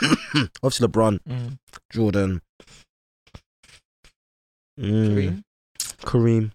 Obviously, 0.62 0.86
LeBron, 0.88 1.58
Jordan, 1.90 2.40
mm, 4.78 5.08
Kareem? 5.08 5.42
Kareem, 6.02 6.50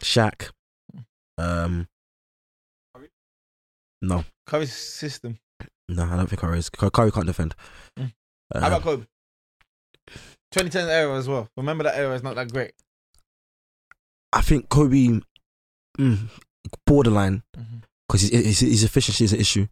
Shaq. 0.00 0.50
Um, 1.38 1.88
no, 4.02 4.24
Curry's 4.46 4.72
system. 4.72 5.38
no, 5.88 6.04
I 6.04 6.16
don't 6.16 6.26
think 6.28 6.40
Curry 6.40 6.58
is. 6.58 6.70
Curry 6.70 6.90
Curry 6.90 7.10
can't 7.10 7.26
defend. 7.26 7.54
Mm. 7.98 8.12
Um, 8.54 8.60
How 8.62 8.68
about 8.68 8.82
Kobe? 8.82 9.06
2010 10.52 10.88
era 10.88 11.16
as 11.16 11.26
well. 11.28 11.48
Remember 11.56 11.84
that 11.84 11.96
era 11.96 12.14
is 12.14 12.22
not 12.22 12.36
that 12.36 12.52
great. 12.52 12.72
I 14.32 14.40
think 14.40 14.68
Kobe, 14.68 15.20
mm, 15.98 16.18
borderline, 16.86 17.42
because 18.08 18.22
his, 18.22 18.30
his, 18.30 18.60
his 18.60 18.84
efficiency 18.84 19.24
is 19.24 19.32
an 19.32 19.40
issue. 19.40 19.66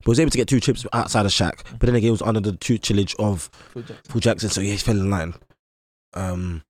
But 0.00 0.08
was 0.08 0.20
able 0.20 0.30
to 0.30 0.38
get 0.38 0.48
two 0.48 0.60
chips 0.60 0.86
outside 0.92 1.26
of 1.26 1.32
Shaq. 1.32 1.64
But 1.78 1.86
then 1.86 1.96
again, 1.96 2.06
he 2.06 2.10
was 2.10 2.22
under 2.22 2.40
the 2.40 2.52
tutelage 2.52 3.14
of 3.18 3.50
Phil 3.72 3.82
Jackson. 3.82 4.12
Phil 4.12 4.20
Jackson, 4.20 4.50
so 4.50 4.60
yeah, 4.60 4.72
he 4.72 4.76
fell 4.76 4.96
in 4.96 5.10
line. 5.10 5.34
Um, 6.14 6.62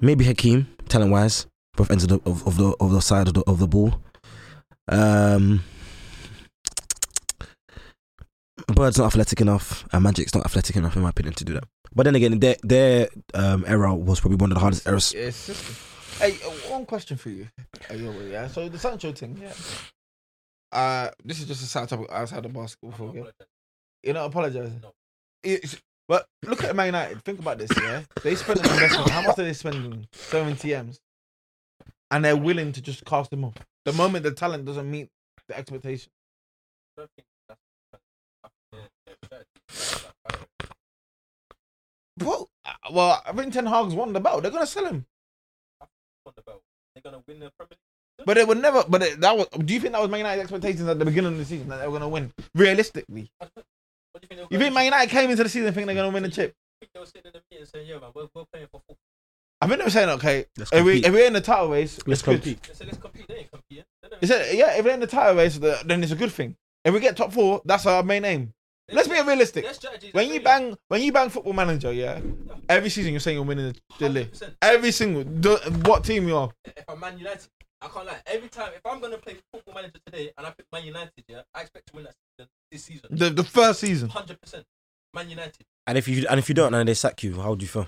maybe 0.00 0.24
Hakeem, 0.24 0.68
talent 0.88 1.10
wise, 1.10 1.46
both 1.76 1.90
ends 1.90 2.04
of 2.04 2.10
the 2.10 2.30
of, 2.30 2.46
of 2.46 2.56
the 2.56 2.74
of 2.80 2.92
the 2.92 3.00
side 3.00 3.28
of 3.28 3.34
the 3.34 3.42
of 3.42 3.58
the 3.58 3.68
ball. 3.68 4.00
Um, 4.88 5.64
Bird's 8.68 8.98
not 8.98 9.06
athletic 9.06 9.40
enough, 9.40 9.86
and 9.92 10.04
Magic's 10.04 10.34
not 10.34 10.44
athletic 10.44 10.76
enough, 10.76 10.96
in 10.96 11.02
my 11.02 11.10
opinion, 11.10 11.34
to 11.34 11.44
do 11.44 11.54
that. 11.54 11.64
But 11.94 12.04
then 12.04 12.14
again, 12.14 12.38
their 12.38 12.56
their 12.62 13.08
um, 13.34 13.64
era 13.66 13.94
was 13.94 14.20
probably 14.20 14.36
one 14.36 14.50
of 14.52 14.54
the 14.54 14.60
hardest 14.60 14.86
eras. 14.86 15.12
Yeah. 15.12 15.30
Hey, 16.18 16.38
uh, 16.44 16.50
one 16.70 16.86
question 16.86 17.16
for 17.16 17.30
you. 17.30 17.48
Yeah. 17.90 18.48
So 18.48 18.68
the 18.68 18.78
Sancho 18.78 19.12
thing, 19.12 19.38
yeah. 19.40 19.52
Uh, 20.72 21.10
this 21.24 21.40
is 21.40 21.46
just 21.46 21.62
a 21.62 21.66
side 21.66 21.88
topic 21.88 22.08
outside 22.10 22.44
of 22.44 22.52
basketball. 22.52 22.92
For 22.92 23.04
okay? 23.18 23.30
You're 24.02 24.14
not 24.14 24.26
apologizing. 24.26 24.80
No. 24.82 24.92
It's, 25.42 25.80
but 26.08 26.26
look 26.44 26.64
at 26.64 26.74
Man 26.76 26.86
United. 26.86 27.22
Think 27.24 27.38
about 27.38 27.58
this. 27.58 27.70
Yeah, 27.80 28.02
they 28.22 28.34
spend 28.34 28.60
an 28.60 28.70
investment. 28.72 29.10
How 29.10 29.22
much 29.22 29.38
are 29.38 29.44
they 29.44 29.52
spending? 29.52 30.06
Seventy 30.12 30.74
m's, 30.74 31.00
and 32.10 32.24
they're 32.24 32.36
willing 32.36 32.72
to 32.72 32.80
just 32.82 33.04
cast 33.04 33.30
them 33.30 33.44
off 33.44 33.54
the 33.84 33.92
moment 33.92 34.22
the 34.24 34.30
talent 34.32 34.64
doesn't 34.66 34.90
meet 34.90 35.08
the 35.48 35.56
expectation. 35.56 36.10
I 36.96 37.02
don't 37.02 37.10
think 37.16 37.26
that's 37.48 37.60
yeah, 38.72 38.80
yeah, 39.06 39.14
strategy. 39.22 40.06
Like, 40.24 40.34
I- 40.34 42.24
Well, 42.24 42.50
well, 42.92 43.22
I 43.24 43.32
think 43.32 43.52
Ten 43.52 43.66
Hag's 43.66 43.94
won 43.94 44.12
the 44.12 44.20
belt. 44.20 44.42
They're 44.42 44.50
gonna 44.50 44.66
sell 44.66 44.86
him, 44.86 45.06
on 45.80 46.32
the 46.36 46.42
belt. 46.42 46.62
They're 46.94 47.02
gonna 47.02 47.22
win 47.26 47.38
the 47.38 47.50
Premier. 47.56 47.78
But 48.24 48.36
it 48.38 48.46
would 48.48 48.58
never. 48.60 48.84
But 48.88 49.02
it, 49.02 49.20
that 49.20 49.36
was. 49.36 49.46
Do 49.48 49.72
you 49.74 49.80
think 49.80 49.92
that 49.92 50.00
was 50.00 50.10
Man 50.10 50.18
United's 50.18 50.42
expectations 50.42 50.88
at 50.88 50.98
the 50.98 51.04
beginning 51.04 51.32
of 51.32 51.38
the 51.38 51.44
season 51.44 51.68
that 51.68 51.78
they 51.78 51.86
were 51.86 51.92
gonna 51.92 52.08
win? 52.08 52.32
Realistically, 52.54 53.30
What 53.38 53.50
do 53.54 53.60
you 54.22 54.28
think 54.28 54.40
they'll 54.40 54.48
You 54.50 54.58
think 54.58 54.74
Man 54.74 54.84
United 54.84 55.10
came 55.10 55.30
into 55.30 55.42
the 55.42 55.48
season 55.48 55.72
thinking 55.72 55.86
they're 55.86 55.96
gonna 55.96 56.12
win 56.14 56.22
the 56.22 56.28
chip? 56.30 56.54
I 56.80 56.84
think 56.84 56.92
they 56.92 57.00
were 57.00 57.06
sitting 57.06 57.22
in 57.26 57.32
the 57.32 57.42
meeting 57.50 57.66
saying, 57.66 57.86
"Yeah, 57.88 57.98
man, 57.98 58.10
we're, 58.14 58.28
we're 58.34 58.44
playing 58.52 58.68
for 58.70 58.80
football. 58.80 58.96
I 59.60 59.66
think 59.66 59.78
they 59.78 59.84
were 59.84 59.90
saying, 59.90 60.08
okay, 60.10 60.46
Let's 60.56 60.72
if, 60.72 60.84
we, 60.84 61.04
if 61.04 61.12
we're 61.12 61.26
in 61.26 61.32
the 61.32 61.40
title 61.40 61.68
race, 61.68 61.98
let's 61.98 62.06
Let's 62.08 62.22
compete. 62.22 62.62
compete. 62.62 62.62
They 62.68 62.74
said, 62.74 62.86
let's 62.86 62.98
compete. 62.98 63.26
They 63.26 63.34
ain't 63.38 63.50
competing. 63.50 63.84
They 64.02 64.08
don't 64.08 64.24
said, 64.24 64.54
yeah, 64.56 64.78
if 64.78 64.84
we're 64.84 64.94
in 64.94 65.00
the 65.00 65.06
title 65.08 65.34
race, 65.34 65.58
then 65.58 66.00
it's 66.02 66.12
a 66.12 66.16
good 66.16 66.30
thing. 66.30 66.54
If 66.84 66.94
we 66.94 67.00
get 67.00 67.16
top 67.16 67.32
four, 67.32 67.60
that's 67.64 67.84
our 67.84 68.04
main 68.04 68.24
aim. 68.24 68.52
Let's 68.90 69.08
be 69.08 69.20
realistic. 69.20 69.66
When 70.12 70.30
you 70.32 70.40
bang, 70.40 70.76
when 70.88 71.02
you 71.02 71.12
bang 71.12 71.28
Football 71.28 71.52
Manager, 71.52 71.92
yeah, 71.92 72.20
every 72.68 72.88
season 72.88 73.12
you're 73.12 73.20
saying 73.20 73.36
you're 73.36 73.44
winning 73.44 73.72
the, 73.72 73.80
the 73.98 74.08
league. 74.08 74.30
Every 74.62 74.92
single, 74.92 75.24
the, 75.24 75.56
what 75.84 76.04
team 76.04 76.26
you 76.26 76.36
are? 76.36 76.50
If 76.64 76.84
I'm 76.88 77.00
Man 77.00 77.18
United, 77.18 77.48
I 77.80 77.88
can't 77.88 78.06
lie. 78.06 78.20
Every 78.26 78.48
time, 78.48 78.70
if 78.74 78.84
I'm 78.84 79.00
gonna 79.00 79.18
play 79.18 79.36
Football 79.52 79.74
Manager 79.74 79.98
today 80.06 80.32
and 80.36 80.46
I 80.46 80.50
pick 80.50 80.66
Man 80.72 80.84
United, 80.84 81.12
yeah, 81.28 81.42
I 81.54 81.60
expect 81.62 81.86
to 81.88 81.96
win 81.96 82.04
that 82.04 82.14
season, 82.36 82.50
this 82.72 82.84
season. 82.84 83.08
The 83.10 83.30
the 83.30 83.44
first 83.44 83.80
season. 83.80 84.08
Hundred 84.08 84.40
percent, 84.40 84.64
Man 85.14 85.30
United. 85.30 85.64
And 85.86 85.96
if 85.96 86.08
you 86.08 86.26
and 86.28 86.38
if 86.38 86.48
you 86.48 86.54
don't, 86.54 86.74
and 86.74 86.88
they 86.88 86.94
sack 86.94 87.22
you, 87.22 87.40
how 87.40 87.50
would 87.50 87.62
you 87.62 87.68
feel? 87.68 87.86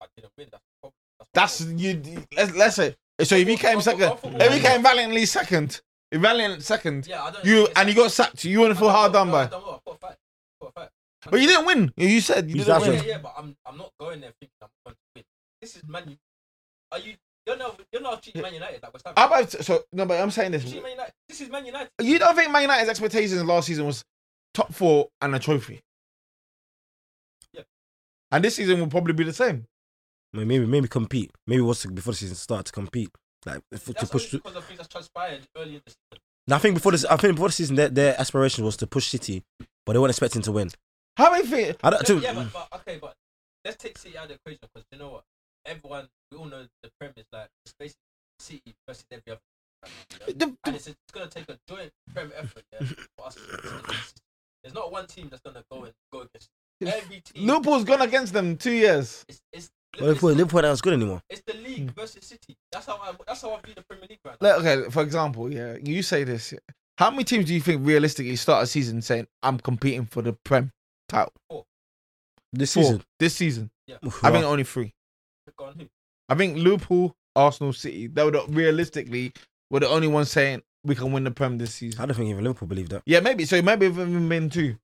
I 0.00 0.06
didn't 0.16 0.32
win. 0.38 0.48
That's 0.52 0.62
the 0.62 0.90
problem. 0.90 0.94
That's 1.34 1.60
you. 1.60 2.24
Let's, 2.36 2.54
let's 2.54 2.76
say. 2.76 2.94
So 3.22 3.34
if 3.34 3.48
you 3.48 3.56
came 3.56 3.80
second, 3.80 4.12
if 4.22 4.54
you 4.54 4.60
came 4.62 4.80
valiantly 4.82 5.26
second, 5.26 5.80
if 6.12 6.20
valiant 6.20 6.62
second, 6.62 7.06
Yeah, 7.08 7.24
I 7.24 7.30
don't. 7.32 7.44
you 7.44 7.64
it's 7.64 7.72
and 7.74 7.88
you 7.88 7.94
got 7.96 8.12
sacked, 8.12 8.44
you 8.44 8.60
want 8.60 8.72
to 8.74 8.78
feel 8.78 8.90
hard 8.90 9.12
done 9.12 9.30
by. 9.32 9.42
I 9.42 9.46
done 9.48 9.62
well. 9.62 9.82
I 9.84 9.90
fought 9.90 9.96
a 9.96 10.06
fight. 10.06 10.16
Fought 10.60 10.68
a 10.68 10.72
fight. 10.80 10.88
But 11.28 11.40
you 11.40 11.48
didn't 11.48 11.66
win. 11.66 11.92
You 11.96 12.20
said 12.20 12.48
you 12.48 12.58
didn't 12.58 12.80
win. 12.80 12.92
Yeah, 12.94 13.02
yeah, 13.02 13.18
but 13.18 13.34
I'm 13.36 13.56
I'm 13.66 13.76
not 13.76 13.90
going 13.98 14.20
there 14.20 14.30
thinking 14.40 14.54
I'm 14.62 14.68
going 14.86 14.94
to 14.94 15.00
win. 15.16 15.24
This 15.60 15.74
is 15.76 15.82
Man. 15.88 16.04
U- 16.10 16.16
Are 16.92 17.00
you? 17.00 17.14
You're 17.48 17.56
not. 17.56 17.80
You're 17.92 18.02
not 18.02 18.22
cheating 18.22 18.42
Man 18.42 18.52
United 18.52 18.82
like 18.82 18.92
West 18.92 19.06
Ham. 19.06 19.14
How 19.16 19.26
about 19.26 19.50
so? 19.50 19.82
No, 19.92 20.04
but 20.04 20.20
I'm 20.20 20.30
saying 20.30 20.52
this. 20.52 20.64
Cheating 20.64 20.82
Man 20.82 20.92
United. 20.92 21.12
This 21.28 21.40
is 21.40 21.48
Man 21.48 21.64
United. 21.64 21.88
You 22.02 22.18
don't 22.18 22.36
think 22.36 22.52
Man 22.52 22.62
United's 22.62 22.90
expectations 22.90 23.42
last 23.42 23.66
season 23.66 23.86
was 23.86 24.04
top 24.52 24.74
four 24.74 25.08
and 25.22 25.34
a 25.34 25.38
trophy? 25.38 25.80
Yeah. 27.54 27.62
And 28.30 28.44
this 28.44 28.56
season 28.56 28.78
will 28.80 28.88
probably 28.88 29.14
be 29.14 29.24
the 29.24 29.32
same. 29.32 29.64
Maybe 30.34 30.66
maybe 30.66 30.88
compete. 30.88 31.30
Maybe 31.46 31.62
what's 31.62 31.86
before 31.86 32.12
the 32.12 32.18
season 32.18 32.36
start 32.36 32.66
to 32.66 32.72
compete. 32.72 33.08
Like 33.46 33.62
if, 33.72 33.86
to 33.86 33.94
push. 33.94 34.04
only 34.12 34.26
through. 34.26 34.38
because 34.40 34.56
of 34.56 34.64
things 34.64 34.78
that's 34.78 34.88
transpired 34.88 35.40
early 35.56 35.76
in 35.76 35.82
the 35.86 35.90
season. 35.90 36.22
Now, 36.46 36.56
I 36.56 36.58
think 36.58 36.74
before 36.74 36.92
this, 36.92 37.04
I 37.04 37.16
think 37.16 37.34
before 37.34 37.48
the 37.48 37.52
season, 37.52 37.76
their, 37.76 37.88
their 37.88 38.20
aspiration 38.20 38.64
was 38.64 38.76
to 38.78 38.86
push 38.86 39.08
City, 39.08 39.42
but 39.86 39.92
they 39.92 39.98
weren't 39.98 40.10
expecting 40.10 40.42
to 40.42 40.52
win. 40.52 40.70
How 41.16 41.30
many 41.32 41.46
think? 41.46 41.76
I 41.82 41.90
don't. 41.90 42.08
No, 42.08 42.18
to- 42.18 42.22
yeah, 42.22 42.34
but, 42.34 42.52
but 42.52 42.80
okay, 42.80 42.98
but 43.00 43.14
let's 43.64 43.76
take 43.76 43.96
City 43.96 44.16
out 44.18 44.24
of 44.24 44.28
the 44.28 44.34
equation 44.34 44.60
because 44.62 44.86
you 44.92 44.98
know 44.98 45.10
what? 45.10 45.24
Everyone, 45.66 46.08
we 46.30 46.38
all 46.38 46.46
know 46.46 46.66
the 46.82 46.90
premise 46.98 47.26
like 47.32 47.48
it's 47.64 47.74
basically 47.78 48.00
City 48.40 48.74
versus 48.86 49.04
every 49.10 49.32
other. 49.32 49.40
team, 50.08 50.20
yeah? 50.28 50.34
The, 50.36 50.56
And 50.64 50.76
it's, 50.76 50.86
it's 50.86 50.96
gonna 51.12 51.26
take 51.26 51.48
a 51.48 51.58
joint 51.68 51.90
prem 52.12 52.32
effort 52.36 52.62
yeah, 52.72 52.86
for 53.16 53.26
us. 53.26 53.36
There's 54.62 54.74
not 54.74 54.92
one 54.92 55.06
team 55.06 55.28
that's 55.30 55.42
gonna 55.42 55.64
go 55.70 55.84
and 55.84 55.92
go 56.12 56.20
against 56.20 56.48
every 56.82 57.20
team. 57.20 57.46
Liverpool's 57.46 57.84
gone 57.84 58.02
against 58.02 58.32
them 58.32 58.56
two 58.56 58.72
years. 58.72 59.24
It's 59.28 59.40
it's, 59.52 59.70
Well, 59.98 60.08
Liverpool, 60.08 60.30
it's, 60.30 60.38
Liverpool 60.38 60.62
not 60.62 60.82
good 60.82 60.92
anymore. 60.92 61.22
it's 61.30 61.42
the 61.46 61.54
league 61.54 61.90
hmm. 61.90 62.00
versus 62.00 62.24
City. 62.24 62.56
That's 62.70 62.86
how 62.86 62.96
I 62.96 63.12
that's 63.26 63.42
how 63.42 63.54
I 63.54 63.60
view 63.64 63.74
the 63.74 63.82
Premier 63.82 64.06
League 64.08 64.20
right 64.24 64.36
now. 64.40 64.56
Like, 64.56 64.66
okay, 64.66 64.90
for 64.90 65.02
example, 65.02 65.52
yeah, 65.52 65.76
you 65.82 66.02
say 66.02 66.24
this. 66.24 66.52
yeah. 66.52 66.58
How 66.98 67.10
many 67.10 67.24
teams 67.24 67.46
do 67.46 67.54
you 67.54 67.60
think 67.60 67.86
realistically 67.86 68.34
start 68.36 68.64
a 68.64 68.66
season 68.66 69.02
saying 69.02 69.26
I'm 69.42 69.58
competing 69.58 70.06
for 70.06 70.20
the 70.20 70.32
Prem 70.44 70.70
title? 71.08 71.32
This 72.52 72.74
Four. 72.74 72.82
season, 72.82 73.02
This 73.18 73.34
season, 73.34 73.70
Oof, 74.04 74.24
I 74.24 74.30
think 74.32 74.44
only 74.44 74.64
three. 74.64 74.92
Go 76.28 76.34
on, 76.34 76.38
who? 76.38 76.44
I 76.44 76.46
think 76.46 76.58
Liverpool, 76.58 77.16
Arsenal, 77.36 77.72
City. 77.72 78.06
They 78.06 78.24
were 78.24 78.30
the, 78.32 78.44
realistically 78.48 79.32
were 79.70 79.80
the 79.80 79.88
only 79.88 80.08
ones 80.08 80.30
saying 80.30 80.62
we 80.84 80.94
can 80.94 81.12
win 81.12 81.24
the 81.24 81.30
Prem 81.30 81.58
this 81.58 81.74
season. 81.74 82.00
I 82.00 82.06
don't 82.06 82.14
think 82.16 82.28
even 82.30 82.44
Liverpool 82.44 82.68
believe 82.68 82.88
that. 82.90 83.02
Yeah, 83.06 83.20
maybe. 83.20 83.44
So 83.44 83.60
maybe 83.62 83.86
it's 83.86 83.98
even 83.98 84.28
been 84.28 84.50
two. 84.50 84.76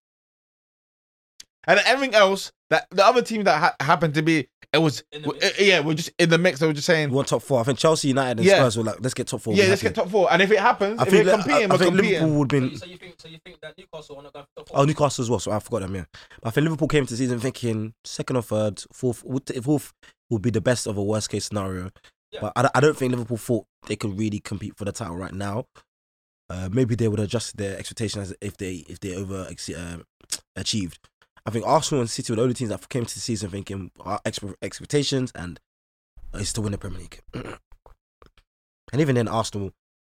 And 1.66 1.80
everything 1.86 2.14
else 2.14 2.52
that 2.68 2.86
the 2.90 3.04
other 3.06 3.22
team 3.22 3.44
that 3.44 3.58
ha- 3.58 3.74
happened 3.80 4.14
to 4.14 4.22
be 4.22 4.48
it 4.74 4.78
was 4.78 5.02
In 5.12 5.22
the 5.22 5.28
w- 5.28 5.40
mix. 5.40 5.58
uh, 5.60 5.62
yeah 5.64 5.80
we're 5.80 5.94
just 5.94 6.10
in 6.18 6.28
the 6.28 6.36
mix. 6.36 6.58
They 6.58 6.66
were 6.66 6.74
just 6.74 6.86
saying 6.86 7.08
We 7.08 7.16
want 7.16 7.28
top 7.28 7.42
four. 7.42 7.58
I 7.60 7.62
think 7.62 7.78
Chelsea, 7.78 8.08
United, 8.08 8.38
and 8.40 8.46
Yeah. 8.46 8.56
Spurs 8.56 8.76
were 8.76 8.82
like, 8.84 8.96
let's 9.00 9.14
get 9.14 9.28
top 9.28 9.40
four. 9.40 9.54
yeah 9.54 9.64
we're 9.64 9.70
let's 9.70 9.80
happy. 9.80 9.94
get 9.94 10.02
top 10.02 10.10
four. 10.10 10.30
And 10.30 10.42
if 10.42 10.50
it 10.50 10.58
happens, 10.58 10.98
I 11.00 11.04
if 11.04 11.08
think, 11.08 11.24
we're 11.26 11.32
competing, 11.32 11.70
I 11.70 11.74
we're 11.74 11.78
think 11.78 11.94
competing. 11.94 12.12
Liverpool 12.20 12.38
would 12.40 12.50
So 12.52 12.58
been. 12.60 12.68
you, 12.70 12.76
so 12.76 12.86
you 12.86 12.96
think 12.98 13.14
so 13.18 13.28
you 13.28 13.38
think 13.46 13.60
that 13.62 13.78
Newcastle 13.78 14.16
are 14.18 14.22
not 14.24 14.32
going 14.34 14.44
to 14.44 14.50
top 14.56 14.68
four? 14.68 14.78
Oh, 14.78 14.84
Newcastle 14.84 15.22
as 15.22 15.30
well. 15.30 15.38
So 15.38 15.52
I 15.52 15.58
forgot 15.60 15.82
them. 15.82 15.94
Yeah, 15.94 16.04
but 16.42 16.48
I 16.48 16.50
think 16.50 16.64
Liverpool 16.64 16.88
came 16.88 17.06
to 17.06 17.12
the 17.14 17.16
season 17.16 17.40
thinking 17.40 17.94
second 18.04 18.36
or 18.36 18.42
third, 18.42 18.82
fourth. 18.92 19.24
would- 19.24 19.64
Fourth 19.64 19.92
would 20.30 20.42
be 20.42 20.50
the 20.50 20.60
best 20.60 20.86
of 20.86 20.96
a 20.96 21.02
worst 21.02 21.30
case 21.30 21.44
scenario. 21.46 21.90
Yeah. 22.32 22.40
But 22.42 22.52
I, 22.56 22.62
don't- 22.62 22.76
I 22.76 22.80
don't 22.80 22.96
think 22.96 23.12
Liverpool 23.12 23.36
thought 23.36 23.66
they 23.86 23.96
could 23.96 24.18
really 24.18 24.40
compete 24.40 24.76
for 24.76 24.84
the 24.84 24.92
title 24.92 25.16
right 25.16 25.32
now. 25.34 25.66
Uh, 26.50 26.68
maybe 26.72 26.94
they 26.94 27.08
would 27.08 27.20
adjust 27.20 27.56
their 27.56 27.78
expectations 27.78 28.34
if 28.40 28.56
they 28.58 28.84
if 28.88 29.00
they 29.00 29.14
over 29.16 29.46
uh, 29.76 29.96
achieved. 30.56 31.08
I 31.46 31.50
think 31.50 31.66
Arsenal 31.66 32.00
and 32.02 32.10
City 32.10 32.32
were 32.32 32.36
the 32.36 32.42
only 32.42 32.54
teams 32.54 32.70
that 32.70 32.88
came 32.88 33.04
to 33.06 33.14
the 33.14 33.20
season 33.20 33.50
thinking 33.50 33.90
our 34.00 34.20
expe- 34.26 34.54
expectations 34.62 35.32
and 35.34 35.58
is 36.34 36.52
to 36.54 36.60
win 36.60 36.72
the 36.72 36.78
Premier 36.78 37.00
League. 37.00 37.20
and 37.34 39.00
even 39.00 39.14
then, 39.14 39.28
Arsenal, 39.28 39.72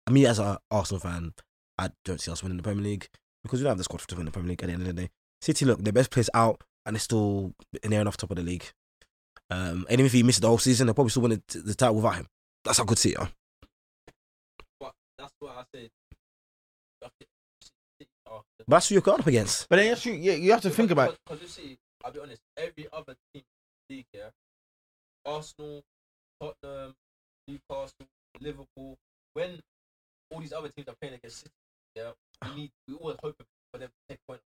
I 0.06 0.10
mean, 0.10 0.26
as 0.26 0.38
a 0.38 0.58
Arsenal 0.70 1.00
fan, 1.00 1.34
I 1.78 1.90
don't 2.04 2.20
see 2.20 2.30
us 2.30 2.42
winning 2.42 2.56
the 2.58 2.62
Premier 2.62 2.82
League 2.84 3.08
because 3.42 3.60
we 3.60 3.64
don't 3.64 3.70
have 3.72 3.78
the 3.78 3.84
squad 3.84 4.00
to 4.00 4.16
win 4.16 4.24
the 4.26 4.30
Premier 4.32 4.50
League 4.50 4.62
at 4.62 4.66
the 4.66 4.72
end 4.72 4.82
of 4.82 4.88
the 4.88 5.02
day. 5.02 5.10
City, 5.40 5.64
look, 5.64 5.82
their 5.82 5.92
best 5.92 6.10
players 6.10 6.30
out 6.34 6.62
and 6.84 6.94
they're 6.96 7.00
still 7.00 7.52
in 7.82 7.90
there 7.90 8.00
enough 8.00 8.16
top 8.16 8.30
of 8.30 8.36
the 8.36 8.42
league. 8.42 8.72
Um, 9.50 9.86
and 9.88 9.92
even 9.92 10.06
if 10.06 10.12
he 10.12 10.22
missed 10.22 10.40
the 10.40 10.48
whole 10.48 10.58
season, 10.58 10.86
they'll 10.86 10.94
probably 10.94 11.10
still 11.10 11.22
win 11.22 11.40
the, 11.48 11.58
the 11.60 11.74
title 11.74 11.94
without 11.96 12.16
him. 12.16 12.26
That's 12.64 12.78
how 12.78 12.84
good 12.84 12.98
City 12.98 13.16
are. 13.16 13.30
But 14.80 14.92
that's 15.18 15.32
what 15.38 15.52
I 15.56 15.64
said. 15.74 15.88
I 17.04 17.08
think 17.18 17.28
City 17.98 18.10
are 18.26 18.42
the 18.58 18.64
But 18.66 18.76
that's 18.76 18.88
who 18.88 18.94
you're 18.96 19.02
going 19.02 19.20
up 19.20 19.26
against. 19.26 19.68
But 19.68 19.76
then 19.76 19.96
you, 20.02 20.12
yeah, 20.14 20.32
you 20.32 20.50
have 20.50 20.62
to 20.62 20.70
think 20.70 20.90
about 20.90 21.10
it. 21.10 21.18
Because 21.24 21.42
you 21.42 21.48
see, 21.48 21.78
I'll 22.04 22.10
be 22.12 22.20
honest, 22.20 22.40
every 22.56 22.88
other 22.92 23.14
team 23.32 23.42
in 23.42 23.42
the 23.88 23.94
league 23.96 24.06
here, 24.12 24.30
Arsenal, 25.24 25.82
Tottenham, 26.40 26.94
Newcastle, 27.46 28.06
Liverpool, 28.40 28.96
when 29.34 29.60
all 30.32 30.40
these 30.40 30.52
other 30.52 30.70
teams 30.76 30.88
are 30.88 30.94
playing 31.00 31.14
against 31.14 31.38
City, 31.38 31.50
yeah, 31.94 32.10
we 32.50 32.62
need, 32.62 32.70
we 32.88 32.94
always 32.96 33.16
hope 33.22 33.36
for 33.72 33.78
them 33.78 33.88
to 33.88 33.94
take 34.14 34.18
point. 34.28 34.40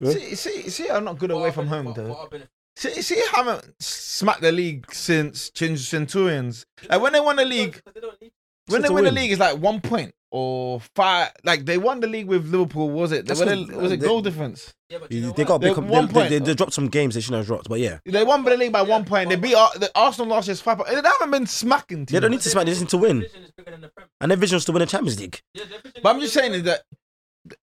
Yeah. 0.00 0.12
See, 0.12 0.34
see, 0.34 0.68
see, 0.70 0.90
I'm 0.90 1.04
not 1.04 1.18
good 1.18 1.30
For 1.30 1.36
away 1.36 1.52
from 1.52 1.68
benefit- 1.68 1.84
home 1.84 1.94
for- 1.94 2.28
though. 2.30 2.38
For. 2.80 2.90
See, 2.90 3.02
see, 3.02 3.22
haven't 3.32 3.64
smacked 3.80 4.40
the 4.42 4.52
league 4.52 4.92
since 4.92 5.50
Chin- 5.50 5.76
Centurions. 5.76 6.64
Like 6.88 7.00
when 7.00 7.12
they 7.12 7.20
won 7.20 7.36
the 7.36 7.44
league, 7.44 7.80
Because 7.84 7.94
they 7.94 8.72
when 8.72 8.82
they 8.82 8.88
to 8.88 8.94
win 8.94 9.04
the 9.04 9.10
league, 9.12 9.30
it's 9.32 9.40
like 9.40 9.58
one 9.58 9.80
point 9.80 10.14
or 10.30 10.80
five. 10.94 11.30
Like 11.44 11.64
they 11.64 11.76
won 11.78 12.00
the 12.00 12.06
league 12.06 12.26
with 12.26 12.46
Liverpool. 12.46 12.90
Was 12.90 13.12
it? 13.12 13.26
That's 13.26 13.40
Was 13.40 13.50
it, 13.50 13.72
was 13.76 13.90
they- 13.90 13.96
goal 13.96 14.22
difference? 14.22 14.72
Yeah, 14.88 14.98
but 14.98 15.12
you 15.12 15.20
They, 15.20 15.26
know 15.28 15.32
they 15.34 15.44
got 15.44 15.60
They're 15.60 15.72
big, 15.74 15.84
one 15.84 16.06
they, 16.08 16.12
point. 16.12 16.30
they, 16.30 16.38
they 16.40 16.54
dropped 16.54 16.72
some 16.72 16.88
games 16.88 17.14
they 17.14 17.20
shouldn't 17.20 17.38
have 17.38 17.46
dropped, 17.46 17.68
but 17.68 17.78
yeah. 17.78 17.98
They 18.04 18.24
won 18.24 18.42
the 18.44 18.56
league 18.56 18.72
by 18.72 18.82
one 18.82 19.02
Yeah, 19.02 19.08
point. 19.08 19.28
They 19.28 19.36
but- 19.36 19.42
beat 19.42 19.54
Ar- 19.54 19.70
the 19.78 19.90
Arsenal 19.94 20.28
last 20.28 20.48
year's 20.48 20.60
five. 20.60 20.78
They 20.88 20.94
haven't 20.96 21.30
been 21.30 21.46
smacking 21.46 22.06
teams. 22.06 22.10
They 22.12 22.20
don't 22.20 22.30
need 22.32 22.40
to 22.40 22.48
smack, 22.48 22.64
they 22.64 22.72
just 22.72 22.80
need 22.80 22.90
to 22.90 22.98
win. 22.98 23.20
Division 23.20 23.42
is 23.44 23.50
bigger 23.52 23.70
than 23.70 23.80
the 23.82 23.88
Prem. 23.88 24.08
And 24.20 24.30
their 24.32 24.36
vision 24.38 24.56
is 24.56 24.64
to 24.64 24.72
win 24.72 24.80
the 24.80 24.86
Champions 24.86 25.20
League. 25.20 25.40
Yeah, 25.54 25.64
But 26.02 26.14
I'm 26.14 26.20
just 26.20 26.34
saying 26.34 26.54
is 26.54 26.62
that 26.64 26.82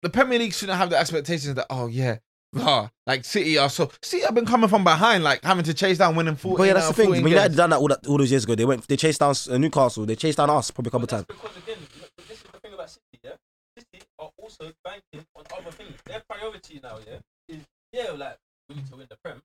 the 0.02 0.10
Premier 0.10 0.40
League 0.40 0.54
shouldn't 0.54 0.78
have 0.78 0.90
the 0.90 0.98
expectations 0.98 1.54
that 1.56 1.66
oh 1.70 1.88
yeah, 1.88 2.18
ah, 2.60 2.90
like 3.06 3.26
City 3.26 3.58
are 3.58 3.70
so. 3.70 3.92
See, 4.02 4.24
I've 4.24 4.36
been 4.36 4.46
coming 4.46 4.70
from 4.70 4.84
behind, 4.84 5.24
like 5.24 5.44
having 5.44 5.64
to 5.66 5.74
chase 5.74 5.98
down 5.98 6.16
winning 6.16 6.36
14. 6.36 6.58
But 6.58 6.64
yeah, 6.64 6.74
that's 6.74 6.88
the 6.88 6.94
thing. 6.94 7.06
14 7.08 7.24
But 7.24 7.30
United 7.30 7.56
done 7.56 7.70
that 7.72 7.78
all, 7.78 7.88
that 7.90 8.08
all 8.08 8.18
those 8.18 8.32
years 8.32 8.44
ago. 8.44 8.56
They 8.56 8.66
went, 8.66 8.88
they 8.88 8.98
chased 8.98 9.20
down 9.20 9.36
uh, 9.50 9.58
Newcastle, 9.58 10.06
they 10.06 10.16
chased 10.16 10.38
down 10.38 10.50
us 10.50 10.72
probably 10.72 10.90
a 10.90 10.92
couple 10.92 11.08
But 11.08 11.10
times. 11.10 11.26
because 11.28 11.58
again, 11.58 11.78
look, 12.00 12.28
this 12.28 12.38
is 12.38 12.44
the 12.44 12.60
thing 12.60 12.74
about 12.74 12.90
City, 12.90 13.20
yeah. 13.24 13.32
City 13.78 14.04
are 14.20 14.32
also 14.38 14.72
banking 14.84 15.26
on 15.36 15.44
other 15.58 15.72
things. 15.72 15.94
Their 16.06 16.24
priority 16.30 16.80
now, 16.82 16.98
yeah, 17.06 17.20
is 17.48 17.64
yeah, 17.92 18.12
like 18.12 18.38
we 18.70 18.76
need 18.76 18.88
to 18.88 18.96
win 18.96 19.08
the 19.10 19.18
Prem, 19.24 19.42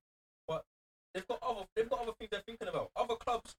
but 0.47 0.65
they've 1.15 1.27
got 1.27 1.39
other 1.43 1.65
they've 1.77 1.89
got 1.89 2.01
other 2.01 2.13
things 2.19 2.31
they're 2.31 2.41
thinking 2.47 2.69
about. 2.69 2.91
Other 2.97 3.15
clubs, 3.17 3.55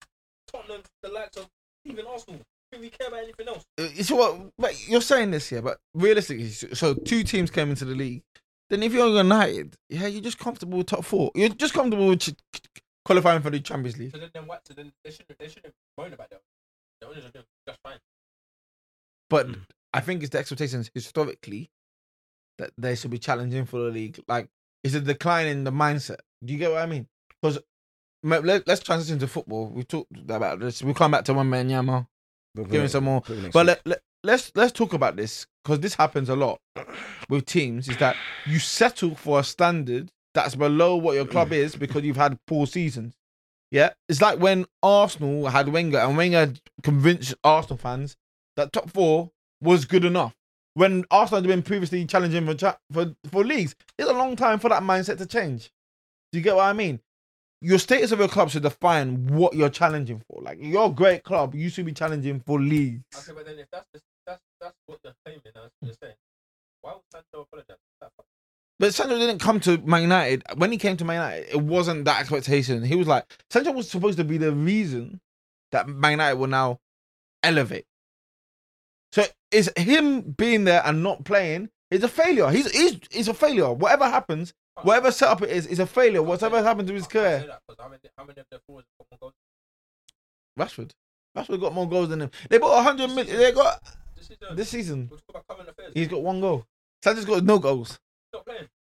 Tottenham, 0.52 0.82
the 1.02 1.10
likes 1.10 1.38
of 1.38 1.48
even 1.86 2.06
Arsenal. 2.06 2.41
Do 2.72 2.80
we 2.80 2.89
care 2.89 3.08
about 3.08 3.20
anything 3.24 3.48
else? 3.48 3.64
It's 3.78 4.10
what 4.10 4.36
but 4.58 4.88
you're 4.88 5.02
saying 5.02 5.30
this 5.32 5.48
here, 5.50 5.62
but 5.62 5.78
realistically, 5.94 6.50
so 6.50 6.96
two 6.96 7.24
teams 7.24 7.52
came 7.52 7.70
into 7.70 7.86
the 7.86 7.94
league. 7.94 8.24
Then 8.74 8.82
if 8.82 8.91
you're 8.91 9.07
United, 9.07 9.78
yeah, 9.88 10.07
you're 10.07 10.24
just 10.24 10.39
comfortable 10.39 10.80
with 10.80 10.88
top 10.88 11.05
four. 11.05 11.30
You're 11.36 11.49
just 11.49 11.76
comfortable 11.76 12.07
with 12.07 12.21
ch- 12.21 12.34
qualifying 13.05 13.39
for 13.43 13.51
the 13.51 13.59
Champions 13.59 13.99
League. 13.99 14.11
So 14.11 14.17
then, 14.17 14.32
then 14.34 14.47
what? 14.47 14.67
So 14.67 14.74
then 14.74 14.91
they 15.03 15.11
shouldn't 15.11 15.38
they 15.38 15.47
shouldn't 15.47 15.76
moan 15.95 16.11
about 16.11 16.32
that. 16.32 16.41
The 16.99 17.07
owners 17.07 17.24
are 17.24 17.30
doing 17.30 17.45
just 17.67 17.80
fine. 17.84 17.99
But 19.30 19.47
Mm. 19.49 19.59
I 19.93 19.99
think 19.99 20.24
it's 20.24 20.32
the 20.32 20.39
expectations 20.39 20.89
historically 20.95 21.69
that 22.57 22.71
they 22.76 22.95
should 22.95 23.11
be 23.11 23.19
challenging 23.19 23.65
for 23.65 23.78
the 23.78 23.91
league. 23.91 24.19
Like 24.28 24.49
it's 24.84 24.95
a 24.95 25.01
decline 25.01 25.45
in 25.45 25.65
the 25.65 25.71
mindset. 25.71 26.17
Do 26.43 26.51
you 26.51 26.57
get 26.57 26.71
what 26.71 26.82
I 26.82 26.88
mean? 26.88 27.05
Because 27.39 27.59
let, 28.24 28.65
let's 28.67 28.82
transition 28.82 29.19
to 29.19 29.28
football. 29.28 29.67
We 29.67 29.84
talked 29.84 30.17
about 30.28 30.61
this. 30.61 30.82
We'll 30.82 30.95
come 30.95 31.11
back 31.11 31.26
to 31.26 31.36
one 31.36 31.47
man 31.47 31.69
Yama. 31.69 32.07
Give 32.57 32.82
him 32.82 32.88
some 32.88 33.03
more. 33.03 33.21
But 33.53 33.67
let, 33.67 33.82
let, 33.86 34.01
let's 34.24 34.51
let's 34.55 34.71
talk 34.71 34.93
about 34.93 35.15
this 35.15 35.45
because 35.63 35.80
this 35.80 35.95
happens 35.95 36.30
a 36.30 36.36
lot 36.36 36.59
with 37.30 37.45
teams. 37.45 37.88
Is 37.89 37.97
that 37.97 38.15
you 38.45 38.59
settle 38.59 39.15
for 39.15 39.39
a 39.39 39.43
standard 39.43 40.09
that's 40.34 40.55
below 40.55 40.95
what 40.95 41.15
your 41.15 41.26
club 41.26 41.53
is 41.53 41.76
because 41.76 42.03
you've 42.03 42.17
had 42.17 42.38
poor 42.47 42.65
seasons. 42.67 43.13
Yeah, 43.71 43.91
it's 44.07 44.21
like 44.21 44.39
when 44.39 44.65
Arsenal 44.82 45.47
had 45.47 45.67
Wenger 45.69 45.97
and 45.99 46.15
Wenger 46.17 46.53
convinced 46.84 47.34
Arsenal 47.43 47.78
fans 47.78 48.15
that 48.55 48.71
top 48.71 48.89
four 48.91 49.32
was 49.61 49.86
good 49.86 50.05
enough. 50.05 50.34
when 50.76 51.05
Arsenal 51.11 51.41
had 51.41 51.47
been 51.47 51.61
previously 51.63 52.05
challenging 52.05 52.45
for 52.45 52.78
for 52.91 53.15
for 53.30 53.43
leagues. 53.43 53.76
It's 53.97 54.09
a 54.09 54.13
long 54.13 54.36
time 54.36 54.59
for 54.59 54.69
that 54.69 54.84
mindset 54.84 55.17
to 55.19 55.26
change. 55.26 55.71
Do 56.32 56.39
you 56.39 56.43
get 56.43 56.55
what 56.55 56.65
I 56.65 56.74
mean? 56.74 56.99
Your 57.61 57.80
status 57.80 58.11
of 58.11 58.19
your 58.19 58.28
club 58.28 58.49
should 58.49 58.63
define 58.63 59.28
what 59.28 59.53
you're 59.55 59.69
challenging 59.69 60.21
for. 60.28 60.41
Like 60.41 60.57
your 60.61 60.93
great 60.93 61.24
club, 61.24 61.55
you 61.55 61.69
should 61.69 61.86
be 61.86 61.93
challenging 61.93 62.41
for 62.41 62.59
leagues. 62.59 63.03
Okay, 63.15 63.32
but 63.36 63.45
then 63.45 63.59
if 63.59 63.67
that's 63.71 63.88
the, 63.93 64.01
that's 64.26 64.41
that's 64.59 64.76
what 64.86 64.99
they're 65.03 65.15
claiming, 65.26 65.41
as 65.55 65.71
you're 65.82 65.93
saying, 66.01 66.15
why 66.82 66.93
would 66.93 67.01
Sancho 67.11 67.41
apologize? 67.41 67.78
But 68.80 68.93
Sancho 68.93 69.17
didn't 69.17 69.39
come 69.39 69.59
to 69.61 69.78
Man 69.80 70.01
United. 70.01 70.43
When 70.57 70.71
he 70.71 70.78
came 70.78 70.97
to 70.97 71.05
Man 71.05 71.15
United, 71.15 71.49
it 71.55 71.61
wasn't 71.61 72.05
that 72.05 72.19
expectation. 72.19 72.84
He 72.84 72.95
was 72.95 73.07
like, 73.07 73.26
Sancho 73.49 73.71
was 73.71 73.89
supposed 73.89 74.17
to 74.17 74.24
be 74.24 74.38
the 74.38 74.51
reason 74.51 75.21
that 75.71 75.88
Man 75.88 76.11
United 76.11 76.38
will 76.38 76.47
now 76.47 76.80
elevate. 77.43 77.86
So 79.11 79.24
it's 79.51 79.69
him 79.78 80.21
being 80.21 80.63
there 80.63 80.82
and 80.86 81.03
not 81.03 81.24
playing 81.24 81.69
is 81.91 82.03
a 82.03 82.07
failure. 82.07 82.49
He's 82.49 82.69
he's 82.71 82.99
he's 83.11 83.28
a 83.28 83.34
failure. 83.34 83.71
Whatever 83.71 84.09
happens, 84.09 84.53
whatever 84.82 85.11
setup 85.11 85.43
it 85.43 85.51
is, 85.51 85.67
is 85.67 85.80
a 85.80 85.86
failure. 85.86 86.24
Whatever 86.24 86.63
happened 86.63 86.88
to 86.88 86.93
his 86.95 87.05
I 87.05 87.09
can't 87.09 87.13
say 87.13 87.19
career. 87.19 87.47
that 87.47 87.61
'cause 87.67 87.78
how 87.80 87.88
many 87.89 87.99
how 88.17 88.24
many 88.24 88.39
of 88.39 88.47
their 88.49 88.59
forwards 88.65 88.88
have 88.99 89.07
got 89.07 89.21
more 89.21 89.30
goals 89.30 89.34
Rashford. 90.59 90.91
Rashford 91.38 91.61
got 91.61 91.74
more 91.74 91.88
goals 91.88 92.09
than 92.09 92.21
him. 92.24 92.32
They 92.49 92.57
bought 92.57 92.84
hundred 92.84 93.09
million. 93.09 93.38
They 93.38 93.51
got 93.51 93.82
this 94.39 94.39
season? 94.39 94.55
this 94.55 94.69
season. 94.69 95.07
We'll 95.09 95.19
talk 95.19 95.29
about 95.45 95.47
current 95.57 95.69
affairs. 95.69 95.91
He's 95.93 96.07
got 96.07 96.21
one 96.21 96.41
goal. 96.41 96.65
Sancho's 97.03 97.25
got 97.25 97.43
no 97.43 97.59
goals. 97.59 97.99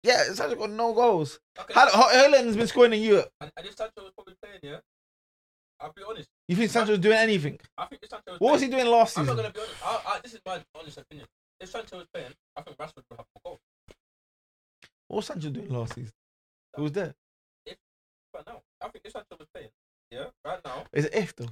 Yeah, 0.03 0.23
Sancho's 0.33 0.57
got 0.57 0.69
no 0.69 0.93
goals. 0.93 1.39
Okay. 1.59 1.73
Haaland's 1.73 2.55
been 2.55 2.67
scoring 2.67 2.93
in 2.93 3.01
Europe. 3.01 3.29
and, 3.41 3.51
and 3.57 3.65
if 3.65 3.75
Sancho 3.75 4.03
was 4.03 4.11
probably 4.15 4.36
playing, 4.41 4.59
yeah, 4.61 4.77
I'll 5.79 5.91
be 5.95 6.03
honest. 6.07 6.29
You 6.47 6.55
think 6.55 6.69
Sancho's 6.69 6.99
doing 6.99 7.17
anything? 7.17 7.59
I 7.77 7.86
think 7.88 8.03
if 8.03 8.09
Sancho 8.09 8.31
was 8.33 8.39
What 8.39 8.51
was 8.53 8.61
playing, 8.61 8.71
he 8.73 8.77
doing 8.79 8.91
last 8.91 9.17
I'm 9.17 9.25
not 9.25 9.31
season? 9.31 9.51
gonna 9.51 9.53
be 9.53 9.59
honest. 9.61 9.75
I, 9.83 10.01
I, 10.15 10.19
this 10.21 10.33
is 10.36 10.41
my 10.45 10.59
honest 10.79 10.97
opinion. 10.99 11.27
If 11.59 11.69
Sancho 11.69 11.97
was 11.97 12.05
playing, 12.13 12.31
I 12.55 12.61
think 12.61 12.77
Rashford 12.77 13.03
would 13.09 13.17
have 13.17 13.25
more 13.33 13.41
goals. 13.43 13.59
What 15.07 15.15
was 15.17 15.25
Sancho 15.25 15.49
doing 15.49 15.69
last 15.69 15.95
season? 15.95 16.11
He 16.75 16.81
was 16.81 16.91
there. 16.91 17.13
Right 18.33 18.43
now, 18.47 18.61
I 18.81 18.89
think 18.89 19.05
if 19.05 19.11
Sancho 19.13 19.38
was 19.39 19.47
playing, 19.53 19.69
yeah, 20.11 20.25
right 20.43 20.59
now. 20.65 20.83
Is 20.93 21.05
it 21.05 21.15
if 21.15 21.36
though? 21.36 21.47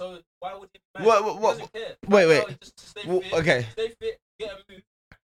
So 0.00 0.18
why 0.38 0.54
would 0.54 0.70
he? 0.72 0.78
Be 0.78 1.04
mad? 1.04 1.06
What- 1.06 1.24
what- 1.24 1.34
He 1.34 1.40
what- 1.40 1.52
doesn't 1.58 1.72
care. 1.74 1.96
wait, 2.08 2.26
wait. 2.26 2.60
just 2.62 2.80
stay 2.80 3.02
Well, 3.06 3.20
fit, 3.20 3.32
okay. 3.34 3.66
Stay 3.72 3.94
fit. 4.00 4.18
Get 4.38 4.52
a 4.52 4.64
move. 4.72 4.82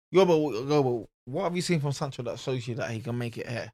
Yo, 0.10 0.26
but, 0.26 0.36
yo, 0.38 0.84
but 0.84 1.10
what 1.26 1.44
have 1.44 1.56
you 1.58 1.62
seen 1.62 1.82
from 1.82 1.92
Sancho 1.92 2.24
that 2.24 2.40
shows 2.40 2.66
you 2.66 2.76
that 2.76 2.90
he 2.92 3.02
can 3.02 3.18
make 3.18 3.38
it 3.38 3.50
here? 3.50 3.74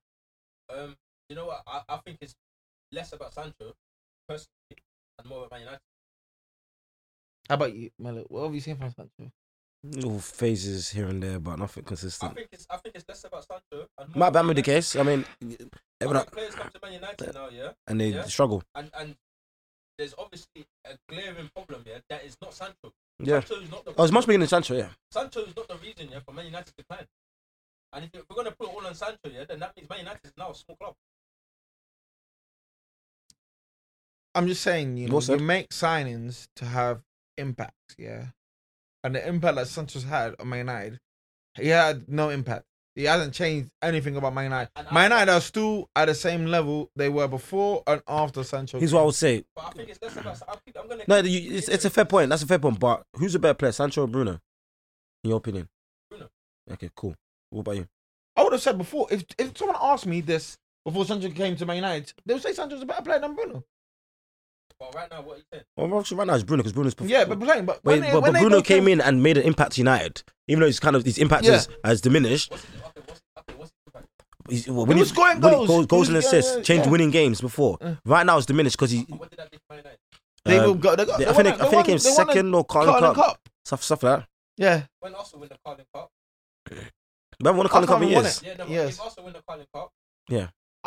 Um, 0.69 0.95
you 1.29 1.35
know 1.35 1.45
what? 1.45 1.61
I, 1.67 1.83
I 1.89 1.97
think 1.97 2.17
it's 2.21 2.33
less 2.91 3.13
about 3.13 3.35
Sancho 3.35 3.73
personally 4.27 4.47
and 5.19 5.27
more 5.29 5.39
about 5.45 5.51
Man 5.51 5.59
United. 5.61 5.79
How 7.47 7.55
about 7.55 7.73
you, 7.75 7.91
Melo? 7.99 8.21
What 8.29 8.45
have 8.45 8.55
you 8.55 8.61
seen 8.61 8.75
from 8.77 8.91
Sancho? 8.91 9.31
Little 9.83 10.19
phases 10.19 10.89
here 10.89 11.05
and 11.07 11.21
there, 11.21 11.39
but 11.39 11.57
nothing 11.59 11.83
consistent. 11.83 12.31
I 12.31 12.35
think 12.35 12.49
it's 12.51 12.65
I 12.69 12.77
think 12.77 12.95
it's 12.95 13.05
less 13.07 13.23
about 13.25 13.45
Sancho 13.45 13.85
and 13.99 14.15
Might 14.15 14.31
be 14.31 14.53
the 14.55 14.61
case. 14.63 14.95
I 14.95 15.03
mean, 15.03 15.23
United. 15.39 15.69
everyone, 16.01 16.25
players 16.25 16.55
come 16.55 16.69
to 16.69 16.79
Man 16.81 16.93
United 16.93 17.33
now, 17.33 17.49
yeah, 17.49 17.71
and 17.87 18.01
they 18.01 18.09
Yeah. 18.09 18.23
struggle. 18.23 18.63
and 18.75 18.89
and 18.95 19.15
there's 19.99 20.15
obviously 20.17 20.65
a 20.85 20.97
glaring 21.09 21.49
problem 21.53 21.83
here 21.85 22.01
that 22.09 22.23
is 22.23 22.37
not 22.41 22.53
Sancho. 22.53 22.93
Yeah. 23.19 23.41
Sancho 23.41 23.61
is 23.61 23.69
not 23.69 23.83
the 23.83 23.91
oh, 23.91 23.95
I 23.97 24.01
was 24.01 24.11
much 24.13 24.25
bigger 24.25 24.39
than 24.39 24.47
Sancho. 24.47 24.75
Yeah. 24.75 24.87
Sancho 25.11 25.41
is 25.41 25.55
not 25.55 25.67
the 25.67 25.75
reason 25.75 26.07
yeah 26.09 26.19
for 26.25 26.33
Man 26.33 26.45
United 26.45 26.67
to 26.67 26.73
decline. 26.77 27.05
And 27.91 28.09
if 28.13 28.23
we're 28.29 28.35
gonna 28.35 28.55
put 28.57 28.69
it 28.69 28.73
all 28.73 28.87
on 28.87 28.95
Sancho, 28.95 29.17
yeah, 29.25 29.43
then 29.47 29.59
that 29.59 29.75
means 29.75 29.89
Man 29.89 29.99
United 29.99 30.21
is 30.23 30.31
now 30.37 30.51
a 30.51 30.55
small 30.55 30.77
club. 30.77 30.93
I'm 34.33 34.47
just 34.47 34.61
saying, 34.61 34.95
you 34.95 35.09
know, 35.09 35.15
Well 35.15 35.37
you 35.37 35.43
make 35.43 35.69
signings 35.69 36.47
to 36.55 36.65
have 36.65 37.01
impact, 37.37 37.95
yeah. 37.97 38.27
And 39.03 39.15
the 39.15 39.27
impact 39.27 39.55
that 39.57 39.67
Sancho's 39.67 40.05
had 40.05 40.35
on 40.39 40.47
Man 40.47 40.59
United, 40.59 40.99
he 41.55 41.67
had 41.67 42.07
no 42.07 42.29
impact. 42.29 42.63
He 42.99 43.05
hasn't 43.05 43.33
changed 43.33 43.69
anything 43.81 44.17
about 44.17 44.33
Man 44.33 44.43
United. 44.43 44.71
And 44.75 44.85
I- 44.89 44.93
Man 44.93 45.03
United 45.11 45.31
are 45.31 45.39
still 45.39 45.89
at 45.95 46.07
the 46.07 46.13
same 46.15 46.45
level 46.47 46.91
they 46.97 47.07
were 47.07 47.29
before 47.29 47.81
and 47.87 48.01
after 48.09 48.43
Sancho. 48.43 48.77
Here's 48.77 48.91
what 48.93 48.99
I 48.99 49.05
would 49.05 49.15
say. 49.15 49.45
But 49.55 49.67
I 49.67 49.69
think 49.71 49.87
it's 49.89 50.01
less 50.01 50.17
about. 50.17 50.41
I 50.49 50.55
think 50.65 50.77
I'm 50.77 50.89
gonna. 50.89 51.03
No, 51.07 51.17
you, 51.19 51.55
it's, 51.55 51.69
it's 51.69 51.85
a 51.85 51.89
fair 51.89 52.03
point. 52.03 52.29
That's 52.29 52.43
a 52.43 52.47
fair 52.47 52.59
point. 52.59 52.77
But 52.77 53.03
who's 53.15 53.35
a 53.35 53.39
better 53.39 53.53
player, 53.53 53.71
Sancho 53.71 54.03
or 54.03 54.07
Bruno? 54.07 54.31
In 55.23 55.29
your 55.29 55.37
opinion? 55.37 55.69
Bruno. 56.09 56.29
Okay, 56.73 56.89
cool. 56.93 57.15
What 57.51 57.61
about 57.61 57.77
you? 57.77 57.87
I 58.35 58.43
would 58.43 58.51
have 58.51 58.61
said 58.61 58.77
before 58.77 59.07
if 59.11 59.23
if 59.37 59.57
someone 59.57 59.77
asked 59.79 60.05
me 60.05 60.19
this 60.19 60.57
before 60.83 61.05
Sancho 61.05 61.29
came 61.29 61.55
to 61.55 61.65
Man 61.65 61.77
United, 61.77 62.11
they 62.25 62.33
would 62.33 62.43
say 62.43 62.51
Sancho's 62.51 62.81
a 62.81 62.85
better 62.85 63.01
player 63.01 63.19
than 63.19 63.33
Bruno. 63.33 63.63
But 64.79 64.95
right 64.95 65.11
now, 65.11 65.21
what 65.21 65.37
you 65.37 65.43
saying? 65.51 65.63
Well, 65.75 65.99
actually, 65.99 66.17
right 66.17 66.27
now 66.27 66.35
it's 66.35 66.43
Bruno 66.43 66.63
because 66.63 66.73
Bruno's 66.73 66.95
perf- 66.95 67.09
Yeah, 67.09 67.25
but 67.25 67.39
playing, 67.39 67.65
but 67.65 67.83
Wait, 67.83 67.99
they- 67.99 68.11
but, 68.11 68.21
when 68.21 68.31
but 68.31 68.33
they 68.33 68.39
Bruno 68.39 68.57
both 68.57 68.65
came 68.65 68.87
in 68.87 69.01
and 69.01 69.21
made 69.21 69.37
an 69.37 69.43
impact 69.43 69.73
to 69.73 69.81
United, 69.81 70.23
even 70.47 70.61
though 70.61 70.67
his 70.67 70.79
kind 70.79 70.95
of 70.95 71.03
his 71.03 71.17
impact 71.17 71.43
Yeah. 71.45 71.51
has, 71.53 71.69
has 71.83 72.01
diminished. 72.01 72.49
What's 72.51 72.63
his, 72.63 72.71
okay, 72.81 73.01
what's 73.05 73.21
okay, 73.39 73.53
what's 73.57 73.71
his 73.71 73.77
impact? 73.87 74.07
He's, 74.49 74.67
well, 74.69 74.85
He 74.85 74.93
was 74.99 75.09
scoring 75.09 75.41
when 75.41 75.51
goals. 75.53 75.67
goals, 75.67 75.81
He 75.81 75.87
goals 75.87 75.99
was- 75.99 76.09
and 76.09 76.15
yeah, 76.23 76.27
assists, 76.39 76.55
yeah, 76.57 76.63
changed 76.63 76.85
yeah. 76.85 76.91
winning 76.91 77.11
games 77.11 77.41
before. 77.41 77.77
Uh. 77.81 77.95
Right 78.05 78.25
now 78.25 78.37
it's 78.37 78.45
diminished 78.45 78.77
because 78.77 78.91
he. 78.91 79.05
And 79.09 79.19
what 79.19 79.29
did 79.29 79.39
that 79.39 79.51
do 79.51 79.57
for 79.67 79.73
Man 79.75 79.83
United? 79.83 79.99
They 80.45 80.57
um, 80.59 80.65
will 80.65 80.73
go. 80.75 80.95
They 80.95 81.05
got, 81.05 81.19
they- 81.19 81.25
they 81.25 81.29
I 81.31 81.33
think 81.33 81.35
won- 81.35 81.57
they, 81.57 81.65
I 81.65 81.69
think 81.69 81.85
they 81.85 81.91
came 81.91 81.97
they 81.99 82.09
won 82.09 82.27
the 82.27 82.33
second 82.33 82.55
or 82.55 82.63
Carling 82.65 82.89
Carling 82.93 83.15
Cup, 83.15 83.25
Cup. 83.25 83.49
stuff 83.65 83.83
stuff 83.83 84.03
like 84.03 84.19
that. 84.19 84.27
Yeah, 84.57 84.83
When 85.01 85.13
Arsenal 85.13 85.41
win 85.41 85.49
the 85.49 85.57
Carling 85.65 85.85
Cup, 85.93 86.09
We 86.69 86.77
haven't 87.43 87.57
won 87.57 87.65
a 87.65 87.69
Carling 87.69 87.87
Cup 87.87 88.01
in 88.01 88.03
Arsenal 88.15 88.15
won 88.15 88.23
years. 88.23 88.41
it. 88.41 88.47
yeah, 88.47 88.53
no, 88.55 88.65
Yes. 88.67 88.93
if 88.95 89.01
Arsenal 89.01 89.25
win 89.25 89.33
the 89.33 89.41
Carling 89.47 89.65
Cup, 89.73 89.91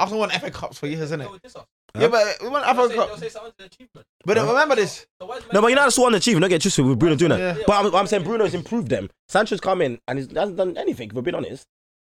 Arsenal 0.03 0.21
won 0.21 0.31
FA 0.31 0.51
Cups 0.51 0.79
for 0.79 0.87
years, 0.87 1.01
isn't 1.03 1.21
it? 1.21 1.25
so 1.29 1.35
is 1.35 1.41
this 1.43 1.57
us. 1.57 1.65
Huh? 1.95 2.01
Yeah, 2.03 2.09
but 2.09 2.25
we 2.43 2.49
won 2.49 2.63
They'll 2.63 2.75
FA 2.75 2.89
say, 2.89 2.95
they'll 2.97 3.07
Cup. 3.09 3.19
say 3.19 3.29
something's 3.29 3.55
an 3.59 3.65
achievement. 3.67 4.07
But 4.25 4.37
Huh? 4.39 4.47
remember 4.47 4.77
this. 4.77 5.07
So 5.21 5.27
why 5.27 5.37
is 5.39 5.45
No, 5.53 5.61
but 5.61 5.69
United 5.69 5.91
still 5.91 6.05
underachieved. 6.07 6.41
Don't 6.41 6.49
get 6.49 6.63
twisted 6.63 6.85
with 6.87 6.99
Bruno 6.99 7.17
doing 7.17 7.31
that. 7.31 7.57
Yeah. 7.59 7.65
But 7.67 7.85
I'm, 7.87 7.95
I'm 7.95 8.07
saying 8.07 8.25
Bruno's 8.25 8.55
improved 8.55 8.89
them. 8.89 9.11
Sancho's 9.29 9.61
come 9.61 9.83
in 9.83 9.99
and 10.09 10.19
he 10.19 10.25
hasn't 10.35 10.57
done 10.57 10.77
anything. 10.79 11.09
If 11.11 11.15
we're 11.15 11.23
being 11.23 11.35
honest, 11.35 11.65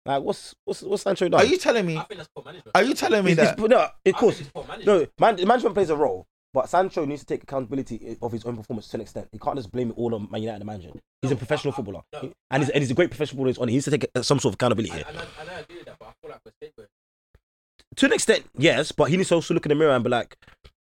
like 0.06 0.22
what's 0.24 0.54
what's 0.66 0.82
what's 0.84 1.04
Sancho 1.04 1.30
done? 1.30 1.42
Are 1.42 1.46
you 1.46 1.58
telling 1.58 1.86
me? 1.86 1.98
I 1.98 2.04
think 2.04 2.18
that's 2.20 2.30
poor 2.36 2.44
management. 2.44 2.72
Are 2.76 2.84
you 2.84 2.94
telling 2.94 3.24
me 3.24 3.32
It's- 3.34 3.48
that? 3.48 3.54
it's- 3.60 3.70
no, 3.70 3.78
of 3.78 3.90
I 3.90 3.92
think 4.04 4.18
course. 4.18 4.40
it's 4.40 4.50
poor. 4.50 4.66
No, 4.86 5.06
man, 5.20 5.36
management 5.48 5.76
plays 5.76 5.90
a 5.92 5.96
role, 5.96 6.26
but 6.54 6.70
Sancho 6.70 7.06
needs 7.06 7.22
to 7.22 7.26
take 7.28 7.44
accountability 7.44 8.18
of 8.22 8.32
his 8.32 8.44
own 8.46 8.58
performance 8.58 8.88
to 8.90 8.98
an 8.98 9.02
extent. 9.02 9.28
He 9.32 9.38
can't 9.40 9.56
just 9.58 9.72
blame 9.72 9.90
it 9.92 9.98
all 9.98 10.14
on 10.16 10.28
Man 10.32 10.42
United 10.42 10.66
manager. 10.66 10.90
He's 11.22 11.32
a 11.32 11.36
professional 11.36 11.72
I- 11.72 11.74
I- 11.74 11.78
footballer, 11.78 12.02
no. 12.14 12.32
and 12.52 12.64
he's 12.64 12.70
and 12.72 12.82
he's 12.82 12.92
a 12.92 12.96
great 12.96 13.10
professional 13.12 13.44
footballer. 13.46 13.62
On 13.64 13.68
it. 13.70 13.72
He 13.72 13.76
needs 13.78 13.86
to 13.86 13.92
take 13.92 14.10
uh, 14.16 14.22
some 14.24 14.40
sort 14.40 14.52
of 14.52 14.56
accountability 14.56 14.92
here. 14.94 15.06
And, 15.08 15.18
and, 15.18 15.50
I- 15.50 15.56
I 15.56 15.60
agree 15.60 15.78
with 15.78 15.86
that, 15.86 15.98
but 16.00 16.08
I 16.08 16.12
feel 16.22 16.32
like 16.32 16.40
we're 16.46 16.52
scapegoat. 16.60 16.88
To 17.98 18.06
an 18.06 18.14
extent, 18.14 18.46
yes, 18.58 18.92
but 18.92 19.06
he 19.06 19.18
needs 19.18 19.30
to 19.30 19.36
also 19.36 19.54
look 19.54 19.66
in 19.66 19.70
the 19.70 19.76
mirror 19.76 19.92
and 19.92 20.04
be 20.04 20.10
like, 20.10 20.38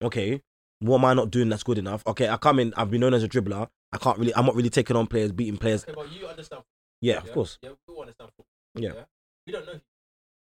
okay, 0.04 0.42
what 0.80 0.98
am 1.00 1.06
I 1.06 1.14
not 1.14 1.32
doing 1.32 1.50
that's 1.50 1.64
good 1.64 1.78
enough? 1.78 2.04
Okay, 2.06 2.30
I 2.30 2.38
come 2.38 2.60
in, 2.60 2.74
I've 2.78 2.92
been 2.92 3.02
known 3.02 3.14
as 3.14 3.24
a 3.24 3.28
dribbler. 3.28 3.68
I 3.92 3.98
can't 3.98 4.18
really, 4.18 4.34
I'm 4.36 4.46
not 4.46 4.56
really 4.56 4.70
taking 4.70 4.96
on 4.96 5.08
players, 5.08 5.32
beating 5.32 5.58
players. 5.58 5.84
Okay, 5.84 5.94
but 5.96 6.12
you 6.12 6.28
understand. 6.28 6.64
Yeah, 7.02 7.18
of 7.18 7.32
course. 7.32 7.58
Yeah, 7.62 7.72
we 7.88 8.00
understand 8.00 8.30
football. 8.38 8.46
Yeah. 8.76 9.04
We 9.48 9.54
don't 9.54 9.66
know. 9.66 9.80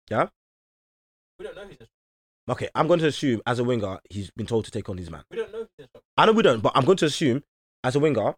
Yeah? 0.10 0.28
We 1.38 1.46
don't 1.46 1.56
know 1.56 1.62
his 1.64 1.72
instructions. 1.72 1.90
Okay, 2.48 2.70
I'm 2.74 2.88
going 2.88 3.00
to 3.00 3.08
assume 3.08 3.42
as 3.46 3.60
a 3.60 3.64
winger, 3.64 4.00
he's 4.10 4.32
been 4.32 4.46
told 4.46 4.66
to 4.66 4.72
take 4.72 4.88
on 4.88 4.98
his 4.98 5.12
man. 5.12 5.24
We 5.30 5.38
don't 5.38 5.52
know 5.52 5.60
his 5.60 5.68
instructions. 5.80 6.04
I 6.18 6.26
know 6.26 6.32
we 6.32 6.44
don't, 6.44 6.62
but 6.62 6.72
I'm 6.76 6.86
going 6.86 6.98
to 7.00 7.06
assume 7.06 7.44
as 7.84 7.96
a 7.96 8.00
winger, 8.00 8.34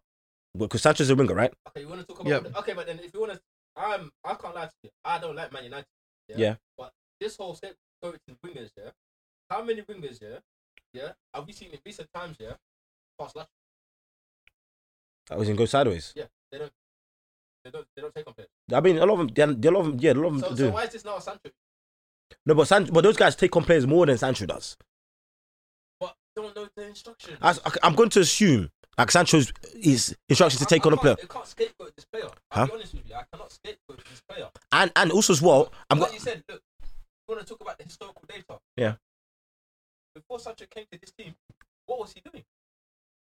because 0.56 0.82
Sancho's 0.82 1.10
a 1.10 1.14
winger, 1.14 1.34
right? 1.34 1.52
Okay, 1.68 1.82
you 1.82 1.88
want 1.88 2.00
to 2.00 2.06
talk 2.06 2.20
about? 2.20 2.44
Yeah. 2.44 2.58
Okay, 2.58 2.72
but 2.72 2.86
then 2.86 2.98
if 2.98 3.12
you 3.14 3.20
want 3.20 3.32
to, 3.34 3.40
I'm. 3.76 4.10
I 4.24 4.34
can't 4.34 4.54
lie 4.54 4.64
to 4.64 4.72
you. 4.82 4.90
I 5.04 5.18
don't 5.20 5.36
like 5.36 5.52
Man 5.52 5.64
United. 5.64 5.86
Yeah. 6.28 6.36
Yeah. 6.36 6.54
But 6.76 6.90
this 7.20 7.36
whole 7.36 7.54
scapegoating 8.02 8.36
wingers, 8.44 8.70
yeah. 8.76 8.90
How 9.50 9.62
many 9.62 9.82
wingers, 9.82 10.20
yeah, 10.20 10.38
yeah, 10.92 11.12
have 11.34 11.46
we 11.46 11.52
seen 11.52 11.70
in 11.70 11.78
recent 11.84 12.08
times, 12.12 12.36
yeah, 12.38 12.52
pass 13.18 13.34
lateral? 13.34 13.48
That 15.28 15.38
was 15.38 15.48
in 15.48 15.56
go 15.56 15.66
sideways. 15.66 16.12
Yeah, 16.16 16.24
they 16.50 16.58
don't. 16.58 16.72
They 17.64 17.70
don't. 17.70 17.86
They 17.94 18.02
don't 18.02 18.14
take 18.14 18.26
on 18.26 18.34
players. 18.34 18.50
I 18.72 18.80
mean, 18.80 18.98
a 18.98 19.06
lot 19.06 19.20
of 19.20 19.34
them, 19.34 19.60
they're 19.60 19.72
a 19.72 19.74
lot 19.74 19.80
of 19.80 19.86
them, 19.88 19.96
yeah, 20.00 20.12
a 20.12 20.14
lot 20.14 20.26
of 20.28 20.40
them 20.40 20.50
So, 20.50 20.56
do. 20.56 20.64
so 20.68 20.70
why 20.70 20.84
is 20.84 20.90
this 20.90 21.04
now 21.04 21.16
a 21.16 21.20
Sancho? 21.20 21.50
No, 22.46 22.54
but 22.54 22.68
San, 22.68 22.84
but 22.86 23.02
those 23.02 23.16
guys 23.16 23.36
take 23.36 23.54
on 23.56 23.64
players 23.64 23.86
more 23.86 24.06
than 24.06 24.16
Sancho 24.18 24.46
does. 24.46 24.76
But 26.00 26.14
don't 26.36 26.54
know 26.54 26.68
the 26.74 26.86
instructions. 26.88 27.38
As, 27.42 27.60
I'm 27.82 27.94
going 27.94 28.10
to 28.10 28.20
assume 28.20 28.70
like 28.96 29.10
Sancho's 29.10 29.52
his 29.80 30.16
instructions 30.28 30.60
to 30.60 30.66
take 30.66 30.84
on 30.86 30.92
a 30.92 30.96
player, 30.96 31.16
I 31.22 31.26
can't 31.26 31.46
scapegoat 31.46 31.94
this 31.96 32.04
player. 32.04 32.24
I'll 32.50 32.60
Huh? 32.60 32.66
be 32.66 32.72
honest 32.72 32.94
with 32.94 33.08
you. 33.08 33.14
I 33.14 33.24
cannot 33.32 33.52
scapegoat 33.52 34.04
this 34.10 34.22
player. 34.28 34.48
and 34.72 34.90
and 34.96 35.10
also 35.12 35.32
as 35.32 35.42
well, 35.42 35.72
I'm 35.90 35.98
like 35.98 36.08
go- 36.10 36.14
you 36.14 36.20
said, 36.20 36.42
look, 36.48 36.60
we 37.28 37.34
want 37.34 37.46
to 37.46 37.52
talk 37.52 37.60
about 37.60 37.78
the 37.78 37.84
historical 37.84 38.22
data. 38.28 38.58
Yeah. 38.76 38.94
Before 40.14 40.38
Sancho 40.38 40.64
came 40.70 40.84
to 40.90 40.98
this 40.98 41.10
team, 41.12 41.34
what 41.86 42.00
was 42.00 42.12
he 42.12 42.20
doing? 42.20 42.44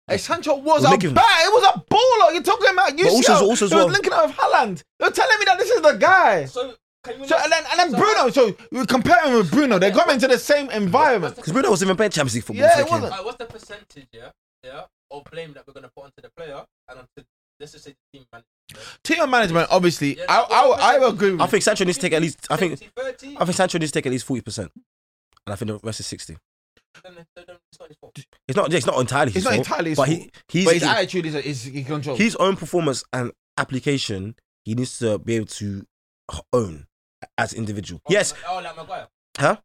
Hey, 0.08 0.18
Sancho 0.18 0.56
was 0.56 0.82
We're 0.82 0.88
a 0.88 0.92
making- 0.92 1.14
bat. 1.14 1.26
It 1.46 1.54
was 1.54 1.76
a 1.76 1.80
baller. 1.80 2.34
You're 2.34 2.44
talking 2.44 2.70
about 2.72 2.98
you. 2.98 3.06
But 3.06 3.14
also- 3.14 3.46
also 3.46 3.68
he 3.68 3.76
was 3.76 3.86
well- 3.86 3.88
linking 3.94 4.14
up 4.14 4.28
with 4.28 4.36
Haaland. 4.36 4.84
You're 5.00 5.12
telling 5.12 5.40
me 5.40 5.46
that 5.46 5.58
this 5.60 5.70
is 5.70 5.82
the 5.82 5.94
guy. 5.94 6.46
So? 6.46 6.76
So 7.04 7.36
and 7.36 7.52
then 7.52 7.64
and 7.72 7.80
then 7.80 7.92
so 7.92 7.98
Bruno. 7.98 8.30
So 8.30 8.56
you 8.72 8.86
compare 8.86 9.24
him 9.26 9.34
with 9.34 9.50
Bruno. 9.50 9.80
They 9.80 9.88
Yeah. 9.90 9.96
come 9.96 10.12
into 10.12 10.28
the 10.28 10.38
same 10.38 10.70
environment. 10.70 11.36
because 11.36 11.52
Bruno 11.52 11.72
wasn't 11.72 11.88
even 11.88 11.98
playing 11.98 12.12
Champions 12.12 12.36
League 12.36 12.44
football. 12.44 12.62
Yeah, 12.64 12.80
it 12.80 12.84
wasn't. 12.90 13.06
Alright, 13.12 13.26
what's 13.26 13.38
the 13.38 13.46
percentage, 13.48 14.08
yeah, 14.14 14.30
yeah, 14.64 14.86
of 15.10 15.24
blame 15.32 15.54
that 15.54 15.66
we're 15.66 15.74
gonna 15.74 15.90
put 15.96 16.06
onto 16.06 16.22
the 16.22 16.30
player 16.30 16.64
and 16.90 17.00
onto 17.00 17.28
let's 17.60 17.72
just 17.72 17.86
say 17.86 17.92
the 18.12 18.18
team 18.20 18.28
man? 18.32 18.44
Team 19.04 19.30
management, 19.30 19.68
obviously, 19.70 20.18
Yeah, 20.18 20.26
I, 20.30 20.46
no, 20.50 20.72
I, 20.74 20.94
I, 20.96 21.08
agree 21.10 21.32
with 21.32 21.42
I 21.42 21.48
think 21.48 21.64
Sancho 21.64 21.84
needs 21.84 21.98
to 21.98 22.02
take 22.04 22.14
at 22.14 22.22
least. 22.22 22.48
I 22.50 22.56
think 22.56 22.80
30, 22.96 23.36
I 23.38 23.46
think 23.46 23.56
Sancho 23.56 23.78
needs 23.78 23.92
to 23.92 24.00
take 24.00 24.06
at 24.06 24.12
least 24.12 24.26
forty 24.26 24.42
percent, 24.42 24.72
and 25.46 25.54
I 25.54 25.56
think 25.56 25.68
the 25.72 25.80
rest 25.84 26.00
is 26.00 26.08
sixty. 26.08 26.38
it's 27.04 27.04
not. 27.96 28.08
It's 28.48 28.56
not. 28.56 28.74
It's 28.74 28.86
not 28.86 29.00
entirely. 29.00 29.28
It's 29.30 29.36
his 29.36 29.44
not 29.46 29.54
fault, 29.56 29.68
entirely 29.68 29.90
his 29.92 29.98
but 29.98 30.08
fault. 30.08 30.20
he 30.20 30.30
he's 30.50 30.66
but 30.66 30.74
his 30.76 30.84
he- 30.84 30.90
attitude 30.90 31.26
is, 31.26 31.36
is 31.36 31.64
he 31.64 31.84
controls. 31.84 32.18
his 32.20 32.36
own 32.38 32.56
performance 32.56 33.04
and 33.12 33.32
application 33.58 34.36
he 34.64 34.76
needs 34.76 35.00
to 35.00 35.18
be 35.20 35.36
able 35.36 35.48
to 35.48 35.86
own 36.54 36.88
as 37.38 37.52
an 37.54 37.60
individual. 37.60 38.02
Oh, 38.06 38.12
yes. 38.14 38.34
Oh, 38.48 38.62
like 38.64 38.76
Maguire. 38.78 39.08
Huh? 39.38 39.58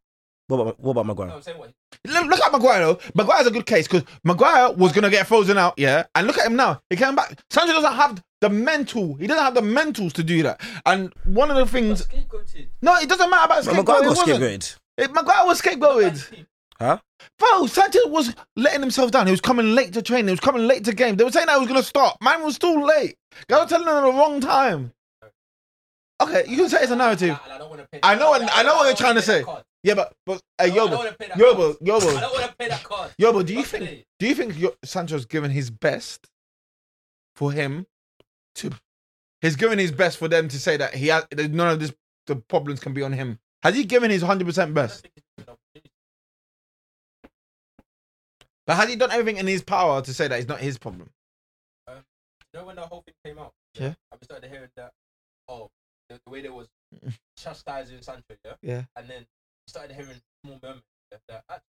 What 0.47 0.59
about 0.61 0.79
what 0.79 0.91
about 0.91 1.05
Maguire? 1.07 1.29
I'm 1.31 1.41
saying 1.41 1.57
what? 1.57 1.73
Look, 2.05 2.25
look 2.27 2.39
at 2.39 2.51
Maguire 2.53 2.79
though. 2.79 2.99
Maguire's 3.15 3.47
a 3.47 3.51
good 3.51 3.65
case 3.65 3.87
because 3.87 4.03
Maguire 4.23 4.71
was 4.71 4.93
gonna 4.93 5.09
get 5.09 5.27
frozen 5.27 5.57
out, 5.57 5.73
yeah. 5.77 6.05
And 6.15 6.25
look 6.25 6.37
at 6.37 6.45
him 6.47 6.55
now. 6.55 6.81
He 6.89 6.95
came 6.95 7.15
back. 7.15 7.37
Sancho 7.49 7.73
doesn't 7.73 7.93
have 7.93 8.23
the 8.39 8.49
mental. 8.49 9.15
He 9.15 9.27
doesn't 9.27 9.43
have 9.43 9.55
the 9.55 9.61
mentals 9.61 10.13
to 10.13 10.23
do 10.23 10.43
that. 10.43 10.61
And 10.85 11.11
one 11.25 11.51
of 11.51 11.57
the 11.57 11.65
things. 11.65 12.07
No, 12.81 12.95
it 12.95 13.09
doesn't 13.09 13.29
matter 13.29 13.45
about 13.45 13.65
But 13.65 13.73
scapegoating. 13.73 13.77
Maguire 13.77 13.99
It 13.99 14.03
got 14.03 14.17
wasn't. 14.17 14.39
scapegoated. 14.39 14.75
It- 14.97 15.13
Maguire 15.13 15.45
was 15.45 15.61
scapegoated. 15.61 16.45
Huh? 16.79 16.99
Bro, 17.39 17.65
Sanchez 17.67 18.05
was 18.05 18.35
letting 18.55 18.81
himself 18.81 19.09
down. 19.11 19.25
He 19.25 19.31
was 19.31 19.41
coming 19.41 19.73
late 19.73 19.93
to 19.93 20.01
training. 20.03 20.27
He 20.27 20.31
was 20.31 20.39
coming 20.39 20.67
late 20.67 20.83
to 20.85 20.93
game. 20.93 21.15
They 21.17 21.23
were 21.23 21.31
saying 21.31 21.47
that 21.47 21.53
he 21.55 21.59
was 21.59 21.67
going 21.67 21.81
to 21.81 21.85
start. 21.85 22.17
Man 22.21 22.43
was 22.43 22.59
too 22.59 22.85
late. 22.85 23.15
Guys 23.47 23.63
were 23.63 23.69
telling 23.69 23.87
him 23.87 23.95
at 23.95 24.01
the 24.01 24.11
wrong 24.11 24.39
time. 24.39 24.93
Okay, 26.21 26.43
you 26.47 26.55
can 26.57 26.69
say 26.69 26.81
it's 26.81 26.91
a 26.91 26.95
narrative. 26.95 27.39
I 27.51 27.57
don't 27.57 27.69
want 27.69 27.81
to. 27.91 28.05
I 28.05 28.15
know 28.15 28.29
what- 28.29 28.41
I 28.55 28.63
know 28.63 28.75
what 28.75 28.85
you're 28.87 28.95
trying 28.95 29.15
to 29.15 29.21
wanna 29.21 29.43
pay 29.43 29.43
that 29.43 29.45
say. 29.45 29.63
Yeah, 29.87 29.93
but 29.93 30.13
but 30.25 30.41
don't 30.57 30.71
Yobo, 30.75 30.97
wanna 30.97 31.13
pay 31.13 31.27
that 31.29 31.37
Yobo, 31.37 31.77
card. 31.77 31.77
I 31.81 31.85
Yobo, 31.85 32.19
don't 32.19 32.33
want 32.33 32.45
to 32.51 32.55
pay 32.57 32.67
that 32.67 32.83
card. 32.83 33.11
Yobo. 33.21 33.45
Do 33.45 33.53
you 33.53 33.63
think? 33.63 34.05
Do 34.19 34.27
you 34.27 34.35
think 34.35 34.59
Yo- 34.59 34.75
Sancho's 34.83 35.25
given 35.25 35.49
his 35.49 35.69
best 35.69 36.27
for 37.37 37.53
him 37.53 37.85
to? 38.55 38.71
He's 39.41 39.55
given 39.55 39.79
his 39.79 39.93
best 39.93 40.17
for 40.17 40.27
them 40.27 40.49
to 40.49 40.59
say 40.59 40.75
that 40.75 40.93
he 40.93 41.07
has 41.07 41.25
that 41.31 41.51
none 41.51 41.69
of 41.69 41.79
this 41.79 41.93
the 42.25 42.35
problems 42.35 42.81
can 42.81 42.93
be 42.93 43.01
on 43.01 43.13
him. 43.13 43.39
Has 43.63 43.75
he 43.75 43.85
given 43.85 44.11
his 44.11 44.21
hundred 44.21 44.45
percent 44.45 44.73
best? 44.73 45.03
think 45.03 45.13
it's 45.15 45.47
an 45.47 45.53
opportunity. 45.53 45.91
But 48.65 48.75
has 48.75 48.89
he 48.89 48.97
done 48.97 49.11
everything 49.11 49.37
in 49.37 49.47
his 49.47 49.63
power 49.63 50.01
to 50.01 50.13
say 50.13 50.27
that 50.27 50.37
it's 50.37 50.49
not 50.49 50.59
his 50.59 50.77
problem? 50.77 51.09
Uh, 51.87 51.93
you 52.53 52.59
know 52.59 52.65
when 52.65 52.75
the 52.75 52.81
whole 52.81 53.03
thing 53.03 53.13
came 53.23 53.39
out? 53.39 53.53
Yeah. 53.75 53.93
I 54.11 54.17
started 54.21 54.49
hearing 54.51 54.67
that. 54.75 54.91
Oh, 55.47 55.69
the, 56.09 56.19
the 56.25 56.29
way 56.29 56.41
they 56.41 56.49
was 56.49 56.67
chastising 57.37 58.01
Sancho, 58.01 58.35
yeah. 58.43 58.53
Yeah. 58.61 58.83
And 58.97 59.09
then 59.09 59.25
started 59.67 59.93
hearing 59.95 60.19
small 60.43 60.59
murmurs 60.63 60.81
yeah, 61.11 61.17
that 61.29 61.43
actually 61.49 61.63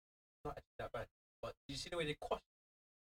not 0.45 0.55
actually 0.57 0.77
that 0.79 0.93
bad. 0.93 1.07
But 1.43 1.55
you 1.69 1.77
see 1.77 1.91
the 1.91 1.97
way 1.97 2.07
they 2.07 2.17
quashed 2.21 2.43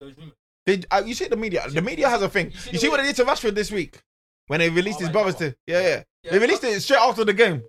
those 0.00 0.16
rumors. 0.16 0.34
Did 0.66 0.86
uh, 0.90 1.02
you 1.04 1.14
see 1.14 1.28
the 1.28 1.36
media? 1.36 1.64
The 1.68 1.82
media 1.82 2.08
has 2.08 2.22
a 2.22 2.28
thing. 2.28 2.50
You 2.50 2.58
see 2.58 2.70
You 2.72 2.78
see 2.78 2.88
what 2.88 2.98
they 2.98 3.06
did 3.06 3.16
to 3.16 3.24
Rashford 3.24 3.54
this 3.54 3.70
week 3.70 4.00
when 4.46 4.60
they 4.60 4.70
released 4.70 4.98
Oh, 4.98 5.00
his 5.00 5.08
my 5.08 5.12
brothers 5.12 5.34
to 5.36 5.56
yeah 5.66 5.80
yeah. 5.80 6.02
Yeah, 6.22 6.32
They 6.32 6.38
released 6.38 6.64
it 6.64 6.80
straight 6.80 7.00
after 7.00 7.24
the 7.24 7.34
game. 7.34 7.62